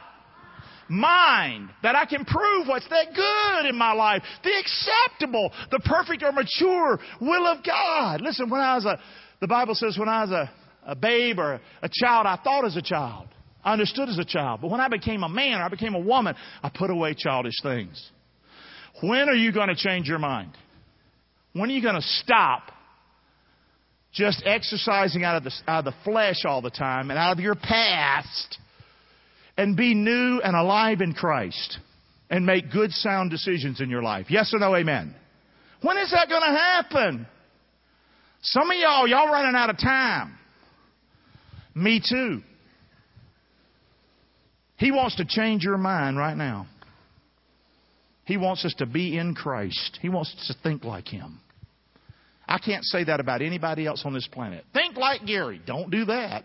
Mind. 0.88 1.70
That 1.84 1.94
I 1.94 2.06
can 2.06 2.24
prove 2.24 2.66
what's 2.66 2.88
that 2.88 3.14
good 3.14 3.68
in 3.68 3.76
my 3.76 3.92
life. 3.92 4.22
The 4.42 4.50
acceptable, 4.58 5.52
the 5.70 5.78
perfect 5.80 6.24
or 6.24 6.32
mature 6.32 6.98
will 7.20 7.46
of 7.46 7.64
God. 7.64 8.20
Listen, 8.20 8.50
when 8.50 8.60
I 8.60 8.74
was 8.74 8.84
a, 8.84 8.98
the 9.40 9.46
Bible 9.48 9.74
says 9.74 9.96
when 9.96 10.08
I 10.08 10.22
was 10.22 10.30
a, 10.32 10.50
a 10.86 10.96
babe 10.96 11.38
or 11.38 11.60
a 11.82 11.90
child, 11.92 12.26
I 12.26 12.36
thought 12.42 12.64
as 12.64 12.76
a 12.76 12.82
child. 12.82 13.28
I 13.64 13.72
understood 13.72 14.08
as 14.08 14.18
a 14.18 14.24
child. 14.24 14.60
But 14.60 14.70
when 14.70 14.80
I 14.80 14.88
became 14.88 15.22
a 15.22 15.28
man 15.28 15.60
or 15.60 15.64
I 15.64 15.68
became 15.68 15.94
a 15.94 16.00
woman, 16.00 16.34
I 16.62 16.70
put 16.72 16.90
away 16.90 17.14
childish 17.14 17.60
things. 17.62 18.10
When 19.02 19.28
are 19.28 19.34
you 19.34 19.52
going 19.52 19.68
to 19.68 19.74
change 19.74 20.08
your 20.08 20.18
mind? 20.18 20.56
When 21.56 21.70
are 21.70 21.72
you 21.72 21.80
going 21.80 21.94
to 21.94 22.02
stop 22.02 22.70
just 24.12 24.42
exercising 24.44 25.24
out 25.24 25.36
of, 25.36 25.44
the, 25.44 25.52
out 25.66 25.86
of 25.86 25.94
the 25.94 25.94
flesh 26.04 26.44
all 26.44 26.60
the 26.60 26.70
time 26.70 27.10
and 27.10 27.18
out 27.18 27.32
of 27.32 27.38
your 27.38 27.54
past 27.54 28.58
and 29.56 29.74
be 29.74 29.94
new 29.94 30.40
and 30.44 30.54
alive 30.54 31.00
in 31.00 31.14
Christ 31.14 31.78
and 32.28 32.44
make 32.44 32.70
good 32.70 32.92
sound 32.92 33.30
decisions 33.30 33.80
in 33.80 33.88
your 33.88 34.02
life? 34.02 34.26
Yes 34.28 34.52
or 34.52 34.58
no, 34.58 34.76
amen? 34.76 35.14
When 35.80 35.96
is 35.96 36.10
that 36.10 36.28
going 36.28 36.42
to 36.42 36.58
happen? 36.58 37.26
Some 38.42 38.70
of 38.70 38.76
y'all, 38.76 39.08
y'all 39.08 39.32
running 39.32 39.56
out 39.56 39.70
of 39.70 39.78
time. 39.78 40.36
Me 41.74 42.02
too. 42.06 42.42
He 44.76 44.92
wants 44.92 45.16
to 45.16 45.24
change 45.26 45.64
your 45.64 45.78
mind 45.78 46.18
right 46.18 46.36
now. 46.36 46.66
He 48.26 48.36
wants 48.36 48.64
us 48.66 48.74
to 48.78 48.86
be 48.86 49.16
in 49.16 49.34
Christ. 49.34 49.98
He 50.02 50.10
wants 50.10 50.34
us 50.38 50.48
to 50.48 50.62
think 50.62 50.84
like 50.84 51.08
Him. 51.08 51.40
I 52.48 52.58
can't 52.58 52.84
say 52.84 53.04
that 53.04 53.20
about 53.20 53.42
anybody 53.42 53.86
else 53.86 54.02
on 54.04 54.14
this 54.14 54.28
planet. 54.30 54.64
Think 54.72 54.96
like 54.96 55.26
Gary. 55.26 55.60
Don't 55.66 55.90
do 55.90 56.04
that. 56.06 56.44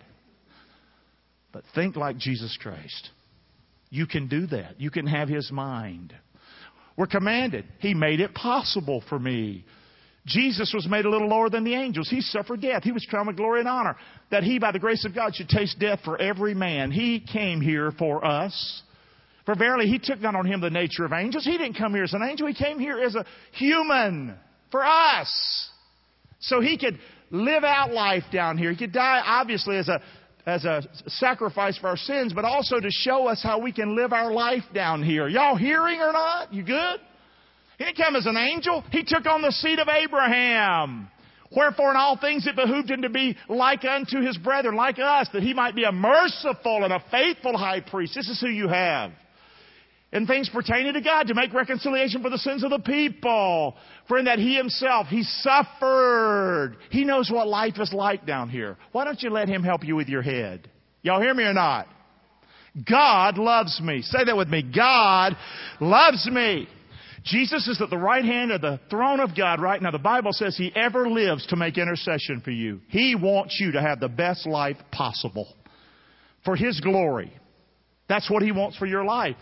But 1.51 1.63
think 1.75 1.95
like 1.95 2.17
Jesus 2.17 2.57
Christ. 2.61 3.09
You 3.89 4.07
can 4.07 4.27
do 4.27 4.47
that. 4.47 4.79
You 4.79 4.89
can 4.89 5.05
have 5.05 5.27
His 5.27 5.51
mind. 5.51 6.13
We're 6.97 7.07
commanded. 7.07 7.65
He 7.79 7.93
made 7.93 8.19
it 8.19 8.33
possible 8.33 9.03
for 9.09 9.19
me. 9.19 9.65
Jesus 10.25 10.71
was 10.73 10.87
made 10.87 11.05
a 11.05 11.09
little 11.09 11.27
lower 11.27 11.49
than 11.49 11.63
the 11.63 11.73
angels. 11.73 12.09
He 12.09 12.21
suffered 12.21 12.61
death. 12.61 12.83
He 12.83 12.91
was 12.91 13.05
crowned 13.09 13.27
with 13.27 13.37
glory 13.37 13.59
and 13.59 13.67
honor. 13.67 13.95
That 14.29 14.43
He, 14.43 14.59
by 14.59 14.71
the 14.71 14.79
grace 14.79 15.03
of 15.05 15.15
God, 15.15 15.35
should 15.35 15.49
taste 15.49 15.79
death 15.79 15.99
for 16.05 16.17
every 16.19 16.53
man. 16.53 16.91
He 16.91 17.19
came 17.19 17.59
here 17.59 17.91
for 17.97 18.23
us. 18.23 18.83
For 19.45 19.55
verily, 19.55 19.87
He 19.87 19.99
took 19.99 20.21
not 20.21 20.35
on 20.35 20.45
Him 20.45 20.61
the 20.61 20.69
nature 20.69 21.05
of 21.05 21.13
angels. 21.13 21.43
He 21.43 21.57
didn't 21.57 21.73
come 21.73 21.93
here 21.93 22.03
as 22.03 22.13
an 22.13 22.21
angel. 22.21 22.47
He 22.47 22.53
came 22.53 22.79
here 22.79 22.99
as 22.99 23.15
a 23.15 23.25
human 23.53 24.35
for 24.71 24.85
us. 24.85 25.69
So 26.41 26.59
he 26.59 26.77
could 26.77 26.99
live 27.29 27.63
out 27.63 27.93
life 27.93 28.23
down 28.31 28.57
here. 28.57 28.71
He 28.71 28.77
could 28.77 28.93
die, 28.93 29.21
obviously, 29.25 29.77
as 29.77 29.87
a 29.87 30.01
as 30.45 30.65
a 30.65 30.81
sacrifice 31.07 31.77
for 31.77 31.87
our 31.87 31.97
sins, 31.97 32.33
but 32.33 32.45
also 32.45 32.79
to 32.79 32.89
show 32.89 33.27
us 33.27 33.41
how 33.43 33.59
we 33.59 33.71
can 33.71 33.95
live 33.95 34.11
our 34.11 34.31
life 34.31 34.63
down 34.73 35.03
here. 35.03 35.27
Y'all 35.27 35.55
hearing 35.55 35.99
or 35.99 36.11
not? 36.11 36.51
You 36.51 36.63
good? 36.63 36.99
He 37.77 37.85
didn't 37.85 37.97
come 37.97 38.15
as 38.15 38.25
an 38.25 38.37
angel. 38.37 38.83
He 38.91 39.03
took 39.03 39.25
on 39.25 39.41
the 39.41 39.51
seed 39.51 39.79
of 39.79 39.87
Abraham. 39.87 41.09
Wherefore 41.55 41.91
in 41.91 41.97
all 41.97 42.17
things 42.17 42.47
it 42.47 42.55
behooved 42.55 42.89
him 42.89 43.01
to 43.01 43.09
be 43.09 43.35
like 43.49 43.83
unto 43.83 44.21
his 44.21 44.37
brethren, 44.37 44.75
like 44.75 44.99
us, 44.99 45.27
that 45.33 45.43
he 45.43 45.53
might 45.53 45.75
be 45.75 45.83
a 45.83 45.91
merciful 45.91 46.83
and 46.83 46.93
a 46.93 47.03
faithful 47.11 47.57
high 47.57 47.81
priest. 47.81 48.15
This 48.15 48.29
is 48.29 48.39
who 48.39 48.47
you 48.47 48.67
have. 48.67 49.11
In 50.13 50.27
things 50.27 50.49
pertaining 50.49 50.93
to 50.93 51.01
God, 51.01 51.27
to 51.27 51.33
make 51.33 51.53
reconciliation 51.53 52.21
for 52.21 52.29
the 52.29 52.37
sins 52.37 52.65
of 52.65 52.69
the 52.69 52.79
people. 52.79 53.75
For 54.09 54.17
in 54.17 54.25
that 54.25 54.39
he 54.39 54.57
himself, 54.57 55.07
he 55.07 55.23
suffered. 55.23 56.75
He 56.89 57.05
knows 57.05 57.31
what 57.31 57.47
life 57.47 57.75
is 57.79 57.93
like 57.93 58.25
down 58.25 58.49
here. 58.49 58.77
Why 58.91 59.05
don't 59.05 59.21
you 59.21 59.29
let 59.29 59.47
him 59.47 59.63
help 59.63 59.85
you 59.85 59.95
with 59.95 60.09
your 60.09 60.21
head? 60.21 60.69
Y'all 61.01 61.21
hear 61.21 61.33
me 61.33 61.43
or 61.43 61.53
not? 61.53 61.87
God 62.89 63.37
loves 63.37 63.79
me. 63.81 64.01
Say 64.01 64.25
that 64.25 64.35
with 64.35 64.49
me. 64.49 64.63
God 64.63 65.35
loves 65.79 66.27
me. 66.29 66.67
Jesus 67.23 67.67
is 67.67 67.79
at 67.81 67.89
the 67.89 67.97
right 67.97 68.25
hand 68.25 68.51
of 68.51 68.61
the 68.61 68.79
throne 68.89 69.19
of 69.19 69.35
God 69.35 69.61
right 69.61 69.81
now. 69.81 69.91
The 69.91 69.99
Bible 69.99 70.31
says 70.33 70.57
He 70.57 70.73
ever 70.75 71.07
lives 71.07 71.45
to 71.47 71.55
make 71.55 71.77
intercession 71.77 72.41
for 72.43 72.51
you. 72.51 72.81
He 72.87 73.15
wants 73.15 73.59
you 73.59 73.73
to 73.73 73.81
have 73.81 73.99
the 73.99 74.09
best 74.09 74.47
life 74.47 74.77
possible 74.91 75.53
for 76.43 76.55
His 76.55 76.79
glory. 76.79 77.31
That's 78.09 78.29
what 78.29 78.41
He 78.41 78.51
wants 78.51 78.77
for 78.77 78.87
your 78.87 79.03
life. 79.03 79.35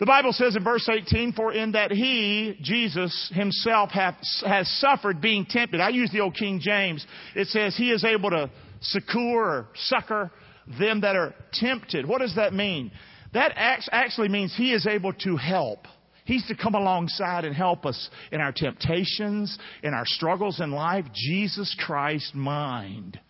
The 0.00 0.06
Bible 0.06 0.32
says 0.32 0.56
in 0.56 0.64
verse 0.64 0.88
18, 0.88 1.32
for 1.34 1.52
in 1.52 1.72
that 1.72 1.92
He, 1.92 2.58
Jesus 2.60 3.30
Himself, 3.32 3.90
hath, 3.90 4.16
has 4.44 4.68
suffered 4.80 5.20
being 5.20 5.46
tempted. 5.46 5.80
I 5.80 5.90
use 5.90 6.10
the 6.10 6.20
old 6.20 6.34
King 6.34 6.58
James. 6.60 7.06
It 7.36 7.46
says 7.48 7.76
He 7.76 7.90
is 7.92 8.04
able 8.04 8.30
to 8.30 8.50
succor 8.80 9.18
or 9.18 9.68
succor 9.74 10.32
them 10.78 11.02
that 11.02 11.14
are 11.14 11.34
tempted. 11.52 12.06
What 12.06 12.20
does 12.20 12.34
that 12.34 12.52
mean? 12.52 12.90
That 13.34 13.52
actually 13.56 14.28
means 14.28 14.54
He 14.56 14.72
is 14.72 14.86
able 14.86 15.12
to 15.12 15.36
help. 15.36 15.86
He's 16.24 16.46
to 16.48 16.56
come 16.56 16.74
alongside 16.74 17.44
and 17.44 17.54
help 17.54 17.84
us 17.86 18.08
in 18.32 18.40
our 18.40 18.52
temptations, 18.52 19.58
in 19.82 19.94
our 19.94 20.06
struggles 20.06 20.60
in 20.60 20.70
life. 20.70 21.04
Jesus 21.12 21.76
Christ's 21.78 22.32
mind 22.34 23.20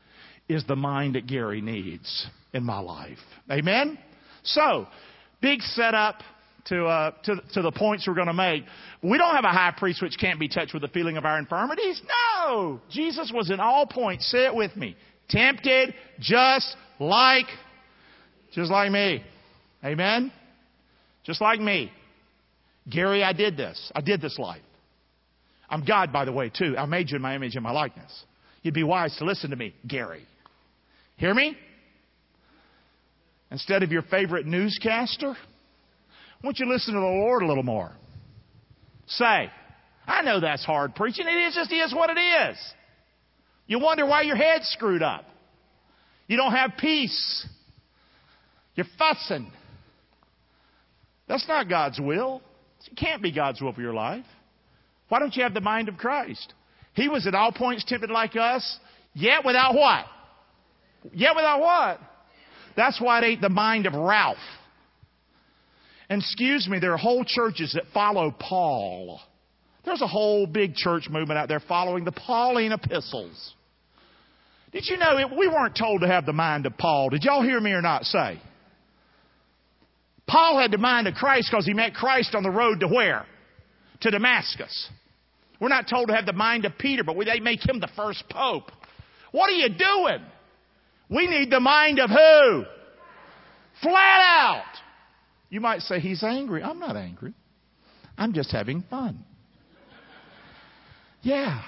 is 0.48 0.64
the 0.66 0.76
mind 0.76 1.16
that 1.16 1.26
Gary 1.26 1.60
needs 1.60 2.26
in 2.52 2.64
my 2.64 2.78
life. 2.78 3.18
Amen? 3.50 3.98
So, 4.44 4.86
big 5.40 5.60
setup 5.60 6.22
to, 6.66 6.86
uh, 6.86 7.10
to, 7.24 7.36
to 7.54 7.62
the 7.62 7.72
points 7.72 8.06
we're 8.06 8.14
going 8.14 8.26
to 8.26 8.32
make. 8.32 8.64
We 9.02 9.18
don't 9.18 9.34
have 9.34 9.44
a 9.44 9.52
high 9.52 9.74
priest 9.76 10.02
which 10.02 10.16
can't 10.18 10.40
be 10.40 10.48
touched 10.48 10.72
with 10.72 10.82
the 10.82 10.88
feeling 10.88 11.16
of 11.16 11.24
our 11.24 11.38
infirmities. 11.38 12.00
No! 12.46 12.80
Jesus 12.90 13.30
was 13.34 13.50
in 13.50 13.60
all 13.60 13.86
points, 13.86 14.30
say 14.30 14.46
it 14.46 14.54
with 14.54 14.74
me, 14.76 14.96
tempted 15.28 15.94
just 16.20 16.76
like, 16.98 17.46
just 18.52 18.70
like 18.70 18.90
me. 18.90 19.22
Amen? 19.84 20.32
Just 21.24 21.40
like 21.40 21.60
me. 21.60 21.92
Gary, 22.88 23.22
I 23.22 23.32
did 23.32 23.56
this. 23.56 23.92
I 23.94 24.00
did 24.00 24.20
this 24.20 24.38
life. 24.38 24.62
I'm 25.68 25.84
God, 25.84 26.12
by 26.12 26.24
the 26.24 26.32
way, 26.32 26.50
too. 26.50 26.76
I 26.78 26.86
made 26.86 27.10
you 27.10 27.16
in 27.16 27.22
my 27.22 27.34
image 27.34 27.54
and 27.54 27.62
my 27.62 27.72
likeness. 27.72 28.24
You'd 28.62 28.74
be 28.74 28.82
wise 28.82 29.16
to 29.18 29.24
listen 29.24 29.50
to 29.50 29.56
me, 29.56 29.74
Gary. 29.86 30.26
Hear 31.16 31.34
me? 31.34 31.56
Instead 33.50 33.82
of 33.82 33.92
your 33.92 34.02
favorite 34.02 34.46
newscaster, 34.46 35.36
why 36.40 36.48
don't 36.48 36.58
you 36.58 36.66
listen 36.66 36.94
to 36.94 37.00
the 37.00 37.06
Lord 37.06 37.42
a 37.42 37.46
little 37.46 37.62
more? 37.62 37.92
Say, 39.06 39.50
I 40.06 40.22
know 40.22 40.40
that's 40.40 40.64
hard 40.64 40.94
preaching. 40.94 41.26
It 41.26 41.48
is 41.48 41.54
just 41.54 41.72
is 41.72 41.94
what 41.94 42.10
it 42.10 42.20
is. 42.20 42.58
You 43.66 43.78
wonder 43.78 44.04
why 44.06 44.22
your 44.22 44.36
head's 44.36 44.68
screwed 44.68 45.02
up. 45.02 45.24
You 46.26 46.36
don't 46.36 46.52
have 46.52 46.72
peace. 46.78 47.46
You're 48.74 48.86
fussing. 48.98 49.50
That's 51.28 51.46
not 51.48 51.68
God's 51.68 51.98
will. 52.00 52.42
It 52.90 52.96
can't 52.96 53.22
be 53.22 53.32
God's 53.32 53.60
will 53.60 53.72
for 53.72 53.80
your 53.80 53.94
life. 53.94 54.26
Why 55.08 55.18
don't 55.18 55.34
you 55.34 55.42
have 55.42 55.54
the 55.54 55.60
mind 55.60 55.88
of 55.88 55.96
Christ? 55.96 56.52
He 56.94 57.08
was 57.08 57.26
at 57.26 57.34
all 57.34 57.52
points 57.52 57.84
tempted 57.84 58.10
like 58.10 58.36
us, 58.36 58.78
yet 59.14 59.44
without 59.44 59.74
what? 59.74 60.04
Yet 61.12 61.34
without 61.34 61.60
what? 61.60 62.00
That's 62.76 63.00
why 63.00 63.20
it 63.20 63.24
ain't 63.24 63.40
the 63.40 63.48
mind 63.48 63.86
of 63.86 63.94
Ralph. 63.94 64.36
And 66.08 66.20
excuse 66.20 66.68
me, 66.68 66.78
there 66.78 66.92
are 66.92 66.98
whole 66.98 67.24
churches 67.24 67.72
that 67.74 67.84
follow 67.92 68.30
Paul. 68.30 69.20
There's 69.84 70.02
a 70.02 70.06
whole 70.06 70.46
big 70.46 70.74
church 70.74 71.08
movement 71.10 71.38
out 71.38 71.48
there 71.48 71.60
following 71.60 72.04
the 72.04 72.12
Pauline 72.12 72.72
epistles. 72.72 73.54
Did 74.72 74.86
you 74.86 74.96
know 74.96 75.18
it, 75.18 75.28
we 75.36 75.46
weren't 75.46 75.76
told 75.76 76.00
to 76.00 76.08
have 76.08 76.26
the 76.26 76.32
mind 76.32 76.66
of 76.66 76.76
Paul? 76.76 77.10
Did 77.10 77.22
y'all 77.22 77.42
hear 77.42 77.60
me 77.60 77.70
or 77.72 77.82
not 77.82 78.04
say? 78.04 78.40
Paul 80.26 80.58
had 80.58 80.70
the 80.70 80.78
mind 80.78 81.06
of 81.06 81.14
Christ 81.14 81.48
because 81.50 81.66
he 81.66 81.74
met 81.74 81.94
Christ 81.94 82.34
on 82.34 82.42
the 82.42 82.50
road 82.50 82.80
to 82.80 82.88
where? 82.88 83.26
To 84.00 84.10
Damascus. 84.10 84.90
We're 85.60 85.68
not 85.68 85.88
told 85.88 86.08
to 86.08 86.14
have 86.14 86.26
the 86.26 86.32
mind 86.32 86.64
of 86.64 86.76
Peter, 86.78 87.04
but 87.04 87.16
they 87.24 87.40
make 87.40 87.66
him 87.66 87.78
the 87.78 87.90
first 87.94 88.24
pope. 88.28 88.70
What 89.32 89.50
are 89.50 89.54
you 89.54 89.68
doing? 89.68 90.24
We 91.08 91.26
need 91.26 91.50
the 91.50 91.60
mind 91.60 91.98
of 91.98 92.10
who? 92.10 92.64
Flat 93.82 94.20
out. 94.20 94.64
You 95.54 95.60
might 95.60 95.82
say 95.82 96.00
he's 96.00 96.24
angry. 96.24 96.64
I'm 96.64 96.80
not 96.80 96.96
angry. 96.96 97.32
I'm 98.18 98.32
just 98.32 98.50
having 98.50 98.82
fun. 98.90 99.24
Yeah. 101.22 101.62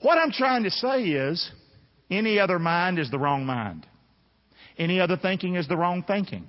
What 0.00 0.18
I'm 0.18 0.32
trying 0.32 0.64
to 0.64 0.70
say 0.72 1.04
is 1.04 1.48
any 2.10 2.40
other 2.40 2.58
mind 2.58 2.98
is 2.98 3.12
the 3.12 3.18
wrong 3.20 3.46
mind. 3.46 3.86
Any 4.76 4.98
other 4.98 5.16
thinking 5.16 5.54
is 5.54 5.68
the 5.68 5.76
wrong 5.76 6.02
thinking. 6.04 6.48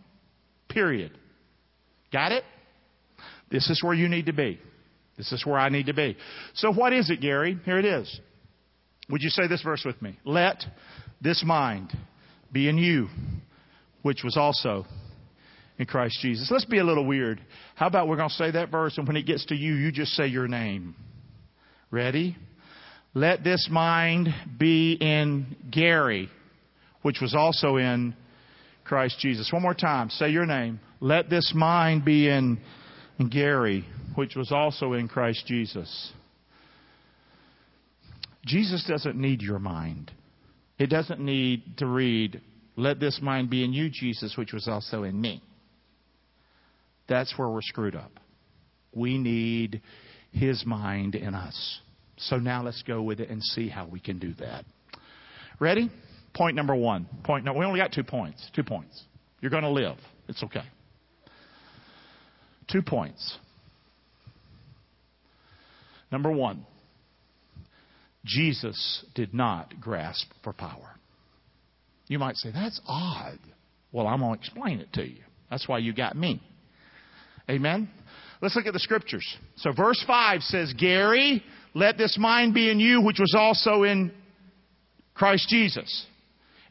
Period. 0.68 1.16
Got 2.12 2.32
it? 2.32 2.44
This 3.52 3.70
is 3.70 3.84
where 3.84 3.94
you 3.94 4.10
need 4.10 4.26
to 4.26 4.34
be. 4.34 4.60
This 5.18 5.32
is 5.32 5.46
where 5.46 5.60
I 5.60 5.70
need 5.70 5.86
to 5.86 5.94
be. 5.94 6.18
So 6.56 6.74
what 6.74 6.94
is 6.94 7.12
it, 7.12 7.22
Gary? 7.22 7.60
Here 7.64 7.78
it 7.78 7.86
is. 7.86 8.20
Would 9.12 9.22
you 9.22 9.30
say 9.30 9.46
this 9.48 9.62
verse 9.62 9.84
with 9.86 10.02
me? 10.02 10.18
Let 10.26 10.64
this 11.22 11.44
mind 11.46 11.96
be 12.52 12.68
in 12.68 12.80
you, 12.80 13.10
which 14.02 14.24
was 14.24 14.36
also 14.36 14.88
in 15.78 15.86
Christ 15.86 16.20
Jesus. 16.22 16.50
Let's 16.52 16.66
be 16.66 16.80
a 16.80 16.84
little 16.84 17.06
weird. 17.06 17.42
How 17.76 17.88
about 17.88 18.08
we're 18.08 18.18
going 18.18 18.30
to 18.30 18.36
say 18.36 18.52
that 18.52 18.72
verse 18.72 18.98
and 18.98 19.08
when 19.08 19.18
it 19.18 19.26
gets 19.26 19.46
to 19.48 19.56
you, 19.56 19.74
you 19.74 19.92
just 19.92 20.14
say 20.14 20.28
your 20.28 20.48
name. 20.48 20.96
Ready? 21.92 22.38
Let 23.14 23.44
this 23.44 23.68
mind 23.72 24.30
be 24.58 24.98
in 25.00 25.56
Gary, 25.72 26.30
which 27.02 27.20
was 27.22 27.34
also 27.34 27.78
in 27.78 28.14
Christ 28.84 29.20
Jesus. 29.20 29.50
One 29.52 29.62
more 29.62 29.74
time. 29.74 30.10
Say 30.10 30.30
your 30.30 30.46
name. 30.46 30.80
Let 31.00 31.30
this 31.30 31.52
mind 31.56 32.06
be 32.06 32.30
in, 32.30 32.60
Gary, 33.32 33.86
which 34.16 34.36
was 34.36 34.52
also 34.52 34.94
in 34.94 35.08
Christ 35.08 35.46
Jesus. 35.48 36.12
Jesus 38.46 38.86
doesn't 38.86 39.16
need 39.16 39.42
your 39.42 39.60
mind. 39.60 40.12
It 40.78 40.88
doesn't 40.88 41.22
need 41.22 41.78
to 41.78 41.86
read, 41.86 42.42
Let 42.76 43.00
this 43.00 43.20
mind 43.22 43.50
be 43.50 43.64
in 43.64 43.72
you, 43.72 43.90
Jesus, 43.90 44.36
which 44.38 44.52
was 44.52 44.68
also 44.68 45.04
in 45.04 45.20
me. 45.20 45.42
That's 47.08 47.34
where 47.38 47.50
we're 47.50 47.62
screwed 47.62 47.96
up. 47.96 48.12
We 48.94 49.18
need 49.18 49.82
His 50.32 50.66
mind 50.66 51.16
in 51.16 51.36
us. 51.36 51.80
So 52.18 52.38
now 52.38 52.64
let's 52.64 52.82
go 52.84 53.02
with 53.02 53.20
it 53.20 53.30
and 53.30 53.44
see 53.44 53.70
how 53.70 53.88
we 53.88 54.00
can 54.00 54.20
do 54.20 54.34
that. 54.40 54.66
Ready? 55.60 55.92
Point 56.34 56.56
number 56.56 56.76
one. 56.76 57.08
Point 57.24 57.46
number, 57.46 57.60
we 57.60 57.66
only 57.66 57.80
got 57.80 57.92
two 57.92 58.04
points. 58.04 58.50
Two 58.56 58.64
points. 58.64 59.04
You're 59.42 59.52
going 59.52 59.64
to 59.64 59.70
live. 59.70 59.98
It's 60.28 60.44
okay. 60.44 60.64
Two 62.72 62.82
points. 62.82 63.38
Number 66.12 66.32
one, 66.32 66.66
Jesus 68.26 69.06
did 69.14 69.34
not 69.34 69.80
grasp 69.80 70.28
for 70.44 70.54
power. 70.54 70.96
You 72.08 72.20
might 72.20 72.36
say, 72.36 72.52
that's 72.52 72.80
odd. 72.88 73.40
Well, 73.92 74.08
I'm 74.08 74.20
going 74.20 74.34
to 74.34 74.40
explain 74.40 74.80
it 74.80 74.92
to 74.94 75.04
you. 75.04 75.22
That's 75.50 75.68
why 75.68 75.80
you 75.80 75.94
got 75.94 76.16
me. 76.16 76.42
Amen? 77.50 77.90
Let's 78.42 78.56
look 78.56 78.66
at 78.66 78.74
the 78.74 78.80
scriptures. 78.80 79.26
So, 79.58 79.72
verse 79.72 80.04
5 80.06 80.42
says, 80.42 80.74
Gary, 80.78 81.44
let 81.74 81.98
this 81.98 82.18
mind 82.18 82.54
be 82.54 82.70
in 82.70 82.80
you, 82.80 83.02
which 83.02 83.20
was 83.20 83.36
also 83.38 83.84
in 83.84 84.12
Christ 85.14 85.50
Jesus. 85.50 86.06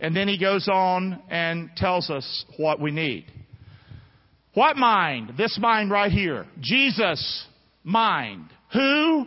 And 0.00 0.14
then 0.14 0.28
he 0.28 0.38
goes 0.38 0.68
on 0.68 1.22
and 1.30 1.70
tells 1.76 2.10
us 2.10 2.44
what 2.56 2.80
we 2.80 2.90
need. 2.90 3.26
What 4.54 4.76
mind? 4.76 5.34
This 5.36 5.58
mind 5.60 5.90
right 5.90 6.12
here. 6.12 6.46
Jesus' 6.60 7.46
mind. 7.82 8.50
Who, 8.72 9.26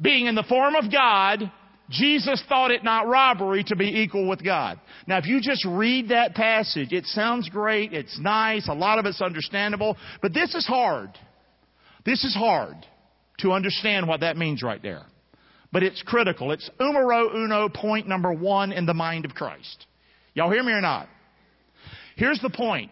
being 0.00 0.26
in 0.26 0.34
the 0.34 0.44
form 0.44 0.74
of 0.74 0.92
God, 0.92 1.50
Jesus 1.90 2.42
thought 2.48 2.70
it 2.70 2.84
not 2.84 3.06
robbery 3.06 3.64
to 3.64 3.76
be 3.76 4.02
equal 4.02 4.28
with 4.28 4.44
God. 4.44 4.78
Now, 5.06 5.18
if 5.18 5.26
you 5.26 5.40
just 5.40 5.64
read 5.64 6.10
that 6.10 6.34
passage, 6.34 6.92
it 6.92 7.06
sounds 7.06 7.48
great, 7.48 7.92
it's 7.92 8.18
nice, 8.18 8.68
a 8.68 8.74
lot 8.74 8.98
of 8.98 9.06
it's 9.06 9.22
understandable, 9.22 9.96
but 10.20 10.34
this 10.34 10.54
is 10.54 10.66
hard. 10.66 11.10
This 12.04 12.24
is 12.24 12.34
hard 12.34 12.76
to 13.40 13.52
understand 13.52 14.06
what 14.06 14.20
that 14.20 14.36
means 14.36 14.62
right 14.62 14.82
there. 14.82 15.04
But 15.72 15.82
it's 15.82 16.02
critical. 16.02 16.52
It's 16.52 16.68
numero 16.80 17.34
uno, 17.34 17.68
point 17.68 18.08
number 18.08 18.32
one 18.32 18.72
in 18.72 18.86
the 18.86 18.94
mind 18.94 19.24
of 19.24 19.34
Christ. 19.34 19.86
Y'all 20.34 20.50
hear 20.50 20.62
me 20.62 20.72
or 20.72 20.80
not? 20.80 21.08
Here's 22.16 22.40
the 22.40 22.50
point. 22.50 22.90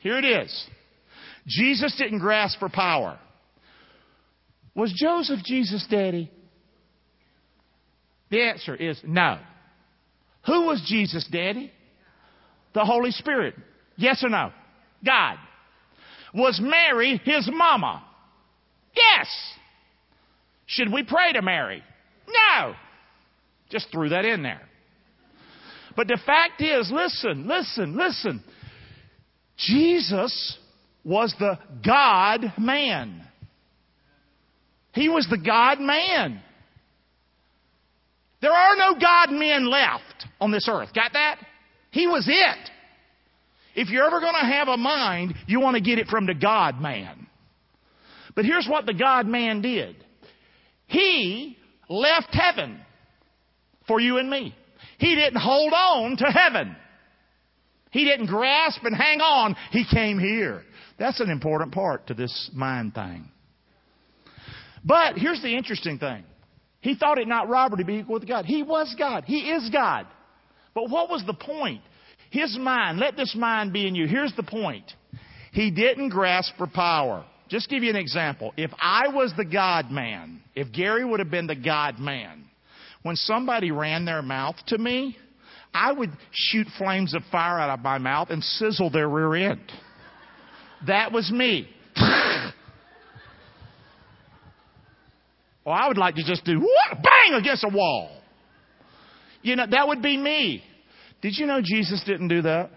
Here 0.00 0.18
it 0.18 0.24
is. 0.24 0.66
Jesus 1.46 1.94
didn't 1.96 2.18
grasp 2.18 2.58
for 2.58 2.68
power. 2.68 3.18
Was 4.74 4.92
Joseph 4.92 5.40
Jesus' 5.44 5.86
daddy? 5.90 6.30
The 8.30 8.42
answer 8.42 8.74
is 8.74 9.00
no. 9.04 9.38
Who 10.46 10.66
was 10.66 10.82
Jesus' 10.86 11.26
daddy? 11.30 11.70
The 12.74 12.84
Holy 12.84 13.10
Spirit. 13.10 13.54
Yes 13.96 14.22
or 14.24 14.28
no? 14.28 14.52
God. 15.04 15.36
Was 16.32 16.60
Mary 16.62 17.20
his 17.24 17.48
mama? 17.52 18.04
Yes. 18.94 19.26
Should 20.66 20.92
we 20.92 21.02
pray 21.02 21.32
to 21.32 21.42
Mary? 21.42 21.82
No. 22.28 22.74
Just 23.70 23.88
threw 23.90 24.10
that 24.10 24.24
in 24.24 24.42
there. 24.42 24.62
But 25.96 26.06
the 26.06 26.18
fact 26.24 26.62
is, 26.62 26.90
listen, 26.92 27.48
listen, 27.48 27.96
listen. 27.96 28.42
Jesus 29.56 30.56
was 31.04 31.34
the 31.38 31.58
God 31.84 32.52
man. 32.56 33.26
He 34.92 35.08
was 35.08 35.26
the 35.28 35.38
God 35.38 35.80
man. 35.80 36.40
There 38.40 38.52
are 38.52 38.76
no 38.76 38.94
God 38.98 39.30
men 39.30 39.70
left 39.70 40.26
on 40.40 40.50
this 40.50 40.68
earth. 40.68 40.90
Got 40.94 41.12
that? 41.12 41.38
He 41.90 42.06
was 42.06 42.26
it. 42.28 42.70
If 43.74 43.88
you're 43.88 44.06
ever 44.06 44.20
going 44.20 44.34
to 44.34 44.46
have 44.46 44.68
a 44.68 44.76
mind, 44.76 45.34
you 45.46 45.60
want 45.60 45.76
to 45.76 45.82
get 45.82 45.98
it 45.98 46.06
from 46.08 46.26
the 46.26 46.34
God 46.34 46.80
man. 46.80 47.26
But 48.34 48.44
here's 48.44 48.66
what 48.68 48.86
the 48.86 48.94
God 48.94 49.26
man 49.26 49.60
did. 49.60 49.96
He 50.86 51.56
left 51.88 52.28
heaven 52.32 52.80
for 53.86 54.00
you 54.00 54.18
and 54.18 54.28
me. 54.30 54.54
He 54.98 55.14
didn't 55.14 55.40
hold 55.40 55.72
on 55.72 56.16
to 56.16 56.24
heaven. 56.24 56.76
He 57.90 58.04
didn't 58.04 58.26
grasp 58.26 58.82
and 58.84 58.94
hang 58.94 59.20
on. 59.20 59.56
He 59.70 59.84
came 59.90 60.18
here. 60.18 60.62
That's 60.98 61.20
an 61.20 61.30
important 61.30 61.72
part 61.72 62.06
to 62.08 62.14
this 62.14 62.50
mind 62.54 62.94
thing. 62.94 63.28
But 64.84 65.16
here's 65.16 65.42
the 65.42 65.56
interesting 65.56 65.98
thing. 65.98 66.24
He 66.80 66.94
thought 66.94 67.18
it 67.18 67.28
not 67.28 67.48
robbery 67.48 67.78
to 67.78 67.84
be 67.84 67.96
equal 67.96 68.14
with 68.14 68.28
God. 68.28 68.44
He 68.46 68.62
was 68.62 68.94
God. 68.98 69.24
He 69.26 69.50
is 69.50 69.68
God. 69.70 70.06
But 70.74 70.88
what 70.88 71.10
was 71.10 71.24
the 71.26 71.34
point? 71.34 71.82
His 72.30 72.56
mind, 72.58 72.98
let 72.98 73.16
this 73.16 73.34
mind 73.36 73.72
be 73.72 73.86
in 73.86 73.94
you. 73.94 74.06
Here's 74.06 74.34
the 74.36 74.42
point. 74.42 74.90
He 75.52 75.70
didn't 75.70 76.10
grasp 76.10 76.52
for 76.56 76.66
power. 76.66 77.24
Just 77.48 77.68
give 77.68 77.82
you 77.82 77.90
an 77.90 77.96
example. 77.96 78.54
If 78.56 78.70
I 78.80 79.08
was 79.08 79.32
the 79.36 79.44
God 79.44 79.90
man, 79.90 80.40
if 80.54 80.72
Gary 80.72 81.04
would 81.04 81.18
have 81.18 81.30
been 81.30 81.48
the 81.48 81.56
God 81.56 81.98
man, 81.98 82.44
when 83.02 83.16
somebody 83.16 83.72
ran 83.72 84.04
their 84.04 84.22
mouth 84.22 84.54
to 84.68 84.78
me, 84.78 85.16
I 85.74 85.92
would 85.92 86.10
shoot 86.32 86.66
flames 86.78 87.14
of 87.14 87.22
fire 87.32 87.58
out 87.58 87.70
of 87.70 87.80
my 87.80 87.98
mouth 87.98 88.30
and 88.30 88.42
sizzle 88.42 88.90
their 88.90 89.08
rear 89.08 89.50
end. 89.50 89.72
That 90.86 91.12
was 91.12 91.30
me. 91.30 91.68
Or 95.64 95.74
I 95.74 95.88
would 95.88 95.98
like 95.98 96.14
to 96.16 96.24
just 96.24 96.44
do 96.44 96.58
what 96.58 97.02
bang 97.02 97.38
against 97.38 97.64
a 97.64 97.68
wall. 97.68 98.10
You 99.42 99.56
know, 99.56 99.66
that 99.70 99.88
would 99.88 100.02
be 100.02 100.16
me. 100.16 100.62
Did 101.22 101.36
you 101.36 101.46
know 101.46 101.60
Jesus 101.62 102.02
didn't 102.06 102.28
do 102.28 102.42
that? 102.42 102.70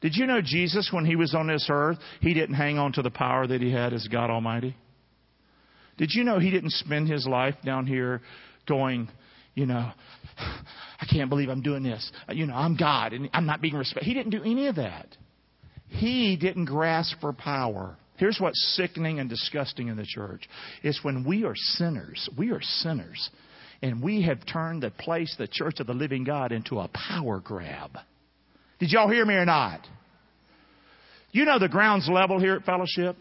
Did 0.00 0.14
you 0.14 0.26
know 0.26 0.40
Jesus, 0.42 0.90
when 0.92 1.04
he 1.04 1.16
was 1.16 1.34
on 1.34 1.48
this 1.48 1.66
earth, 1.70 1.98
he 2.20 2.32
didn't 2.32 2.54
hang 2.54 2.78
on 2.78 2.92
to 2.92 3.02
the 3.02 3.10
power 3.10 3.46
that 3.46 3.60
he 3.60 3.72
had 3.72 3.92
as 3.92 4.06
God 4.06 4.30
Almighty? 4.30 4.76
Did 5.96 6.10
you 6.12 6.22
know 6.22 6.38
he 6.38 6.50
didn't 6.50 6.72
spend 6.72 7.08
his 7.08 7.26
life 7.26 7.56
down 7.64 7.86
here 7.86 8.20
going, 8.68 9.08
you 9.54 9.66
know, 9.66 9.90
I 10.38 11.06
can't 11.10 11.28
believe 11.28 11.48
I'm 11.48 11.62
doing 11.62 11.82
this. 11.82 12.10
Uh, 12.28 12.32
you 12.32 12.46
know, 12.46 12.54
I'm 12.54 12.76
God 12.76 13.12
and 13.12 13.28
I'm 13.32 13.46
not 13.46 13.60
being 13.60 13.74
respected. 13.74 14.06
He 14.06 14.14
didn't 14.14 14.30
do 14.30 14.42
any 14.42 14.68
of 14.68 14.76
that. 14.76 15.16
He 15.88 16.36
didn't 16.36 16.66
grasp 16.66 17.16
for 17.20 17.32
power. 17.32 17.96
Here's 18.18 18.38
what's 18.40 18.76
sickening 18.76 19.20
and 19.20 19.30
disgusting 19.30 19.88
in 19.88 19.96
the 19.96 20.06
church. 20.06 20.48
It's 20.82 21.02
when 21.02 21.24
we 21.24 21.44
are 21.44 21.54
sinners. 21.54 22.28
We 22.36 22.50
are 22.50 22.60
sinners. 22.60 23.30
And 23.80 24.02
we 24.02 24.22
have 24.22 24.44
turned 24.44 24.82
the 24.82 24.90
place, 24.90 25.34
the 25.38 25.46
church 25.46 25.78
of 25.78 25.86
the 25.86 25.94
living 25.94 26.24
God, 26.24 26.50
into 26.50 26.80
a 26.80 26.88
power 26.88 27.40
grab. 27.40 27.92
Did 28.80 28.90
y'all 28.90 29.08
hear 29.08 29.24
me 29.24 29.34
or 29.34 29.44
not? 29.44 29.86
You 31.30 31.44
know 31.44 31.60
the 31.60 31.68
grounds 31.68 32.08
level 32.10 32.40
here 32.40 32.56
at 32.56 32.64
Fellowship? 32.64 33.16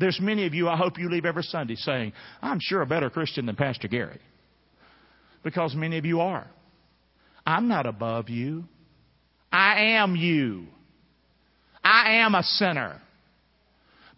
There's 0.00 0.18
many 0.20 0.46
of 0.46 0.54
you, 0.54 0.68
I 0.68 0.76
hope 0.76 0.98
you 0.98 1.08
leave 1.08 1.24
every 1.24 1.42
Sunday 1.42 1.76
saying, 1.76 2.12
I'm 2.42 2.58
sure 2.60 2.82
a 2.82 2.86
better 2.86 3.10
Christian 3.10 3.46
than 3.46 3.54
Pastor 3.54 3.86
Gary. 3.86 4.18
Because 5.44 5.74
many 5.74 5.98
of 5.98 6.04
you 6.04 6.20
are. 6.20 6.48
I'm 7.46 7.68
not 7.68 7.86
above 7.86 8.28
you. 8.28 8.64
I 9.52 9.98
am 9.98 10.16
you. 10.16 10.66
I 11.84 12.22
am 12.22 12.34
a 12.34 12.42
sinner. 12.42 13.00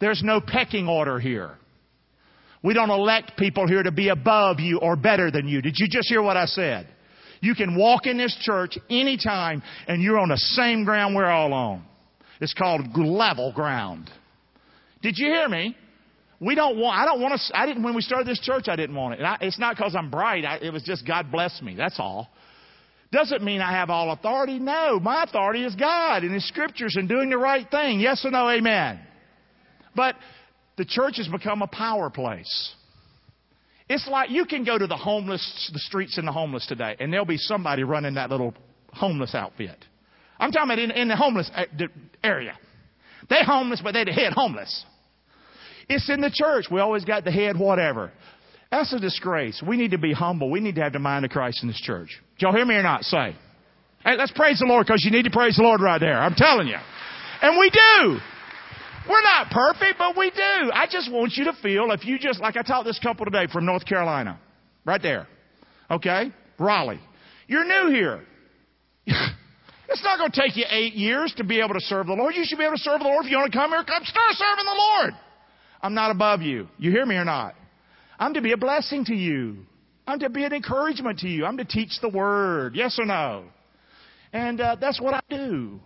There's 0.03 0.21
no 0.25 0.41
pecking 0.41 0.89
order 0.89 1.21
here. 1.21 1.53
We 2.61 2.75
don't 2.75 2.91
elect 2.91 3.37
people 3.39 3.69
here 3.69 3.85
to 3.85 3.93
be 3.93 4.09
above 4.09 4.59
you 4.59 4.81
or 4.81 4.97
better 4.97 5.31
than 5.31 5.47
you. 5.47 5.63
Did 5.63 5.75
you 5.77 5.87
just 5.89 6.09
hear 6.09 6.21
what 6.21 6.37
I 6.37 6.47
said? 6.47 6.89
You 7.41 7.55
can 7.55 7.77
walk 7.77 8.07
in 8.07 8.19
this 8.19 8.37
church 8.41 8.77
anytime 8.91 9.63
and 9.87 10.03
you're 10.03 10.19
on 10.19 10.29
the 10.29 10.37
same 10.37 10.85
ground 10.85 11.15
we're 11.15 11.31
all 11.31 11.53
on. 11.53 11.85
It's 12.41 12.53
called 12.53 12.99
level 12.99 13.53
ground. 13.53 14.11
Did 15.03 15.19
you 15.19 15.27
hear 15.27 15.49
me? 15.49 15.77
We 16.41 16.57
don't 16.57 16.79
want, 16.79 16.99
I 16.99 17.05
don't 17.05 17.21
want 17.21 17.41
to, 17.41 17.57
I 17.57 17.65
didn't, 17.67 17.85
when 17.85 17.95
we 17.95 18.03
started 18.03 18.27
this 18.27 18.41
church, 18.41 18.65
I 18.67 18.75
didn't 18.75 18.97
want 18.97 19.21
it. 19.21 19.23
I, 19.23 19.39
it's 19.41 19.61
not 19.61 19.77
because 19.77 19.95
I'm 19.97 20.11
bright. 20.11 20.45
I, 20.45 20.57
it 20.57 20.73
was 20.73 20.83
just 20.83 21.07
God 21.07 21.31
bless 21.31 21.63
me. 21.63 21.77
That's 21.77 22.01
all. 22.01 22.29
Doesn't 23.13 23.45
mean 23.45 23.61
I 23.61 23.71
have 23.71 23.89
all 23.89 24.11
authority. 24.11 24.59
No, 24.59 24.99
my 24.99 25.23
authority 25.23 25.63
is 25.63 25.77
God 25.77 26.25
and 26.25 26.35
His 26.35 26.49
scriptures 26.49 26.97
and 26.99 27.09
doing 27.09 27.31
the 27.31 27.39
right 27.39 27.71
thing. 27.71 28.01
Yes 28.01 28.25
or 28.25 28.33
no, 28.33 28.51
amen. 28.51 28.99
But 29.95 30.17
the 30.77 30.85
church 30.85 31.17
has 31.19 31.29
become 31.29 31.63
a 31.63 31.67
power 31.67 32.11
place. 32.11 32.75
It's 33.89 34.09
like 34.09 34.31
you 34.31 34.45
can 34.47 34.65
go 34.65 34.79
to 34.79 34.87
the 34.87 34.97
homeless, 34.97 35.71
the 35.73 35.79
streets 35.81 36.17
and 36.17 36.27
the 36.27 36.33
homeless 36.33 36.67
today, 36.67 36.97
and 36.99 37.13
there'll 37.13 37.27
be 37.27 37.37
somebody 37.37 37.85
running 37.85 38.15
that 38.15 38.31
little 38.31 38.55
homeless 38.93 39.35
outfit. 39.35 39.85
I'm 40.39 40.51
talking 40.51 40.71
about 40.71 40.79
in, 40.79 40.91
in 40.91 41.09
the 41.09 41.17
homeless 41.17 41.51
uh, 41.55 41.65
area. 42.25 42.59
They 43.29 43.45
homeless, 43.45 43.81
but 43.83 43.93
they 43.93 44.05
the 44.05 44.13
head 44.13 44.33
homeless. 44.33 44.85
It's 45.89 46.09
in 46.09 46.21
the 46.21 46.31
church. 46.33 46.67
We 46.71 46.81
always 46.81 47.05
got 47.05 47.25
the 47.25 47.31
head 47.31 47.59
whatever. 47.59 48.13
That's 48.71 48.93
a 48.95 48.99
disgrace. 48.99 49.63
We 49.67 49.77
need 49.77 49.91
to 49.91 49.99
be 49.99 50.13
humble. 50.13 50.51
We 50.51 50.61
need 50.61 50.77
to 50.77 50.81
have 50.83 50.95
the 50.95 50.99
mind 50.99 51.25
of 51.25 51.31
Christ 51.31 51.63
in 51.63 51.69
this 51.69 51.81
church. 51.81 52.19
Y'all 52.39 52.55
hear 52.55 52.65
me 52.65 52.75
or 52.75 52.83
not? 52.83 53.05
Say. 53.05 53.37
Hey, 54.03 54.17
let's 54.17 54.33
praise 54.33 54.59
the 54.59 54.67
Lord 54.67 54.87
because 54.87 55.05
you 55.05 55.11
need 55.11 55.25
to 55.25 55.31
praise 55.31 55.57
the 55.57 55.63
Lord 55.63 55.81
right 55.81 56.01
there. 56.01 56.19
I'm 56.19 56.35
telling 56.35 56.67
you. 56.67 56.79
And 57.43 57.59
we 57.59 57.71
do. 57.71 58.19
We're 59.09 59.23
not 59.23 59.51
perfect, 59.51 59.99
but 59.99 60.17
we 60.17 60.31
do. 60.31 60.71
I 60.73 60.87
just 60.91 61.11
want 61.11 61.33
you 61.37 61.45
to 61.45 61.53
feel 61.63 61.91
if 61.91 62.05
you 62.05 62.19
just, 62.19 62.41
like 62.41 62.57
I 62.57 62.63
taught 62.63 62.85
this 62.85 62.99
couple 62.99 63.25
today 63.25 63.47
from 63.53 63.67
North 63.67 63.85
Carolina, 63.85 64.39
right 64.85 65.03
there. 65.03 65.27
Okay? 65.91 66.33
Raleigh. 66.59 67.01
You're 67.49 67.65
new 67.65 67.95
here. 67.95 68.25
it's 69.07 70.05
not 70.05 70.19
going 70.19 70.31
to 70.31 70.41
take 70.41 70.57
you 70.57 70.65
eight 70.71 70.95
years 70.95 71.35
to 71.37 71.45
be 71.45 71.61
able 71.61 71.75
to 71.75 71.81
serve 71.81 72.07
the 72.07 72.15
Lord. 72.15 72.35
You 72.35 72.45
should 72.45 72.59
be 72.59 72.65
able 72.65 72.77
to 72.77 72.83
serve 72.83 73.01
the 73.01 73.07
Lord. 73.07 73.25
If 73.25 73.31
you 73.31 73.39
want 73.39 73.53
to 73.53 73.59
come 73.59 73.71
here, 73.71 73.83
come 73.85 74.05
start 74.05 74.35
serving 74.35 74.65
the 74.65 74.79
Lord. 74.79 75.15
I'm 75.83 75.95
not 75.95 76.13
above 76.13 76.43
you. 76.43 76.69
You 76.79 76.93
hear 76.93 77.05
me 77.05 77.17
or 77.17 77.25
not? 77.25 77.55
I'm 78.19 78.35
to 78.35 78.41
be 78.41 78.53
a 78.53 78.57
blessing 78.57 79.05
to 79.07 79.15
you. 79.15 79.67
I'm 80.07 80.21
to 80.21 80.31
be 80.31 80.45
an 80.45 80.53
encouragement 80.53 81.21
to 81.21 81.29
you. 81.29 81.45
I'm 81.45 81.57
to 81.57 81.65
teach 81.65 82.01
the 82.01 82.09
Word. 82.09 82.77
Yes 82.77 82.99
or 83.01 83.05
no? 83.05 83.45
And 84.33 84.61
uh, 84.61 84.77
that's 84.81 85.01
what 85.01 85.15
I 85.15 85.21
do. 85.29 85.81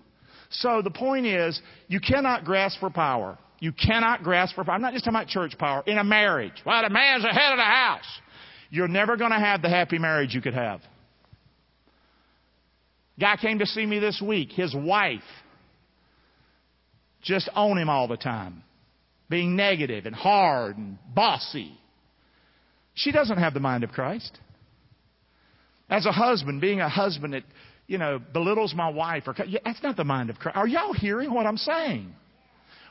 So 0.51 0.83
the 0.83 0.91
point 0.91 1.27
is, 1.27 1.61
you 1.89 2.01
cannot 2.01 2.45
grasp 2.45 2.81
for 2.81 2.91
power. 2.91 3.39
You 3.59 3.73
cannot 3.73 4.23
grasp 4.23 4.55
for 4.55 4.65
power. 4.65 4.75
I'm 4.75 4.83
not 4.83 4.93
just 4.93 5.05
talking 5.05 5.17
about 5.17 5.29
church 5.29 5.57
power. 5.59 5.83
In 5.87 5.99
a 5.99 6.05
marriage, 6.05 6.53
well, 6.65 6.83
the 6.83 6.91
man's 6.91 7.23
the 7.23 7.29
head 7.29 7.53
of 7.53 7.59
the 7.59 7.63
house. 7.63 8.21
You're 8.71 8.89
never 8.89 9.17
going 9.17 9.31
to 9.31 9.39
have 9.39 9.63
the 9.63 9.69
happy 9.69 9.99
marriage 9.99 10.35
you 10.35 10.41
could 10.41 10.55
have. 10.55 10.81
Guy 13.19 13.37
came 13.37 13.59
to 13.61 13.67
see 13.67 13.87
me 13.87 13.99
this 13.99 14.23
week. 14.25 14.51
His 14.53 14.75
wife 14.75 15.21
just 17.23 17.49
own 17.57 17.79
him 17.79 17.89
all 17.89 18.09
the 18.09 18.17
time, 18.17 18.63
being 19.29 19.57
negative 19.57 20.07
and 20.07 20.15
hard 20.15 20.77
and 20.77 20.99
bossy. 21.15 21.73
She 22.95 23.13
doesn't 23.13 23.39
have 23.39 23.55
the 23.55 23.61
mind 23.61 23.85
of 23.85 23.91
Christ. 23.91 24.39
As 25.89 26.05
a 26.05 26.13
husband, 26.13 26.61
being 26.61 26.81
a 26.81 26.89
husband 26.89 27.33
that 27.33 27.45
you 27.87 27.99
know, 27.99 28.20
belittles 28.33 28.75
my 28.75 28.88
wife. 28.88 29.25
Or, 29.27 29.35
that's 29.64 29.83
not 29.83 29.96
the 29.96 30.05
mind 30.05 30.31
of 30.31 30.38
Christ. 30.38 30.57
Are 30.57 30.66
y'all 30.66 30.92
hearing 30.92 31.33
what 31.33 31.46
I'm 31.46 31.57
saying? 31.57 32.12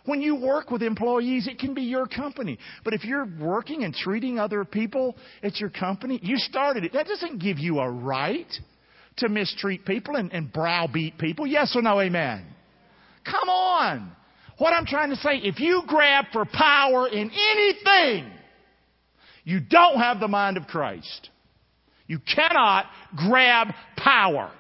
When 0.05 0.21
you 0.21 0.36
work 0.36 0.69
with 0.69 0.84
employees, 0.84 1.47
it 1.47 1.58
can 1.58 1.73
be 1.73 1.81
your 1.81 2.05
company. 2.05 2.60
But 2.84 2.93
if 2.93 3.03
you're 3.03 3.27
working 3.39 3.84
and 3.84 3.93
treating 3.93 4.38
other 4.38 4.63
people 4.63 5.15
at 5.41 5.60
your 5.60 5.71
company, 5.71 6.19
you 6.21 6.38
started 6.38 6.84
it. 6.84 6.93
That 6.93 7.08
doesn't 7.08 7.39
give 7.39 7.58
you 7.58 7.79
a 7.79 7.89
right 7.89 8.51
to 9.17 9.29
mistreat 9.29 9.84
people 9.86 10.15
and, 10.15 10.31
and 10.31 10.53
browbeat 10.53 11.17
people. 11.17 11.47
Yes 11.47 11.75
or 11.75 11.81
no, 11.81 11.99
amen? 11.99 12.45
Come 13.25 13.49
on. 13.49 14.12
What 14.58 14.73
I'm 14.73 14.86
trying 14.86 15.10
to 15.10 15.15
say, 15.17 15.38
if 15.38 15.60
you 15.60 15.81
grab 15.88 16.25
for 16.31 16.45
power 16.45 17.08
in 17.08 17.31
anything, 17.31 18.31
you 19.43 19.60
don't 19.60 19.97
have 19.97 20.19
the 20.19 20.27
mind 20.27 20.58
of 20.58 20.67
Christ. 20.67 21.29
You 22.08 22.19
cannot 22.19 22.86
grab 23.15 23.69
power. 23.97 24.51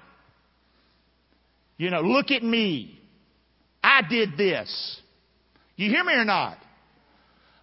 You 1.77 1.89
know, 1.89 2.01
look 2.01 2.31
at 2.31 2.43
me. 2.43 2.99
I 3.83 4.01
did 4.09 4.37
this. 4.37 5.01
You 5.75 5.89
hear 5.89 6.03
me 6.03 6.13
or 6.13 6.25
not? 6.25 6.57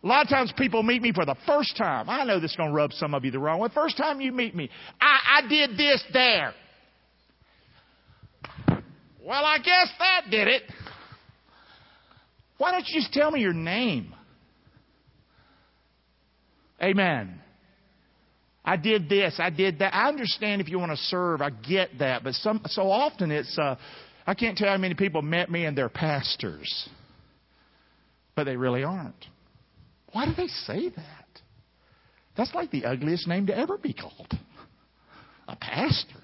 A 0.03 0.07
lot 0.07 0.25
of 0.25 0.29
times 0.29 0.53
people 0.57 0.83
meet 0.83 1.01
me 1.01 1.12
for 1.12 1.25
the 1.25 1.37
first 1.46 1.77
time. 1.77 2.11
I 2.11 2.25
know 2.25 2.40
this 2.40 2.51
is 2.51 2.57
going 2.57 2.70
to 2.70 2.75
rub 2.75 2.92
some 2.92 3.14
of 3.14 3.25
you 3.25 3.31
the 3.31 3.38
wrong 3.38 3.61
way. 3.61 3.68
First 3.72 3.96
time 3.96 4.20
you 4.20 4.33
meet 4.33 4.55
me, 4.55 4.68
I, 5.01 5.40
I 5.44 5.48
did 5.48 5.77
this 5.77 6.03
there. 6.12 6.55
Well, 9.25 9.44
I 9.44 9.59
guess 9.59 9.88
that 9.98 10.31
did 10.31 10.48
it. 10.48 10.62
Why 12.59 12.72
don't 12.72 12.85
you 12.88 13.01
just 13.01 13.12
tell 13.12 13.31
me 13.31 13.40
your 13.40 13.53
name? 13.53 14.12
Amen. 16.83 17.41
I 18.64 18.77
did 18.77 19.09
this, 19.09 19.35
I 19.38 19.51
did 19.51 19.81
that. 19.81 19.94
I 19.94 20.09
understand 20.09 20.61
if 20.61 20.68
you 20.68 20.79
want 20.79 20.92
to 20.92 20.96
serve, 20.96 21.40
I 21.40 21.51
get 21.51 21.90
that, 21.98 22.22
but 22.22 22.35
some 22.35 22.61
so 22.66 22.90
often 22.90 23.31
it's 23.31 23.59
uh, 23.59 23.77
I 24.27 24.35
can't 24.35 24.57
tell 24.57 24.68
how 24.68 24.77
many 24.77 24.94
people 24.94 25.20
met 25.22 25.51
me 25.51 25.64
and 25.64 25.77
they're 25.77 25.88
pastors, 25.88 26.88
but 28.37 28.44
they 28.44 28.57
really 28.57 28.85
aren't. 28.85 29.27
Why 30.12 30.27
do 30.27 30.33
they 30.37 30.46
say 30.46 30.90
that? 30.90 31.22
That's 32.37 32.55
like 32.55 32.70
the 32.70 32.85
ugliest 32.85 33.27
name 33.27 33.46
to 33.48 33.57
ever 33.57 33.77
be 33.79 33.92
called. 33.92 34.33
A 35.48 35.57
pastor. 35.57 36.20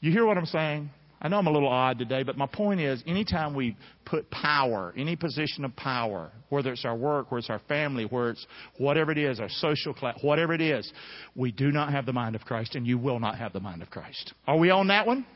You 0.00 0.12
hear 0.12 0.24
what 0.24 0.38
I'm 0.38 0.46
saying? 0.46 0.90
I 1.26 1.28
know 1.28 1.38
I'm 1.38 1.48
a 1.48 1.50
little 1.50 1.68
odd 1.68 1.98
today, 1.98 2.22
but 2.22 2.38
my 2.38 2.46
point 2.46 2.78
is 2.78 3.02
anytime 3.04 3.52
we 3.52 3.76
put 4.04 4.30
power, 4.30 4.94
any 4.96 5.16
position 5.16 5.64
of 5.64 5.74
power, 5.74 6.30
whether 6.50 6.70
it's 6.70 6.84
our 6.84 6.94
work, 6.94 7.32
whether 7.32 7.40
it's 7.40 7.50
our 7.50 7.58
family, 7.66 8.04
whether 8.04 8.30
it's 8.30 8.46
whatever 8.78 9.10
it 9.10 9.18
is, 9.18 9.40
our 9.40 9.48
social 9.48 9.92
class, 9.92 10.16
whatever 10.22 10.54
it 10.54 10.60
is, 10.60 10.92
we 11.34 11.50
do 11.50 11.72
not 11.72 11.90
have 11.90 12.06
the 12.06 12.12
mind 12.12 12.36
of 12.36 12.42
Christ 12.42 12.76
and 12.76 12.86
you 12.86 12.96
will 12.96 13.18
not 13.18 13.38
have 13.38 13.52
the 13.52 13.58
mind 13.58 13.82
of 13.82 13.90
Christ. 13.90 14.34
Are 14.46 14.56
we 14.56 14.70
on 14.70 14.86
that 14.86 15.04
one? 15.04 15.26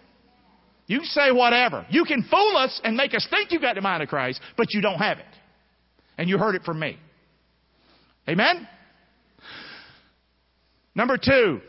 You 0.87 0.99
can 0.99 1.09
say 1.09 1.33
whatever. 1.33 1.85
You 1.91 2.05
can 2.05 2.23
fool 2.23 2.57
us 2.57 2.81
and 2.85 2.97
make 2.97 3.13
us 3.13 3.27
think 3.29 3.51
you've 3.51 3.61
got 3.61 3.75
the 3.75 3.81
mind 3.81 4.01
of 4.01 4.09
Christ, 4.09 4.41
but 4.57 4.73
you 4.73 4.81
don't 4.81 4.99
have 4.99 5.19
it. 5.19 5.25
And 6.17 6.29
you 6.29 6.39
heard 6.39 6.55
it 6.55 6.63
from 6.63 6.79
me. 6.79 7.01
Amen? 8.29 8.69
Number 10.95 11.19
two. 11.19 11.61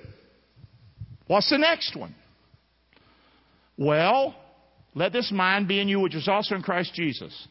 What's 1.25 1.49
the 1.49 1.57
next 1.57 1.95
one? 1.95 2.13
Well, 3.81 4.35
let 4.93 5.11
this 5.11 5.31
mind 5.31 5.67
be 5.67 5.81
in 5.81 5.87
you, 5.87 6.01
which 6.01 6.13
is 6.13 6.27
also 6.27 6.53
in 6.53 6.61
Christ 6.61 6.93
Jesus. 6.93 7.47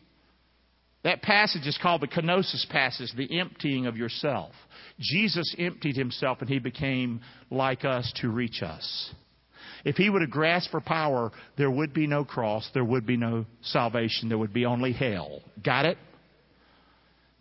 That 1.02 1.22
passage 1.22 1.66
is 1.66 1.76
called 1.82 2.02
the 2.02 2.06
kenosis 2.06 2.68
passage, 2.68 3.10
the 3.16 3.40
emptying 3.40 3.86
of 3.86 3.96
yourself. 3.96 4.52
Jesus 5.00 5.52
emptied 5.58 5.96
himself 5.96 6.38
and 6.40 6.48
he 6.48 6.60
became 6.60 7.20
like 7.50 7.84
us 7.84 8.12
to 8.20 8.28
reach 8.28 8.62
us. 8.62 9.12
If 9.84 9.96
he 9.96 10.08
would 10.08 10.22
have 10.22 10.30
grasped 10.30 10.70
for 10.70 10.80
power, 10.80 11.32
there 11.58 11.70
would 11.70 11.92
be 11.92 12.06
no 12.06 12.24
cross, 12.24 12.70
there 12.74 12.84
would 12.84 13.06
be 13.06 13.16
no 13.16 13.44
salvation, 13.62 14.28
there 14.28 14.38
would 14.38 14.52
be 14.52 14.66
only 14.66 14.92
hell. 14.92 15.40
Got 15.64 15.86
it? 15.86 15.98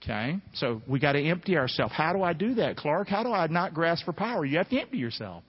Okay? 0.02 0.38
So 0.56 0.82
we 0.88 1.00
got 1.00 1.12
to 1.12 1.22
empty 1.22 1.58
ourselves. 1.58 1.94
How 1.96 2.12
do 2.12 2.24
I 2.24 2.34
do 2.34 2.56
that, 2.56 2.76
Clark? 2.76 3.08
How 3.08 3.22
do 3.22 3.32
I 3.34 3.46
not 3.46 3.76
grasp 3.76 4.06
for 4.06 4.14
power? 4.14 4.46
You 4.46 4.58
have 4.58 4.70
to 4.70 4.80
empty 4.80 4.98
yourself. 4.98 5.44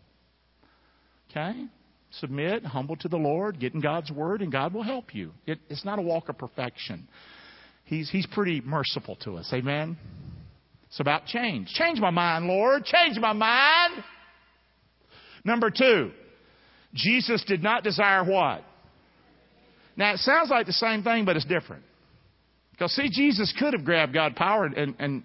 Okay? 1.31 1.69
Submit, 2.13 2.65
humble 2.65 2.97
to 2.97 3.09
the 3.09 3.17
Lord, 3.17 3.61
get 3.61 3.75
in 3.75 3.81
God's 3.81 4.11
Word, 4.11 4.43
and 4.43 4.51
God 4.51 4.75
will 4.75 4.83
help 4.83 5.15
you. 5.15 5.33
It, 5.47 5.59
it's 5.69 5.85
not 5.85 5.99
a 5.99 6.03
walk 6.03 6.29
of 6.29 6.39
perfection. 6.39 7.09
He's, 7.85 8.11
he's 8.11 8.27
pretty 8.27 8.61
merciful 8.61 9.17
to 9.25 9.37
us. 9.37 9.51
Amen? 9.53 9.97
It's 10.89 11.01
about 11.01 11.27
change. 11.27 11.69
Change 11.69 12.01
my 12.01 12.11
mind, 12.11 12.47
Lord. 12.47 12.85
Change 12.85 13.19
my 13.19 13.33
mind. 13.33 14.05
Number 15.45 15.71
two, 15.71 16.11
Jesus 16.95 17.45
did 17.47 17.63
not 17.63 17.85
desire 17.85 18.25
what? 18.25 18.65
Now, 19.97 20.15
it 20.15 20.19
sounds 20.19 20.51
like 20.51 20.67
the 20.67 20.73
same 20.73 21.03
thing, 21.03 21.25
but 21.25 21.37
it's 21.37 21.45
different. 21.45 21.85
Because, 22.73 22.93
see, 22.93 23.09
Jesus 23.11 23.55
could 23.59 23.73
have 23.73 23.85
grabbed 23.85 24.15
God 24.15 24.35
power 24.35 24.65
and, 24.65 24.95
and 24.99 25.23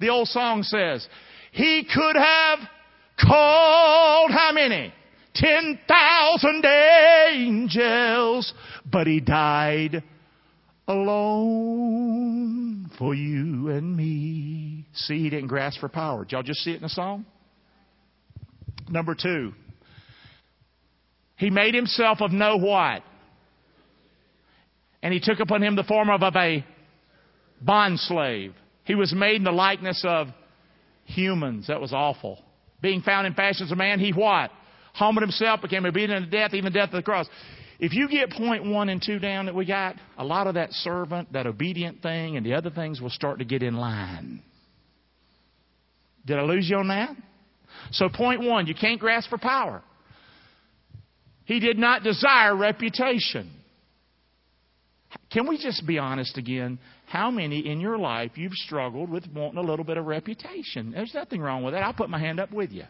the 0.00 0.08
old 0.08 0.28
song 0.28 0.62
says, 0.62 1.06
He 1.52 1.86
could 1.92 2.16
have 2.16 2.58
called 3.20 4.30
how 4.30 4.52
many? 4.52 4.92
10,000 5.34 6.64
angels, 7.32 8.52
but 8.90 9.06
he 9.06 9.20
died 9.20 10.02
alone 10.88 12.90
for 12.98 13.14
you 13.14 13.68
and 13.68 13.96
me. 13.96 14.86
See, 14.94 15.22
he 15.22 15.30
didn't 15.30 15.48
grasp 15.48 15.80
for 15.80 15.88
power. 15.88 16.24
Did 16.24 16.32
y'all 16.32 16.42
just 16.42 16.60
see 16.60 16.72
it 16.72 16.76
in 16.76 16.82
the 16.82 16.88
song? 16.88 17.26
Number 18.88 19.14
two, 19.14 19.52
he 21.36 21.50
made 21.50 21.74
himself 21.74 22.20
of 22.20 22.32
no 22.32 22.56
what? 22.56 23.02
And 25.02 25.12
he 25.12 25.20
took 25.20 25.40
upon 25.40 25.62
him 25.62 25.76
the 25.76 25.84
form 25.84 26.10
of, 26.10 26.22
of 26.22 26.34
a 26.34 26.64
bond 27.60 28.00
slave. 28.00 28.54
He 28.84 28.94
was 28.94 29.12
made 29.14 29.36
in 29.36 29.44
the 29.44 29.52
likeness 29.52 30.02
of 30.06 30.28
humans. 31.04 31.68
That 31.68 31.80
was 31.80 31.92
awful. 31.92 32.42
Being 32.80 33.02
found 33.02 33.26
in 33.26 33.34
fashion 33.34 33.66
as 33.66 33.72
a 33.72 33.76
man, 33.76 34.00
he 34.00 34.12
what? 34.12 34.50
Humbled 34.98 35.22
himself, 35.22 35.62
became 35.62 35.86
obedient 35.86 36.24
unto 36.24 36.30
death, 36.30 36.54
even 36.54 36.72
death 36.72 36.88
of 36.88 36.96
the 36.96 37.02
cross. 37.02 37.26
If 37.78 37.92
you 37.94 38.08
get 38.08 38.30
point 38.30 38.64
one 38.64 38.88
and 38.88 39.00
two 39.00 39.18
down 39.20 39.46
that 39.46 39.54
we 39.54 39.64
got, 39.64 39.94
a 40.16 40.24
lot 40.24 40.48
of 40.48 40.54
that 40.54 40.72
servant, 40.72 41.32
that 41.32 41.46
obedient 41.46 42.02
thing, 42.02 42.36
and 42.36 42.44
the 42.44 42.54
other 42.54 42.70
things 42.70 43.00
will 43.00 43.10
start 43.10 43.38
to 43.38 43.44
get 43.44 43.62
in 43.62 43.76
line. 43.76 44.42
Did 46.26 46.38
I 46.38 46.42
lose 46.42 46.68
you 46.68 46.76
on 46.76 46.88
that? 46.88 47.16
So, 47.92 48.08
point 48.08 48.42
one, 48.42 48.66
you 48.66 48.74
can't 48.74 48.98
grasp 48.98 49.30
for 49.30 49.38
power. 49.38 49.82
He 51.44 51.60
did 51.60 51.78
not 51.78 52.02
desire 52.02 52.54
reputation. 52.56 53.50
Can 55.30 55.46
we 55.48 55.56
just 55.56 55.86
be 55.86 55.98
honest 55.98 56.36
again? 56.36 56.78
How 57.06 57.30
many 57.30 57.66
in 57.66 57.80
your 57.80 57.96
life 57.96 58.32
you've 58.34 58.52
struggled 58.52 59.08
with 59.08 59.26
wanting 59.32 59.58
a 59.58 59.62
little 59.62 59.84
bit 59.84 59.96
of 59.96 60.04
reputation? 60.04 60.90
There's 60.90 61.14
nothing 61.14 61.40
wrong 61.40 61.62
with 61.62 61.72
that. 61.72 61.82
I'll 61.82 61.94
put 61.94 62.10
my 62.10 62.18
hand 62.18 62.40
up 62.40 62.52
with 62.52 62.70
you. 62.72 62.84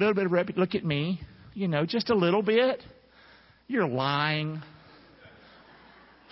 A 0.00 0.02
little 0.02 0.14
bit 0.14 0.24
of 0.24 0.32
reputation. 0.32 0.60
Look 0.62 0.74
at 0.74 0.84
me. 0.84 1.20
You 1.52 1.68
know, 1.68 1.84
just 1.84 2.08
a 2.08 2.14
little 2.14 2.40
bit. 2.40 2.82
You're 3.68 3.86
lying. 3.86 4.62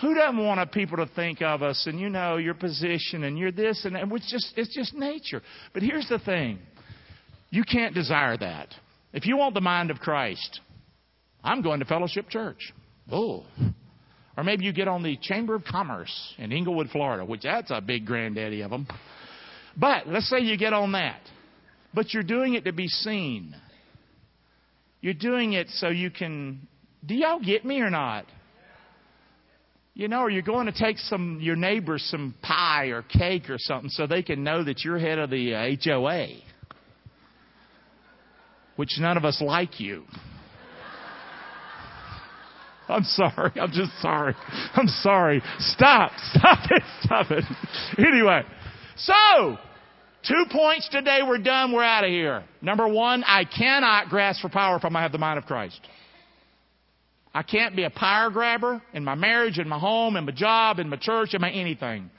Who 0.01 0.15
doesn't 0.15 0.43
want 0.43 0.73
people 0.73 0.97
to 0.97 1.07
think 1.15 1.43
of 1.43 1.63
us 1.63 1.85
and 1.87 2.01
you 2.01 2.09
know 2.09 2.39
your 2.39 2.55
position 2.55 3.25
and 3.25 3.37
you're 3.39 3.53
this 3.53 3.85
and 3.85 3.95
that? 3.95 4.05
It's 4.11 4.31
just, 4.31 4.55
it's 4.57 4.75
just 4.75 4.95
nature. 4.95 5.43
But 5.75 5.83
here's 5.83 6.09
the 6.09 6.19
thing 6.19 6.61
you 7.51 7.63
can't 7.63 7.95
desire 7.95 8.39
that. 8.39 8.75
If 9.13 9.27
you 9.27 9.37
want 9.37 9.53
the 9.53 9.61
mind 9.61 9.91
of 9.91 9.99
Christ, 9.99 10.61
I'm 11.45 11.61
going 11.61 11.81
to 11.81 11.85
Fellowship 11.85 12.31
Church. 12.31 12.73
Oh. 13.13 13.45
Or 14.35 14.45
maybe 14.45 14.65
you 14.65 14.73
get 14.73 14.89
on 14.89 15.03
the 15.03 15.19
Chamber 15.21 15.55
of 15.55 15.65
Commerce 15.65 16.35
in 16.39 16.53
Englewood, 16.53 16.89
Florida, 16.89 17.23
which 17.23 17.43
that's 17.43 17.71
a 17.71 17.83
big 17.83 18.07
granddaddy 18.07 18.63
of 18.63 18.71
them. 18.71 18.87
But 19.77 20.09
let's 20.09 20.31
say 20.31 20.39
you 20.39 20.57
get 20.57 20.73
on 20.73 20.93
that. 20.93 21.21
But 21.95 22.13
you're 22.13 22.23
doing 22.23 22.55
it 22.55 22.65
to 22.65 22.73
be 22.73 22.89
seen. 22.89 23.55
You're 25.01 25.15
doing 25.15 25.53
it 25.53 25.69
so 25.71 25.89
you 25.89 26.11
can. 26.11 26.67
Do 27.05 27.15
y'all 27.15 27.41
get 27.41 27.65
me 27.65 27.81
or 27.81 27.91
not? 27.91 28.27
You 29.95 30.09
know, 30.09 30.21
or 30.21 30.31
you're 30.31 30.43
going 30.43 30.67
to 30.67 30.73
take 30.73 30.99
some 30.99 31.39
your 31.41 31.57
neighbors 31.57 32.07
some 32.11 32.35
pie 32.43 32.87
or 32.87 33.03
cake 33.03 33.51
or 33.51 33.57
something 33.59 33.91
so 33.91 34.07
they 34.07 34.23
can 34.23 34.45
know 34.45 34.63
that 34.63 34.85
you're 34.85 34.99
head 34.99 35.19
of 35.19 35.31
the 35.31 35.55
uh, 35.55 35.71
HOA, 35.85 36.27
which 38.77 38.97
none 39.01 39.17
of 39.17 39.25
us 39.25 39.41
like 39.41 39.81
you. 39.81 40.05
I'm 42.89 43.05
sorry. 43.05 43.53
I'm 43.61 43.73
just 43.73 43.93
sorry. 44.01 44.35
I'm 44.75 44.87
sorry. 44.87 45.43
Stop. 45.59 46.13
Stop 46.33 46.71
it. 46.71 46.83
Stop 47.03 47.31
it. 47.31 47.45
Anyway, 47.99 48.43
so 48.97 49.59
Two 50.27 50.45
points 50.51 50.89
today, 50.91 51.21
we're 51.27 51.39
done, 51.39 51.73
we're 51.73 51.83
out 51.83 52.05
of 52.05 52.11
here. 52.11 52.45
Number 52.61 52.89
one, 52.89 53.23
I 53.25 53.45
cannot 53.45 54.09
grasp 54.09 54.43
for 54.43 54.49
power 54.49 54.77
if 54.77 54.85
I 54.85 55.03
have 55.03 55.13
the 55.13 55.19
mind 55.19 55.39
of 55.39 55.45
Christ. 55.45 55.81
I 57.33 57.43
can't 57.43 57.77
be 57.77 57.85
a 57.85 57.91
power 57.91 58.31
grabber 58.31 58.83
in 58.93 59.05
my 59.05 59.15
marriage, 59.15 59.59
in 59.59 59.69
my 59.69 59.79
home, 59.79 60.17
in 60.17 60.25
my 60.25 60.33
job, 60.33 60.81
in 60.81 60.89
my 60.89 60.97
church, 60.97 61.35
in 61.35 61.41
my 61.41 61.51
anything. 61.51 62.11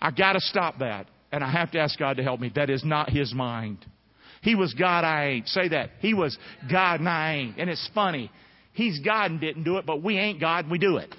I've 0.00 0.16
got 0.16 0.32
to 0.32 0.40
stop 0.40 0.78
that. 0.80 1.06
And 1.30 1.44
I 1.44 1.50
have 1.50 1.70
to 1.72 1.78
ask 1.78 1.98
God 1.98 2.16
to 2.16 2.22
help 2.22 2.40
me. 2.40 2.50
That 2.54 2.70
is 2.70 2.84
not 2.84 3.10
His 3.10 3.34
mind. 3.34 3.84
He 4.42 4.54
was 4.54 4.74
God, 4.74 5.04
I 5.04 5.26
ain't. 5.26 5.48
Say 5.48 5.68
that. 5.68 5.90
He 6.00 6.14
was 6.14 6.36
God 6.70 7.00
and 7.00 7.08
I 7.08 7.34
ain't. 7.34 7.58
And 7.58 7.68
it's 7.68 7.88
funny. 7.94 8.30
He's 8.72 8.98
God 9.00 9.30
and 9.30 9.40
didn't 9.40 9.64
do 9.64 9.76
it, 9.76 9.86
but 9.86 10.02
we 10.02 10.16
ain't 10.16 10.40
God 10.40 10.64
and 10.64 10.72
we 10.72 10.78
do 10.78 10.96
it. 10.96 11.14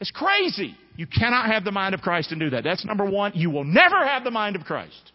It's 0.00 0.10
crazy. 0.10 0.76
You 0.96 1.06
cannot 1.06 1.46
have 1.46 1.64
the 1.64 1.72
mind 1.72 1.94
of 1.94 2.00
Christ 2.00 2.32
and 2.32 2.40
do 2.40 2.50
that. 2.50 2.64
That's 2.64 2.84
number 2.84 3.04
one. 3.04 3.32
You 3.34 3.50
will 3.50 3.64
never 3.64 4.04
have 4.06 4.24
the 4.24 4.30
mind 4.30 4.56
of 4.56 4.62
Christ. 4.62 5.12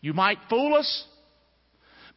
You 0.00 0.12
might 0.12 0.38
fool 0.50 0.74
us, 0.74 1.04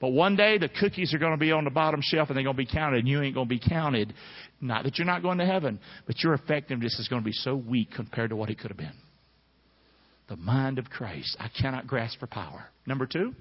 but 0.01 0.09
one 0.09 0.35
day 0.35 0.57
the 0.57 0.69
cookies 0.69 1.13
are 1.13 1.19
going 1.19 1.33
to 1.33 1.37
be 1.37 1.51
on 1.51 1.63
the 1.63 1.69
bottom 1.69 1.99
shelf 2.03 2.29
and 2.29 2.37
they're 2.37 2.43
going 2.43 2.55
to 2.55 2.63
be 2.63 2.65
counted, 2.65 2.99
and 2.99 3.07
you 3.07 3.21
ain't 3.21 3.35
going 3.35 3.47
to 3.47 3.49
be 3.49 3.59
counted. 3.59 4.13
Not 4.59 4.83
that 4.83 4.97
you're 4.97 5.05
not 5.05 5.21
going 5.21 5.37
to 5.37 5.45
heaven, 5.45 5.79
but 6.07 6.23
your 6.23 6.33
effectiveness 6.33 6.99
is 6.99 7.07
going 7.07 7.21
to 7.21 7.25
be 7.25 7.31
so 7.31 7.55
weak 7.55 7.89
compared 7.95 8.31
to 8.31 8.35
what 8.35 8.49
it 8.49 8.59
could 8.59 8.71
have 8.71 8.77
been. 8.77 8.91
The 10.27 10.37
mind 10.37 10.79
of 10.79 10.89
Christ. 10.89 11.37
I 11.39 11.49
cannot 11.49 11.85
grasp 11.85 12.19
for 12.19 12.25
power. 12.27 12.65
Number 12.87 13.05
two, 13.05 13.35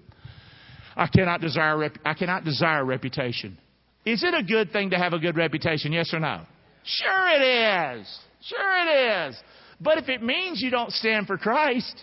I 0.94 1.06
cannot 1.06 1.40
desire, 1.40 1.78
rep- 1.78 1.98
I 2.04 2.12
cannot 2.12 2.44
desire 2.44 2.84
reputation. 2.84 3.56
Is 4.04 4.22
it 4.22 4.34
a 4.34 4.42
good 4.42 4.70
thing 4.70 4.90
to 4.90 4.98
have 4.98 5.14
a 5.14 5.18
good 5.18 5.36
reputation? 5.36 5.92
Yes 5.92 6.12
or 6.12 6.20
no? 6.20 6.42
Sure 6.84 7.28
it 7.28 7.96
is. 7.98 8.18
Sure 8.46 8.86
it 8.86 9.28
is. 9.28 9.36
But 9.80 9.98
if 9.98 10.08
it 10.08 10.22
means 10.22 10.60
you 10.60 10.70
don't 10.70 10.92
stand 10.92 11.26
for 11.26 11.38
Christ, 11.38 12.02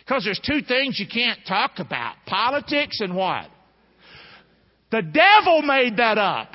because 0.00 0.24
there's 0.24 0.40
two 0.44 0.62
things 0.62 0.98
you 0.98 1.06
can't 1.06 1.40
talk 1.46 1.72
about 1.78 2.14
politics 2.26 3.00
and 3.00 3.14
what? 3.14 3.48
The 4.90 5.02
devil 5.02 5.62
made 5.62 5.96
that 5.96 6.16
up. 6.16 6.54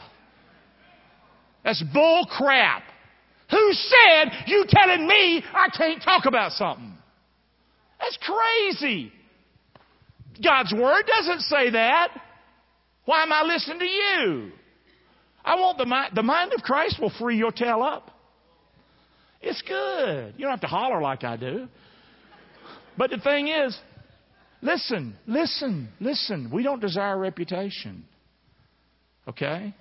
That's 1.63 1.83
bull 1.93 2.25
crap. 2.29 2.83
Who 3.51 3.73
said 3.73 4.31
you 4.47 4.65
telling 4.67 5.05
me 5.05 5.43
I 5.53 5.67
can't 5.75 6.01
talk 6.01 6.25
about 6.25 6.53
something? 6.53 6.97
That's 7.99 8.17
crazy. 8.17 9.11
God's 10.41 10.73
Word 10.73 11.03
doesn't 11.17 11.41
say 11.41 11.71
that. 11.71 12.09
Why 13.05 13.23
am 13.23 13.33
I 13.33 13.43
listening 13.43 13.79
to 13.79 13.85
you? 13.85 14.51
I 15.43 15.55
want 15.55 15.77
the 15.77 15.85
mind, 15.85 16.13
the 16.15 16.23
mind 16.23 16.53
of 16.53 16.61
Christ 16.61 16.99
will 17.01 17.11
free 17.19 17.37
your 17.37 17.51
tail 17.51 17.83
up. 17.83 18.10
It's 19.41 19.61
good. 19.63 20.33
You 20.37 20.43
don't 20.43 20.51
have 20.51 20.61
to 20.61 20.67
holler 20.67 21.01
like 21.01 21.23
I 21.23 21.37
do. 21.37 21.67
But 22.97 23.09
the 23.09 23.17
thing 23.17 23.47
is, 23.47 23.77
listen, 24.61 25.15
listen, 25.25 25.89
listen. 25.99 26.51
We 26.53 26.63
don't 26.63 26.79
desire 26.79 27.17
reputation. 27.17 28.05
Okay? 29.27 29.73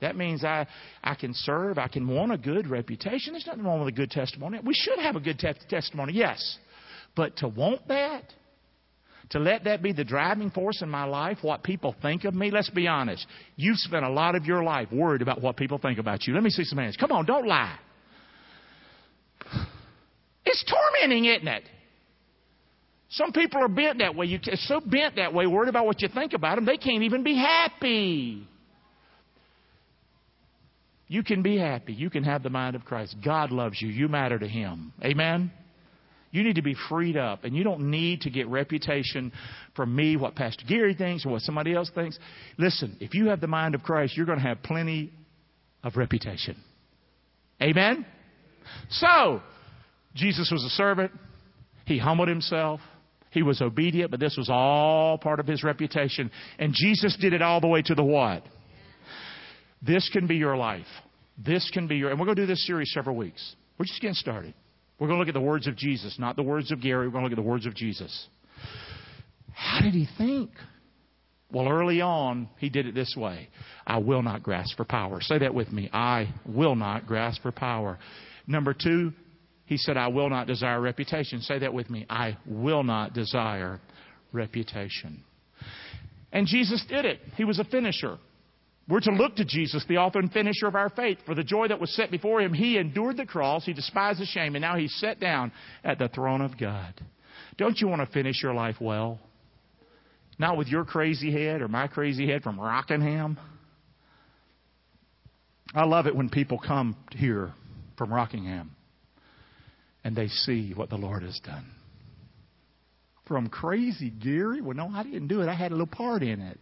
That 0.00 0.16
means 0.16 0.44
I, 0.44 0.66
I 1.02 1.14
can 1.14 1.32
serve. 1.32 1.78
I 1.78 1.88
can 1.88 2.08
want 2.08 2.32
a 2.32 2.38
good 2.38 2.68
reputation. 2.68 3.32
There's 3.32 3.46
nothing 3.46 3.64
wrong 3.64 3.80
with 3.80 3.88
a 3.88 3.96
good 3.96 4.10
testimony. 4.10 4.58
We 4.64 4.74
should 4.74 4.98
have 4.98 5.16
a 5.16 5.20
good 5.20 5.38
te- 5.38 5.54
testimony, 5.68 6.12
yes. 6.14 6.58
But 7.14 7.36
to 7.38 7.48
want 7.48 7.86
that, 7.88 8.24
to 9.30 9.38
let 9.38 9.64
that 9.64 9.82
be 9.82 9.92
the 9.92 10.04
driving 10.04 10.50
force 10.50 10.82
in 10.82 10.88
my 10.88 11.04
life, 11.04 11.38
what 11.42 11.62
people 11.62 11.94
think 12.02 12.24
of 12.24 12.34
me, 12.34 12.50
let's 12.50 12.70
be 12.70 12.88
honest. 12.88 13.26
You've 13.56 13.78
spent 13.78 14.04
a 14.04 14.10
lot 14.10 14.34
of 14.34 14.44
your 14.44 14.62
life 14.64 14.88
worried 14.90 15.22
about 15.22 15.40
what 15.40 15.56
people 15.56 15.78
think 15.78 15.98
about 15.98 16.26
you. 16.26 16.34
Let 16.34 16.42
me 16.42 16.50
see 16.50 16.64
some 16.64 16.78
hands. 16.78 16.96
Come 16.96 17.12
on, 17.12 17.24
don't 17.24 17.46
lie. 17.46 17.78
It's 20.52 20.64
tormenting, 20.64 21.24
isn't 21.24 21.48
it? 21.48 21.64
Some 23.08 23.32
people 23.32 23.62
are 23.62 23.68
bent 23.68 23.98
that 23.98 24.14
way. 24.14 24.26
You're 24.26 24.40
so 24.54 24.80
bent 24.80 25.16
that 25.16 25.32
way, 25.32 25.46
worried 25.46 25.68
about 25.68 25.86
what 25.86 26.00
you 26.02 26.08
think 26.08 26.34
about 26.34 26.56
them, 26.56 26.66
they 26.66 26.76
can't 26.76 27.02
even 27.02 27.22
be 27.22 27.36
happy. 27.36 28.46
You 31.08 31.22
can 31.22 31.42
be 31.42 31.58
happy. 31.58 31.92
You 31.92 32.08
can 32.08 32.24
have 32.24 32.42
the 32.42 32.50
mind 32.50 32.76
of 32.76 32.84
Christ. 32.84 33.16
God 33.24 33.50
loves 33.50 33.80
you. 33.80 33.88
You 33.88 34.08
matter 34.08 34.38
to 34.38 34.48
Him. 34.48 34.92
Amen? 35.02 35.50
You 36.30 36.42
need 36.42 36.56
to 36.56 36.62
be 36.62 36.74
freed 36.88 37.18
up, 37.18 37.44
and 37.44 37.54
you 37.54 37.64
don't 37.64 37.90
need 37.90 38.22
to 38.22 38.30
get 38.30 38.48
reputation 38.48 39.32
from 39.76 39.94
me, 39.94 40.16
what 40.16 40.34
Pastor 40.34 40.64
Gary 40.66 40.94
thinks, 40.94 41.26
or 41.26 41.32
what 41.32 41.42
somebody 41.42 41.74
else 41.74 41.90
thinks. 41.94 42.18
Listen, 42.56 42.96
if 43.00 43.12
you 43.14 43.28
have 43.28 43.40
the 43.40 43.46
mind 43.46 43.74
of 43.74 43.82
Christ, 43.82 44.16
you're 44.16 44.26
going 44.26 44.38
to 44.38 44.44
have 44.46 44.62
plenty 44.62 45.12
of 45.82 45.96
reputation. 45.96 46.56
Amen? 47.62 48.06
So, 48.88 49.42
Jesus 50.14 50.50
was 50.50 50.62
a 50.64 50.70
servant. 50.70 51.12
He 51.86 51.98
humbled 51.98 52.28
himself. 52.28 52.80
He 53.30 53.42
was 53.42 53.62
obedient, 53.62 54.10
but 54.10 54.20
this 54.20 54.36
was 54.36 54.50
all 54.50 55.16
part 55.16 55.40
of 55.40 55.46
his 55.46 55.64
reputation. 55.64 56.30
And 56.58 56.74
Jesus 56.74 57.16
did 57.18 57.32
it 57.32 57.40
all 57.40 57.60
the 57.60 57.66
way 57.66 57.80
to 57.82 57.94
the 57.94 58.04
what? 58.04 58.44
This 59.80 60.08
can 60.12 60.26
be 60.26 60.36
your 60.36 60.56
life. 60.56 60.86
This 61.38 61.68
can 61.72 61.86
be 61.86 61.96
your, 61.96 62.10
and 62.10 62.20
we're 62.20 62.26
going 62.26 62.36
to 62.36 62.42
do 62.42 62.46
this 62.46 62.66
series 62.66 62.92
several 62.92 63.16
weeks. 63.16 63.56
We're 63.78 63.86
just 63.86 64.00
getting 64.02 64.14
started. 64.14 64.54
We're 64.98 65.08
going 65.08 65.16
to 65.16 65.20
look 65.20 65.28
at 65.28 65.34
the 65.34 65.40
words 65.40 65.66
of 65.66 65.76
Jesus, 65.76 66.16
not 66.18 66.36
the 66.36 66.42
words 66.42 66.70
of 66.70 66.80
Gary. 66.82 67.06
We're 67.06 67.12
going 67.12 67.24
to 67.24 67.30
look 67.30 67.38
at 67.38 67.42
the 67.42 67.48
words 67.48 67.66
of 67.66 67.74
Jesus. 67.74 68.28
How 69.52 69.80
did 69.80 69.94
he 69.94 70.06
think? 70.18 70.50
Well, 71.50 71.68
early 71.68 72.00
on, 72.00 72.48
he 72.58 72.68
did 72.68 72.86
it 72.86 72.94
this 72.94 73.14
way 73.16 73.48
I 73.86 73.98
will 73.98 74.22
not 74.22 74.42
grasp 74.42 74.76
for 74.76 74.84
power. 74.84 75.20
Say 75.20 75.38
that 75.38 75.54
with 75.54 75.72
me. 75.72 75.90
I 75.92 76.32
will 76.46 76.76
not 76.76 77.06
grasp 77.06 77.42
for 77.42 77.52
power. 77.52 77.98
Number 78.46 78.74
two, 78.74 79.12
he 79.66 79.76
said, 79.76 79.96
I 79.96 80.08
will 80.08 80.28
not 80.28 80.46
desire 80.46 80.80
reputation. 80.80 81.40
Say 81.40 81.60
that 81.60 81.72
with 81.72 81.88
me. 81.88 82.06
I 82.10 82.36
will 82.46 82.82
not 82.82 83.14
desire 83.14 83.80
reputation. 84.32 85.22
And 86.32 86.46
Jesus 86.46 86.84
did 86.88 87.04
it. 87.04 87.20
He 87.36 87.44
was 87.44 87.58
a 87.58 87.64
finisher. 87.64 88.18
We're 88.88 89.00
to 89.00 89.12
look 89.12 89.36
to 89.36 89.44
Jesus, 89.44 89.84
the 89.88 89.98
author 89.98 90.18
and 90.18 90.32
finisher 90.32 90.66
of 90.66 90.74
our 90.74 90.90
faith. 90.90 91.18
For 91.24 91.34
the 91.34 91.44
joy 91.44 91.68
that 91.68 91.80
was 91.80 91.94
set 91.94 92.10
before 92.10 92.40
him, 92.40 92.52
he 92.52 92.78
endured 92.78 93.16
the 93.16 93.26
cross, 93.26 93.64
he 93.64 93.72
despised 93.72 94.20
the 94.20 94.26
shame, 94.26 94.56
and 94.56 94.62
now 94.62 94.76
he's 94.76 94.94
set 94.98 95.20
down 95.20 95.52
at 95.84 95.98
the 95.98 96.08
throne 96.08 96.40
of 96.40 96.58
God. 96.58 96.94
Don't 97.58 97.78
you 97.80 97.86
want 97.86 98.00
to 98.06 98.12
finish 98.12 98.42
your 98.42 98.54
life 98.54 98.76
well? 98.80 99.20
Not 100.38 100.56
with 100.56 100.66
your 100.66 100.84
crazy 100.84 101.30
head 101.30 101.62
or 101.62 101.68
my 101.68 101.86
crazy 101.86 102.26
head 102.26 102.42
from 102.42 102.58
Rockingham. 102.58 103.38
I 105.74 105.84
love 105.84 106.06
it 106.06 106.16
when 106.16 106.28
people 106.28 106.58
come 106.58 106.96
here 107.12 107.52
from 107.96 108.12
Rockingham 108.12 108.74
and 110.04 110.16
they 110.16 110.28
see 110.28 110.72
what 110.74 110.90
the 110.90 110.96
Lord 110.96 111.22
has 111.22 111.38
done. 111.44 111.66
From 113.26 113.48
crazy 113.48 114.10
Gary? 114.10 114.60
Well, 114.60 114.76
no, 114.76 114.88
I 114.92 115.04
didn't 115.04 115.28
do 115.28 115.40
it. 115.42 115.48
I 115.48 115.54
had 115.54 115.70
a 115.70 115.74
little 115.74 115.86
part 115.86 116.22
in 116.22 116.40
it. 116.40 116.58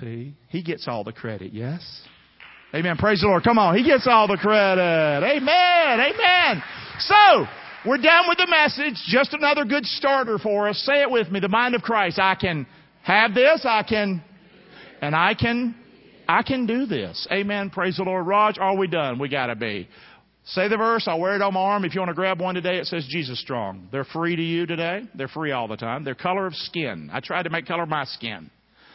See, 0.00 0.34
he 0.48 0.62
gets 0.62 0.88
all 0.88 1.04
the 1.04 1.12
credit, 1.12 1.52
yes? 1.52 2.02
Amen. 2.74 2.96
Praise 2.96 3.20
the 3.20 3.28
Lord. 3.28 3.44
Come 3.44 3.58
on. 3.58 3.76
He 3.76 3.84
gets 3.84 4.06
all 4.10 4.26
the 4.26 4.36
credit. 4.36 4.80
Amen. 4.80 6.00
Amen. 6.00 6.62
So, 6.98 7.46
we're 7.86 7.98
done 7.98 8.24
with 8.28 8.38
the 8.38 8.48
message. 8.50 8.94
Just 9.06 9.32
another 9.32 9.64
good 9.64 9.84
starter 9.84 10.38
for 10.38 10.68
us. 10.68 10.78
Say 10.84 11.02
it 11.02 11.10
with 11.10 11.30
me. 11.30 11.40
The 11.40 11.48
mind 11.48 11.74
of 11.74 11.82
Christ. 11.82 12.18
I 12.18 12.34
can 12.34 12.66
have 13.02 13.32
this. 13.34 13.60
I 13.64 13.84
can, 13.84 14.24
and 15.00 15.14
I 15.14 15.34
can, 15.34 15.76
I 16.26 16.42
can 16.42 16.66
do 16.66 16.86
this. 16.86 17.28
Amen. 17.30 17.70
Praise 17.70 17.96
the 17.96 18.02
Lord. 18.02 18.26
Raj, 18.26 18.58
are 18.58 18.76
we 18.76 18.88
done? 18.88 19.20
We 19.20 19.28
gotta 19.28 19.54
be. 19.54 19.88
Say 20.46 20.68
the 20.68 20.76
verse. 20.76 21.06
I'll 21.08 21.18
wear 21.18 21.34
it 21.34 21.42
on 21.42 21.54
my 21.54 21.60
arm. 21.60 21.84
If 21.84 21.94
you 21.94 22.00
want 22.00 22.10
to 22.10 22.14
grab 22.14 22.40
one 22.40 22.54
today, 22.54 22.78
it 22.78 22.86
says 22.86 23.04
Jesus 23.08 23.40
Strong. 23.40 23.88
They're 23.90 24.04
free 24.04 24.36
to 24.36 24.42
you 24.42 24.64
today. 24.64 25.02
They're 25.16 25.26
free 25.26 25.50
all 25.50 25.66
the 25.66 25.76
time. 25.76 26.04
They're 26.04 26.14
color 26.14 26.46
of 26.46 26.54
skin. 26.54 27.10
I 27.12 27.18
tried 27.18 27.44
to 27.44 27.50
make 27.50 27.66
color 27.66 27.84
my 27.84 28.04
skin. 28.04 28.48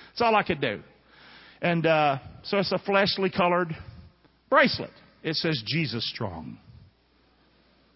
That's 0.09 0.21
all 0.21 0.35
I 0.35 0.43
could 0.43 0.61
do. 0.61 0.81
And 1.61 1.85
uh, 1.85 2.19
so 2.43 2.57
it's 2.57 2.71
a 2.71 2.79
fleshly 2.79 3.29
colored 3.29 3.75
bracelet. 4.49 4.91
It 5.23 5.35
says 5.35 5.61
Jesus 5.65 6.09
strong. 6.09 6.57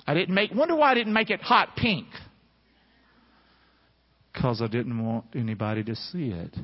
I 0.06 0.14
didn't 0.14 0.36
make. 0.36 0.54
Wonder 0.54 0.76
why 0.76 0.92
I 0.92 0.94
didn't 0.94 1.14
make 1.14 1.30
it 1.30 1.42
hot 1.42 1.70
pink. 1.78 2.08
Because 4.34 4.62
I 4.62 4.68
didn't 4.68 5.04
want 5.04 5.28
anybody 5.34 5.82
to 5.86 5.96
see 5.96 6.28
it. 6.28 6.56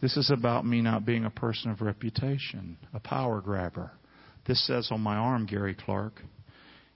This 0.00 0.16
is 0.16 0.32
about 0.32 0.66
me 0.66 0.80
not 0.80 1.06
being 1.06 1.24
a 1.24 1.30
person 1.30 1.70
of 1.70 1.80
reputation, 1.80 2.76
a 2.92 2.98
power 2.98 3.40
grabber. 3.40 3.92
This 4.48 4.66
says 4.66 4.88
on 4.90 5.02
my 5.02 5.16
arm, 5.16 5.44
Gary 5.44 5.76
Clark, 5.78 6.14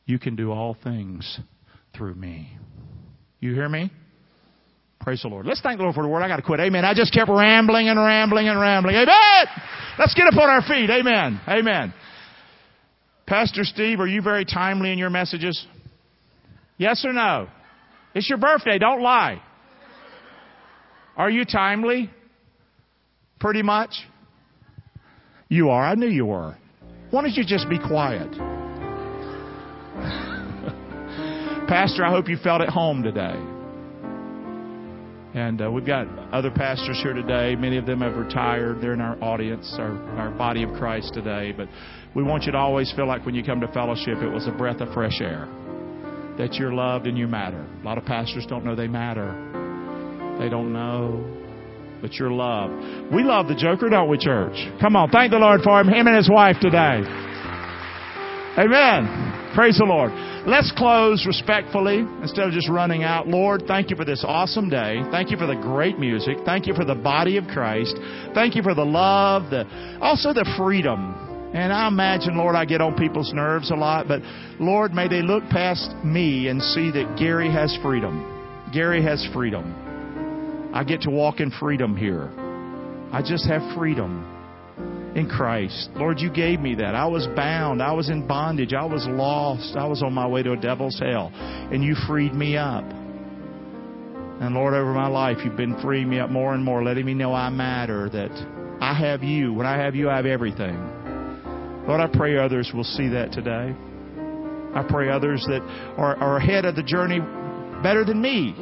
you 0.06 0.18
can 0.18 0.34
do 0.34 0.50
all 0.50 0.74
things 0.82 1.38
through 1.94 2.14
me. 2.14 2.50
You 3.40 3.52
hear 3.54 3.68
me? 3.68 3.92
Praise 5.00 5.20
the 5.20 5.28
Lord. 5.28 5.44
Let's 5.44 5.60
thank 5.60 5.76
the 5.76 5.82
Lord 5.82 5.94
for 5.94 6.02
the 6.02 6.08
word. 6.08 6.22
I 6.22 6.28
got 6.28 6.36
to 6.36 6.42
quit. 6.42 6.60
Amen. 6.60 6.84
I 6.84 6.94
just 6.94 7.12
kept 7.12 7.28
rambling 7.28 7.88
and 7.88 7.98
rambling 7.98 8.48
and 8.48 8.58
rambling. 8.58 8.96
Amen. 8.96 9.46
Let's 9.98 10.14
get 10.14 10.26
up 10.28 10.36
on 10.40 10.48
our 10.48 10.62
feet. 10.62 10.88
Amen. 10.88 11.40
Amen. 11.46 11.92
Pastor 13.26 13.64
Steve, 13.64 14.00
are 14.00 14.06
you 14.06 14.22
very 14.22 14.46
timely 14.46 14.90
in 14.90 14.98
your 14.98 15.10
messages? 15.10 15.66
Yes 16.78 17.04
or 17.04 17.12
no? 17.12 17.48
It's 18.14 18.28
your 18.30 18.38
birthday. 18.38 18.78
Don't 18.78 19.02
lie. 19.02 19.42
Are 21.16 21.30
you 21.30 21.44
timely? 21.44 22.10
Pretty 23.40 23.62
much. 23.62 23.90
You 25.48 25.68
are. 25.68 25.84
I 25.84 25.94
knew 25.96 26.08
you 26.08 26.26
were. 26.26 26.56
Why 27.12 27.20
don't 27.20 27.34
you 27.34 27.44
just 27.44 27.68
be 27.68 27.78
quiet? 27.78 28.32
Pastor, 31.68 32.06
I 32.06 32.10
hope 32.10 32.26
you 32.26 32.38
felt 32.42 32.62
at 32.62 32.70
home 32.70 33.02
today. 33.02 33.36
And 35.38 35.60
uh, 35.60 35.70
we've 35.70 35.84
got 35.84 36.06
other 36.32 36.50
pastors 36.50 36.98
here 37.02 37.12
today. 37.12 37.54
Many 37.54 37.76
of 37.76 37.84
them 37.84 38.00
have 38.00 38.16
retired. 38.16 38.80
They're 38.80 38.94
in 38.94 39.02
our 39.02 39.22
audience, 39.22 39.76
our, 39.78 39.92
our 40.18 40.30
body 40.30 40.62
of 40.62 40.72
Christ 40.72 41.12
today. 41.12 41.52
But 41.54 41.68
we 42.16 42.22
want 42.22 42.44
you 42.44 42.52
to 42.52 42.58
always 42.58 42.90
feel 42.96 43.06
like 43.06 43.26
when 43.26 43.34
you 43.34 43.44
come 43.44 43.60
to 43.60 43.68
fellowship, 43.68 44.16
it 44.22 44.32
was 44.32 44.46
a 44.46 44.52
breath 44.52 44.80
of 44.80 44.90
fresh 44.94 45.20
air. 45.20 45.46
That 46.38 46.54
you're 46.54 46.72
loved 46.72 47.06
and 47.06 47.18
you 47.18 47.28
matter. 47.28 47.62
A 47.82 47.84
lot 47.84 47.98
of 47.98 48.06
pastors 48.06 48.46
don't 48.48 48.64
know 48.64 48.74
they 48.74 48.88
matter. 48.88 49.34
They 50.40 50.48
don't 50.48 50.72
know. 50.72 51.41
But 52.02 52.14
your 52.14 52.32
love. 52.32 52.70
We 53.12 53.22
love 53.22 53.46
the 53.46 53.54
Joker, 53.54 53.88
don't 53.88 54.08
we, 54.10 54.18
church? 54.18 54.56
Come 54.80 54.96
on, 54.96 55.10
thank 55.10 55.30
the 55.30 55.38
Lord 55.38 55.60
for 55.62 55.80
him, 55.80 55.88
him 55.88 56.08
and 56.08 56.16
his 56.16 56.28
wife 56.28 56.56
today. 56.60 57.00
Amen. 58.58 59.54
Praise 59.54 59.78
the 59.78 59.84
Lord. 59.84 60.12
Let's 60.46 60.72
close 60.76 61.24
respectfully 61.24 61.98
instead 62.20 62.48
of 62.48 62.52
just 62.52 62.68
running 62.68 63.04
out. 63.04 63.28
Lord, 63.28 63.62
thank 63.68 63.90
you 63.90 63.96
for 63.96 64.04
this 64.04 64.24
awesome 64.26 64.68
day. 64.68 65.00
Thank 65.12 65.30
you 65.30 65.36
for 65.36 65.46
the 65.46 65.54
great 65.54 65.98
music. 65.98 66.38
Thank 66.44 66.66
you 66.66 66.74
for 66.74 66.84
the 66.84 66.96
body 66.96 67.36
of 67.36 67.46
Christ. 67.46 67.96
Thank 68.34 68.56
you 68.56 68.62
for 68.62 68.74
the 68.74 68.84
love, 68.84 69.50
the 69.50 69.64
also 70.00 70.32
the 70.32 70.50
freedom. 70.58 71.14
And 71.54 71.72
I 71.72 71.86
imagine, 71.86 72.36
Lord, 72.36 72.56
I 72.56 72.64
get 72.64 72.80
on 72.80 72.96
people's 72.96 73.32
nerves 73.32 73.70
a 73.70 73.74
lot, 73.74 74.08
but 74.08 74.22
Lord, 74.58 74.92
may 74.92 75.06
they 75.06 75.22
look 75.22 75.44
past 75.44 75.94
me 76.02 76.48
and 76.48 76.60
see 76.60 76.90
that 76.90 77.16
Gary 77.18 77.50
has 77.52 77.78
freedom. 77.82 78.70
Gary 78.72 79.02
has 79.02 79.26
freedom. 79.32 79.81
I 80.72 80.84
get 80.84 81.02
to 81.02 81.10
walk 81.10 81.40
in 81.40 81.50
freedom 81.50 81.96
here. 81.96 82.30
I 83.12 83.20
just 83.20 83.46
have 83.46 83.76
freedom 83.76 84.28
in 85.14 85.28
Christ. 85.28 85.90
Lord, 85.94 86.18
you 86.18 86.30
gave 86.32 86.60
me 86.60 86.74
that. 86.76 86.94
I 86.94 87.06
was 87.06 87.26
bound. 87.36 87.82
I 87.82 87.92
was 87.92 88.08
in 88.08 88.26
bondage. 88.26 88.72
I 88.72 88.84
was 88.84 89.06
lost. 89.08 89.76
I 89.76 89.86
was 89.86 90.02
on 90.02 90.14
my 90.14 90.26
way 90.26 90.42
to 90.42 90.52
a 90.52 90.56
devil's 90.56 90.98
hell. 90.98 91.30
And 91.34 91.84
you 91.84 91.94
freed 92.08 92.32
me 92.32 92.56
up. 92.56 92.84
And 92.84 94.54
Lord, 94.54 94.74
over 94.74 94.92
my 94.94 95.08
life, 95.08 95.38
you've 95.44 95.56
been 95.56 95.80
freeing 95.82 96.08
me 96.08 96.18
up 96.18 96.30
more 96.30 96.54
and 96.54 96.64
more, 96.64 96.82
letting 96.82 97.04
me 97.04 97.14
know 97.14 97.34
I 97.34 97.50
matter, 97.50 98.08
that 98.08 98.32
I 98.80 98.94
have 98.94 99.22
you. 99.22 99.52
When 99.52 99.66
I 99.66 99.76
have 99.76 99.94
you, 99.94 100.08
I 100.08 100.16
have 100.16 100.26
everything. 100.26 100.74
Lord, 101.86 102.00
I 102.00 102.08
pray 102.12 102.38
others 102.38 102.70
will 102.74 102.82
see 102.84 103.08
that 103.08 103.30
today. 103.32 103.74
I 104.74 104.82
pray 104.88 105.10
others 105.10 105.44
that 105.48 105.60
are, 105.98 106.16
are 106.16 106.38
ahead 106.38 106.64
of 106.64 106.76
the 106.76 106.82
journey 106.82 107.20
better 107.82 108.04
than 108.04 108.22
me. 108.22 108.54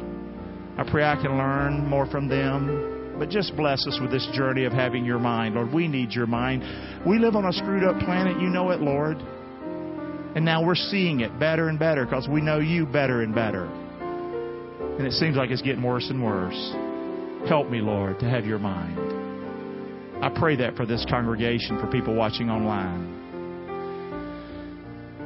I 0.77 0.89
pray 0.89 1.03
I 1.03 1.15
can 1.15 1.37
learn 1.37 1.85
more 1.85 2.05
from 2.05 2.27
them. 2.27 3.15
But 3.19 3.29
just 3.29 3.55
bless 3.55 3.85
us 3.85 3.99
with 4.01 4.09
this 4.09 4.27
journey 4.33 4.65
of 4.65 4.73
having 4.73 5.05
your 5.05 5.19
mind. 5.19 5.53
Lord, 5.53 5.71
we 5.71 5.87
need 5.87 6.11
your 6.11 6.25
mind. 6.25 6.63
We 7.05 7.19
live 7.19 7.35
on 7.35 7.45
a 7.45 7.53
screwed 7.53 7.83
up 7.83 7.99
planet. 7.99 8.41
You 8.41 8.49
know 8.49 8.71
it, 8.71 8.81
Lord. 8.81 9.17
And 10.33 10.43
now 10.43 10.65
we're 10.65 10.73
seeing 10.73 11.19
it 11.19 11.37
better 11.37 11.69
and 11.69 11.77
better 11.77 12.05
because 12.05 12.27
we 12.27 12.41
know 12.41 12.59
you 12.59 12.87
better 12.87 13.21
and 13.21 13.35
better. 13.35 13.65
And 13.65 15.05
it 15.05 15.13
seems 15.13 15.35
like 15.35 15.51
it's 15.51 15.61
getting 15.61 15.83
worse 15.83 16.09
and 16.09 16.23
worse. 16.23 16.73
Help 17.47 17.69
me, 17.69 17.79
Lord, 17.79 18.19
to 18.21 18.29
have 18.29 18.45
your 18.45 18.59
mind. 18.59 18.97
I 20.23 20.29
pray 20.29 20.55
that 20.55 20.75
for 20.75 20.85
this 20.85 21.05
congregation, 21.09 21.79
for 21.79 21.87
people 21.91 22.15
watching 22.15 22.49
online. 22.49 23.19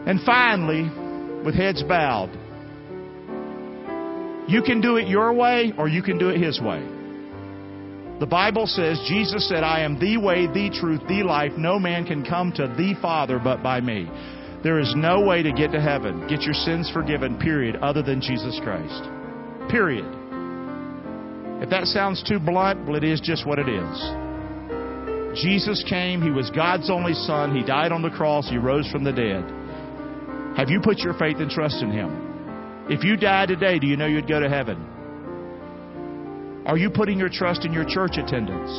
And 0.08 0.20
finally, 0.26 0.84
with 1.46 1.56
heads 1.56 1.84
bowed, 1.84 2.30
you 4.48 4.62
can 4.62 4.82
do 4.82 4.98
it 4.98 5.08
your 5.08 5.34
way 5.34 5.74
or 5.78 5.88
you 5.88 6.02
can 6.02 6.18
do 6.18 6.30
it 6.30 6.42
His 6.42 6.60
way. 6.62 6.84
The 8.20 8.26
Bible 8.26 8.66
says, 8.66 9.04
Jesus 9.10 9.50
said, 9.50 9.64
I 9.64 9.82
am 9.82 10.00
the 10.00 10.18
way, 10.18 10.48
the 10.48 10.70
truth, 10.80 11.02
the 11.08 11.24
life. 11.24 11.52
No 11.58 11.78
man 11.78 12.06
can 12.06 12.24
come 12.24 12.54
to 12.54 12.68
the 12.68 12.96
Father 13.02 13.40
but 13.44 13.62
by 13.62 13.82
me. 13.82 14.10
There 14.64 14.80
is 14.80 14.94
no 14.96 15.22
way 15.22 15.44
to 15.44 15.52
get 15.52 15.74
to 15.74 15.82
heaven, 15.82 16.26
get 16.28 16.42
your 16.44 16.54
sins 16.54 16.90
forgiven, 16.92 17.38
period, 17.38 17.76
other 17.78 18.02
than 18.02 18.22
Jesus 18.22 18.60
Christ. 18.64 19.04
Period. 19.70 20.06
If 21.62 21.70
that 21.70 21.86
sounds 21.86 22.24
too 22.24 22.40
blunt, 22.40 22.88
well, 22.88 22.96
it 22.96 23.04
is 23.04 23.20
just 23.20 23.46
what 23.46 23.60
it 23.60 23.68
is. 23.68 25.42
Jesus 25.44 25.84
came, 25.88 26.22
He 26.22 26.32
was 26.32 26.50
God's 26.52 26.90
only 26.90 27.14
Son, 27.14 27.54
He 27.54 27.64
died 27.64 27.92
on 27.92 28.02
the 28.02 28.10
cross, 28.10 28.50
He 28.50 28.58
rose 28.58 28.90
from 28.90 29.04
the 29.04 29.12
dead. 29.12 29.44
Have 30.58 30.70
you 30.70 30.80
put 30.82 31.00
your 31.00 31.14
faith 31.20 31.38
and 31.38 31.52
trust 31.52 31.84
in 31.84 31.92
Him? 31.92 32.25
If 32.88 33.04
you 33.04 33.18
died 33.18 33.50
today, 33.50 33.80
do 33.80 33.88
you 33.88 33.98
know 33.98 34.06
you'd 34.06 34.28
go 34.28 34.40
to 34.40 34.48
heaven? 34.48 34.78
Are 36.66 36.78
you 36.78 36.90
putting 36.90 37.18
your 37.18 37.30
trust 37.30 37.66
in 37.66 37.74
your 37.74 37.86
church 37.86 38.18
attendance? 38.18 38.72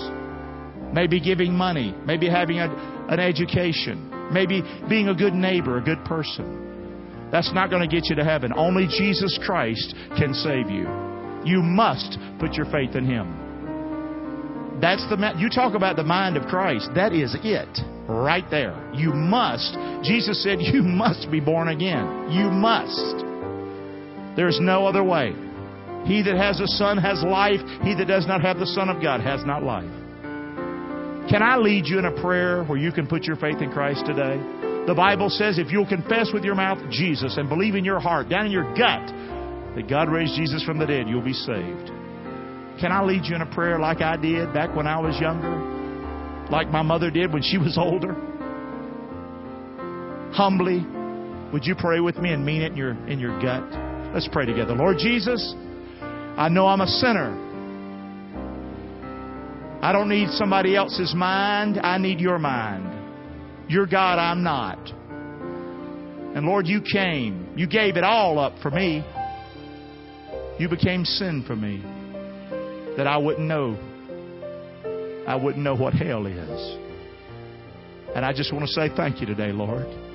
Maybe 0.94 1.20
giving 1.20 1.52
money, 1.52 1.94
maybe 2.04 2.28
having 2.28 2.61
a, 2.61 2.68
an 3.09 3.18
education, 3.18 4.30
maybe 4.32 4.62
being 4.88 5.09
a 5.09 5.14
good 5.14 5.34
neighbor, 5.34 5.78
a 5.78 5.82
good 5.82 6.04
person. 6.04 7.28
That's 7.32 7.52
not 7.52 7.70
going 7.70 7.88
to 7.88 7.92
get 7.92 8.09
you 8.09 8.16
to 8.16 8.24
heaven. 8.24 8.52
Only 8.57 8.86
Jesus 8.86 9.38
Christ 9.44 9.94
can 10.16 10.32
save 10.34 10.70
you. 10.70 10.86
You 11.44 11.62
must 11.62 12.18
put 12.38 12.54
your 12.54 12.66
faith 12.66 12.94
in 12.94 13.07
Him. 13.07 14.78
That's 14.80 15.02
the 15.09 15.34
you 15.38 15.48
talk 15.48 15.74
about 15.74 15.96
the 15.96 16.04
mind 16.04 16.36
of 16.36 16.46
Christ. 16.48 16.90
That 16.94 17.12
is 17.12 17.36
it 17.42 17.78
right 18.09 18.44
there. 18.50 18.90
You 18.94 19.12
must. 19.12 19.76
Jesus 20.04 20.42
said 20.42 20.59
you 20.61 20.82
must 20.82 21.30
be 21.30 21.40
born 21.40 21.68
again. 21.68 22.30
You 22.30 22.50
must. 22.50 23.36
There's 24.37 24.61
no 24.61 24.87
other 24.87 25.03
way. 25.03 25.34
He 26.07 26.22
that 26.22 26.37
has 26.37 26.61
a 26.61 26.68
son 26.68 26.99
has 26.99 27.24
life. 27.24 27.61
He 27.82 27.95
that 27.97 28.07
does 28.07 28.26
not 28.26 28.41
have 28.43 28.59
the 28.59 28.66
Son 28.66 28.89
of 28.89 29.03
God 29.03 29.20
has 29.20 29.45
not 29.45 29.64
life. 29.64 29.91
Can 31.28 31.43
I 31.43 31.57
lead 31.57 31.87
you 31.87 31.99
in 31.99 32.05
a 32.05 32.20
prayer 32.22 32.62
where 32.64 32.78
you 32.78 32.93
can 32.93 33.09
put 33.09 33.24
your 33.24 33.34
faith 33.37 33.61
in 33.61 33.72
Christ 33.72 34.07
today? 34.07 34.39
The 34.87 34.95
Bible 34.95 35.28
says 35.28 35.59
if 35.59 35.72
you'll 35.72 35.89
confess 35.89 36.30
with 36.32 36.45
your 36.45 36.55
mouth 36.55 36.78
Jesus 36.91 37.37
and 37.37 37.49
believe 37.49 37.74
in 37.74 37.84
your 37.84 37.99
heart, 37.99 38.28
down 38.28 38.47
in 38.47 38.53
your 38.53 38.68
gut, 38.76 39.03
that 39.74 39.89
God 39.91 40.09
raised 40.09 40.37
Jesus 40.37 40.62
from 40.62 40.78
the 40.78 40.87
dead, 40.87 41.09
you'll 41.09 41.24
be 41.24 41.32
saved. 41.32 41.91
Can 42.78 42.93
I 42.93 43.03
lead 43.03 43.24
you 43.24 43.34
in 43.34 43.43
a 43.43 43.53
prayer 43.53 43.80
like 43.80 44.01
I 44.01 44.16
did 44.16 44.55
back 44.55 44.76
when 44.76 44.87
I 44.87 45.01
was 45.01 45.18
younger? 45.20 45.51
Like 46.53 46.68
my 46.68 46.82
mother 46.82 47.11
did 47.11 47.32
when 47.32 47.43
she 47.43 47.59
was 47.66 47.76
older? 47.76 48.14
Humbly, 50.32 50.87
would 51.53 51.66
you 51.66 51.74
pray 51.74 51.99
with 51.99 52.18
me 52.18 52.30
and 52.30 52.47
mean 52.47 52.62
it 52.62 52.70
in 52.70 52.76
your, 52.76 52.93
in 53.09 53.18
your 53.18 53.41
gut? 53.43 53.86
Let's 54.16 54.28
pray 54.32 54.46
together. 54.46 54.72
Lord 54.72 54.96
Jesus, 54.96 55.52
I 56.00 56.48
know 56.48 56.66
I'm 56.66 56.80
a 56.80 56.86
sinner. 56.86 57.36
I 59.82 59.92
don't 59.92 60.08
need 60.08 60.30
somebody 60.30 60.74
else's 60.74 61.14
mind. 61.14 61.78
I 61.78 61.98
need 61.98 62.18
your 62.18 62.38
mind. 62.38 63.68
You're 63.68 63.86
God, 63.86 64.18
I'm 64.18 64.42
not. 64.42 64.78
And 66.34 66.46
Lord, 66.46 66.66
you 66.66 66.80
came. 66.80 67.52
You 67.56 67.66
gave 67.66 67.98
it 67.98 68.04
all 68.04 68.38
up 68.38 68.54
for 68.62 68.70
me. 68.70 69.04
You 70.58 70.70
became 70.70 71.04
sin 71.04 71.44
for 71.46 71.54
me 71.54 71.82
that 72.96 73.06
I 73.06 73.18
wouldn't 73.18 73.46
know. 73.46 73.76
I 75.28 75.36
wouldn't 75.36 75.62
know 75.62 75.76
what 75.76 75.92
hell 75.92 76.24
is. 76.24 76.78
And 78.14 78.24
I 78.24 78.32
just 78.32 78.50
want 78.50 78.64
to 78.64 78.72
say 78.72 78.88
thank 78.96 79.20
you 79.20 79.26
today, 79.26 79.52
Lord. 79.52 80.05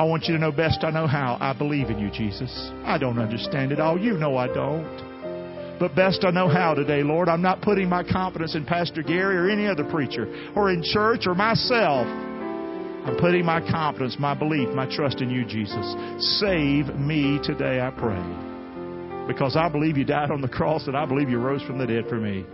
I 0.00 0.02
want 0.02 0.24
you 0.24 0.32
to 0.32 0.40
know 0.40 0.50
best 0.50 0.82
I 0.82 0.90
know 0.90 1.06
how. 1.06 1.36
I 1.42 1.52
believe 1.52 1.90
in 1.90 1.98
you, 1.98 2.10
Jesus. 2.10 2.70
I 2.86 2.96
don't 2.96 3.18
understand 3.18 3.70
it 3.70 3.80
all. 3.80 4.00
You 4.00 4.14
know 4.14 4.34
I 4.38 4.46
don't. 4.46 5.78
But 5.78 5.94
best 5.94 6.24
I 6.24 6.30
know 6.30 6.48
how 6.48 6.72
today, 6.72 7.02
Lord. 7.02 7.28
I'm 7.28 7.42
not 7.42 7.60
putting 7.60 7.86
my 7.86 8.02
confidence 8.02 8.54
in 8.54 8.64
Pastor 8.64 9.02
Gary 9.02 9.36
or 9.36 9.50
any 9.50 9.66
other 9.66 9.84
preacher 9.84 10.52
or 10.56 10.70
in 10.70 10.82
church 10.82 11.26
or 11.26 11.34
myself. 11.34 12.06
I'm 12.06 13.18
putting 13.20 13.44
my 13.44 13.60
confidence, 13.60 14.16
my 14.18 14.32
belief, 14.32 14.70
my 14.70 14.86
trust 14.90 15.20
in 15.20 15.28
you, 15.28 15.44
Jesus. 15.44 15.94
Save 16.40 16.86
me 16.98 17.38
today, 17.44 17.82
I 17.82 17.90
pray. 17.90 19.26
Because 19.26 19.54
I 19.54 19.68
believe 19.68 19.98
you 19.98 20.06
died 20.06 20.30
on 20.30 20.40
the 20.40 20.48
cross 20.48 20.86
and 20.86 20.96
I 20.96 21.04
believe 21.04 21.28
you 21.28 21.38
rose 21.38 21.62
from 21.64 21.76
the 21.76 21.86
dead 21.86 22.08
for 22.08 22.16
me. 22.16 22.46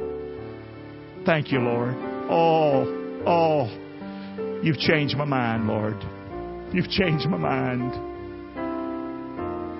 Thank 1.25 1.53
you, 1.53 1.61
Lord. 1.61 1.95
Oh, 2.29 3.23
oh, 3.25 4.61
you've 4.65 4.79
changed 4.79 5.17
my 5.17 5.25
mind, 5.25 5.69
Lord. 5.69 5.95
You've 6.73 6.89
changed 6.89 7.29
my 7.29 7.39
mind. 7.39 7.93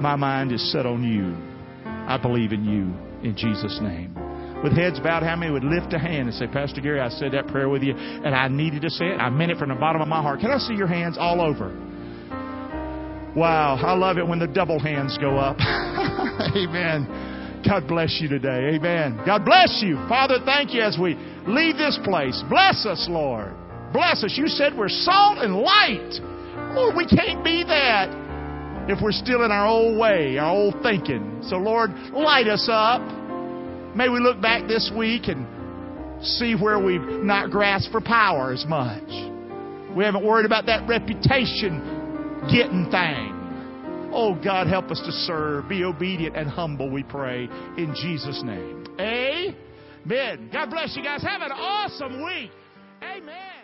My 0.01 0.17
mind 0.17 0.53
is 0.53 0.73
set 0.73 0.87
on 0.87 1.03
you. 1.03 1.37
I 1.85 2.19
believe 2.21 2.53
in 2.53 2.65
you 2.65 3.29
in 3.29 3.37
Jesus' 3.37 3.79
name. 3.83 4.15
With 4.63 4.73
heads 4.73 4.99
bowed, 5.01 5.23
how 5.23 5.37
many 5.37 5.53
would 5.53 5.65
lift 5.65 5.93
a 5.93 5.99
hand 5.99 6.29
and 6.29 6.35
say, 6.35 6.47
Pastor 6.47 6.81
Gary, 6.81 7.01
I 7.01 7.09
said 7.09 7.33
that 7.33 7.49
prayer 7.49 7.69
with 7.69 7.83
you, 7.83 7.95
and 7.95 8.35
I 8.35 8.49
needed 8.49 8.83
to 8.83 8.91
say 8.91 9.07
it. 9.07 9.19
I 9.19 9.29
meant 9.29 9.51
it 9.51 9.59
from 9.59 9.69
the 9.69 9.75
bottom 9.75 10.01
of 10.01 10.09
my 10.09 10.23
heart. 10.23 10.41
Can 10.41 10.51
I 10.51 10.59
see 10.59 10.75
your 10.75 10.87
hands 10.87 11.17
all 11.19 11.41
over? 11.41 11.77
Wow, 13.37 13.77
I 13.77 13.93
love 13.93 14.17
it 14.17 14.27
when 14.27 14.39
the 14.39 14.47
double 14.47 14.79
hands 14.79 15.19
go 15.19 15.37
up. 15.37 15.59
Amen. 15.61 17.63
God 17.69 17.87
bless 17.87 18.19
you 18.21 18.29
today. 18.29 18.77
Amen. 18.77 19.21
God 19.27 19.45
bless 19.45 19.83
you. 19.85 19.97
Father, 20.09 20.39
thank 20.45 20.73
you 20.73 20.81
as 20.81 20.97
we 21.01 21.15
leave 21.47 21.77
this 21.77 21.99
place. 22.05 22.43
Bless 22.49 22.87
us, 22.87 23.07
Lord. 23.11 23.53
Bless 23.93 24.25
us. 24.25 24.39
You 24.39 24.47
said 24.47 24.77
we're 24.77 24.89
salt 24.89 25.39
and 25.39 25.55
light. 25.55 26.15
Lord, 26.77 26.95
we 26.95 27.07
can't 27.07 27.43
be 27.43 27.65
that 27.65 28.11
if 28.87 29.03
we're 29.03 29.11
still 29.11 29.45
in 29.45 29.51
our 29.51 29.67
old 29.67 29.99
way, 29.99 30.37
our 30.37 30.51
old 30.51 30.75
thinking. 30.83 31.41
So, 31.49 31.57
Lord, 31.57 31.91
light 32.13 32.49
us 32.49 32.69
up. 32.71 33.01
May 33.97 34.11
we 34.11 34.21
look 34.21 34.43
back 34.43 34.69
this 34.69 34.93
week 34.95 35.29
and 35.29 35.47
see 36.23 36.55
where 36.55 36.79
we've 36.79 37.01
not 37.01 37.51
grasped 37.51 37.91
for 37.93 38.03
power 38.03 38.53
as 38.53 38.67
much. 38.67 39.09
We 39.97 40.05
haven't 40.05 40.25
worried 40.25 40.45
about 40.45 40.67
that 40.67 40.87
reputation 40.87 41.81
getting 42.53 42.91
thing. 42.91 43.33
Oh, 44.13 44.39
God, 44.43 44.67
help 44.67 44.91
us 44.91 45.01
to 45.01 45.13
serve, 45.13 45.71
be 45.71 45.83
obedient 45.83 46.37
and 46.37 46.49
humble, 46.49 46.91
we 46.91 47.03
pray, 47.03 47.45
in 47.79 47.95
Jesus' 48.03 48.43
name. 48.45 48.85
Amen. 49.01 50.51
God 50.53 50.71
bless 50.71 50.95
you 50.95 51.03
guys. 51.03 51.23
Have 51.23 51.41
an 51.41 51.53
awesome 51.53 52.23
week. 52.23 52.51
Amen. 53.03 53.56